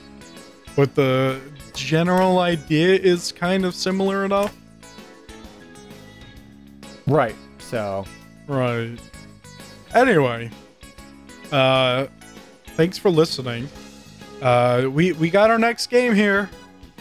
But 0.75 0.95
the 0.95 1.39
general 1.75 2.39
idea 2.39 2.95
is 2.95 3.33
kind 3.33 3.67
of 3.67 3.75
similar 3.75 4.25
enough. 4.25 4.57
right. 7.07 7.37
So, 7.59 8.07
Right. 8.47 8.97
Anyway, 9.95 10.51
uh, 11.53 12.07
thanks 12.69 12.97
for 12.97 13.11
listening. 13.11 13.69
Uh, 14.43 14.89
we 14.91 15.13
we 15.13 15.31
got 15.31 15.51
our 15.51 15.59
next 15.59 15.87
game 15.89 16.15
here. 16.15 16.51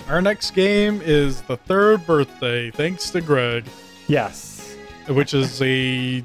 Our 0.08 0.22
next 0.22 0.52
game 0.52 1.02
is 1.04 1.42
the 1.44 1.58
third 1.58 2.06
birthday, 2.06 2.70
thanks 2.70 3.10
to 3.10 3.22
Greg, 3.22 3.66
yes. 4.08 4.76
which 5.08 5.34
is 5.34 5.60
a 5.64 6.24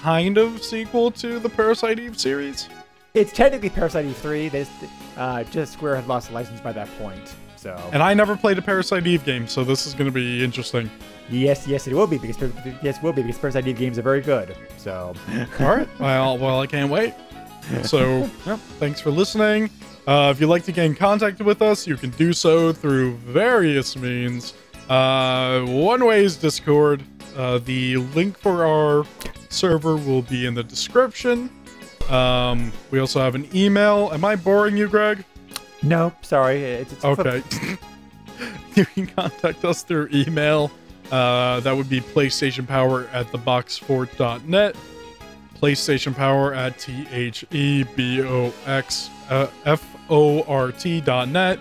kind 0.00 0.36
of 0.36 0.62
sequel 0.62 1.10
to 1.12 1.38
the 1.38 1.48
Parasite 1.48 1.98
Eve 1.98 2.18
series. 2.18 2.68
It's 3.14 3.32
technically 3.32 3.70
Parasite 3.70 4.04
Eve 4.04 4.16
3. 4.18 4.48
They 4.50 4.60
just, 4.60 4.72
uh, 5.16 5.42
just 5.44 5.72
Square 5.72 5.96
had 5.96 6.06
lost 6.06 6.28
the 6.28 6.34
license 6.34 6.60
by 6.60 6.72
that 6.72 6.88
point. 6.98 7.34
So 7.56 7.74
And 7.92 8.02
I 8.02 8.12
never 8.14 8.36
played 8.36 8.58
a 8.58 8.62
Parasite 8.62 9.06
Eve 9.06 9.24
game, 9.24 9.48
so 9.48 9.64
this 9.64 9.86
is 9.86 9.94
going 9.94 10.06
to 10.06 10.12
be 10.12 10.44
interesting. 10.44 10.90
yes, 11.30 11.66
yes, 11.66 11.86
it 11.88 11.94
will 11.94 12.06
be 12.06 12.18
because 12.18 12.36
yes, 12.82 13.02
will 13.02 13.14
be 13.14 13.22
because 13.22 13.38
Parasite 13.38 13.66
Eve 13.66 13.78
games 13.78 13.98
are 13.98 14.02
very 14.02 14.20
good. 14.20 14.54
So 14.76 15.14
All 15.60 15.66
right. 15.66 15.88
Well, 15.98 16.36
well, 16.36 16.60
I 16.60 16.66
can't 16.66 16.90
wait. 16.90 17.14
So, 17.82 18.30
yep, 18.46 18.58
thanks 18.78 19.00
for 19.00 19.10
listening. 19.10 19.70
Uh, 20.08 20.30
if 20.30 20.40
you'd 20.40 20.46
like 20.46 20.64
to 20.64 20.72
get 20.72 20.86
in 20.86 20.94
contact 20.94 21.38
with 21.40 21.60
us, 21.60 21.86
you 21.86 21.94
can 21.94 22.08
do 22.12 22.32
so 22.32 22.72
through 22.72 23.14
various 23.16 23.94
means. 23.94 24.54
Uh, 24.88 25.60
one 25.66 26.02
way 26.02 26.24
is 26.24 26.38
Discord. 26.38 27.02
Uh, 27.36 27.58
the 27.58 27.98
link 27.98 28.38
for 28.38 28.64
our 28.64 29.04
server 29.50 29.96
will 29.96 30.22
be 30.22 30.46
in 30.46 30.54
the 30.54 30.62
description. 30.62 31.50
Um, 32.08 32.72
we 32.90 33.00
also 33.00 33.20
have 33.20 33.34
an 33.34 33.54
email. 33.54 34.08
Am 34.14 34.24
I 34.24 34.34
boring 34.34 34.78
you, 34.78 34.88
Greg? 34.88 35.26
no, 35.82 36.10
sorry, 36.22 36.62
it's, 36.62 36.92
it's 36.94 37.04
Okay. 37.04 37.42
you 38.76 38.86
can 38.86 39.08
contact 39.08 39.62
us 39.66 39.82
through 39.82 40.08
email. 40.10 40.70
Uh, 41.12 41.60
that 41.60 41.76
would 41.76 41.90
be 41.90 42.00
PlayStationPower 42.00 43.12
at 43.12 43.26
theboxfort.net. 43.26 44.74
PlayStation 45.60 46.14
Power 46.14 46.54
at 46.54 46.78
T 46.78 47.06
H 47.10 47.44
E 47.50 47.84
B 47.94 48.22
O 48.22 48.54
X 48.64 49.10
F 49.28 49.97
O 50.10 50.42
R 50.42 50.72
T 50.72 51.00
dot 51.00 51.28
net. 51.28 51.58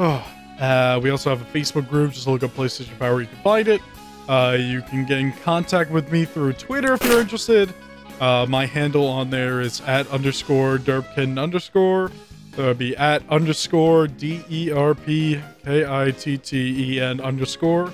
Oh, 0.00 0.26
uh, 0.60 1.00
we 1.02 1.10
also 1.10 1.30
have 1.30 1.42
a 1.42 1.58
Facebook 1.58 1.88
group. 1.88 2.12
Just 2.12 2.26
look 2.26 2.42
up 2.42 2.50
PlayStation 2.50 2.98
Power. 2.98 3.20
You 3.20 3.26
can 3.26 3.42
find 3.42 3.68
it. 3.68 3.80
Uh, 4.28 4.56
you 4.58 4.80
can 4.82 5.04
get 5.04 5.18
in 5.18 5.32
contact 5.32 5.90
with 5.90 6.10
me 6.10 6.24
through 6.24 6.54
Twitter 6.54 6.94
if 6.94 7.04
you're 7.04 7.20
interested. 7.20 7.72
Uh, 8.20 8.46
my 8.48 8.64
handle 8.64 9.06
on 9.06 9.28
there 9.30 9.60
is 9.60 9.80
at 9.82 10.08
underscore 10.08 10.78
derpkitten 10.78 11.40
underscore. 11.40 12.10
So 12.54 12.62
it'd 12.62 12.78
be 12.78 12.96
at 12.96 13.28
underscore 13.28 14.06
D 14.06 14.44
E 14.48 14.70
R 14.70 14.94
P 14.94 15.40
K 15.64 15.84
I 15.84 16.12
T 16.12 16.38
T 16.38 16.94
E 16.94 17.00
N 17.00 17.20
underscore. 17.20 17.92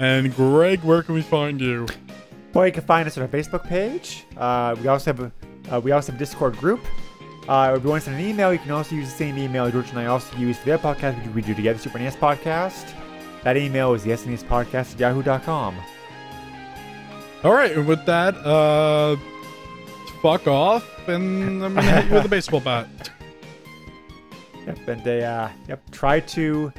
And 0.00 0.34
Greg, 0.34 0.82
where 0.82 1.02
can 1.02 1.14
we 1.14 1.22
find 1.22 1.60
you? 1.60 1.86
Well, 2.52 2.66
you 2.66 2.72
can 2.72 2.82
find 2.82 3.06
us 3.06 3.16
on 3.16 3.22
our 3.22 3.28
Facebook 3.28 3.64
page. 3.68 4.24
Uh, 4.36 4.74
we 4.80 4.88
also 4.88 5.12
have 5.12 5.20
a 5.20 5.32
uh, 5.74 5.78
we 5.78 5.92
also 5.92 6.10
have 6.10 6.20
a 6.20 6.24
Discord 6.24 6.56
group. 6.56 6.80
Uh, 7.50 7.74
if 7.76 7.82
you 7.82 7.90
want 7.90 8.00
to 8.04 8.08
send 8.08 8.20
an 8.20 8.24
email, 8.24 8.52
you 8.52 8.60
can 8.60 8.70
also 8.70 8.94
use 8.94 9.10
the 9.10 9.16
same 9.16 9.36
email 9.36 9.68
George 9.72 9.90
and 9.90 9.98
I 9.98 10.06
also 10.06 10.36
use 10.36 10.56
for 10.58 10.66
the 10.66 10.74
other 10.74 10.82
podcast 10.94 11.24
do, 11.24 11.30
we 11.32 11.42
do 11.42 11.52
together, 11.52 11.80
Super 11.80 11.98
NES 11.98 12.14
Podcast. 12.14 12.94
That 13.42 13.56
email 13.56 13.92
is 13.92 14.04
the 14.04 14.12
SNES 14.12 14.44
Podcast 14.44 14.94
at 14.94 15.00
yahoo.com. 15.00 15.74
All 17.42 17.52
right, 17.52 17.72
and 17.72 17.88
with 17.88 18.06
that, 18.06 18.36
uh, 18.46 19.16
fuck 20.22 20.46
off, 20.46 20.86
and 21.08 21.64
I'm 21.64 21.74
gonna 21.74 21.82
hit 22.02 22.04
you 22.04 22.14
with 22.14 22.26
a 22.26 22.28
baseball 22.38 22.60
bat. 22.60 23.10
Yep, 24.66 24.86
and 24.86 25.02
they 25.02 25.24
uh, 25.24 25.48
yep, 25.66 25.82
try 25.90 26.20
to 26.20 26.72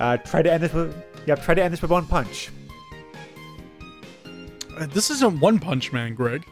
uh, 0.00 0.16
try 0.16 0.42
to 0.42 0.52
end 0.52 0.64
this 0.64 0.72
with 0.72 0.92
yep, 1.26 1.40
try 1.40 1.54
to 1.54 1.62
end 1.62 1.72
this 1.72 1.82
with 1.82 1.92
one 1.92 2.06
punch. 2.06 2.50
Uh, 4.76 4.86
This 4.86 5.10
isn't 5.10 5.38
One 5.38 5.60
Punch 5.60 5.92
Man, 5.92 6.14
Greg. 6.14 6.44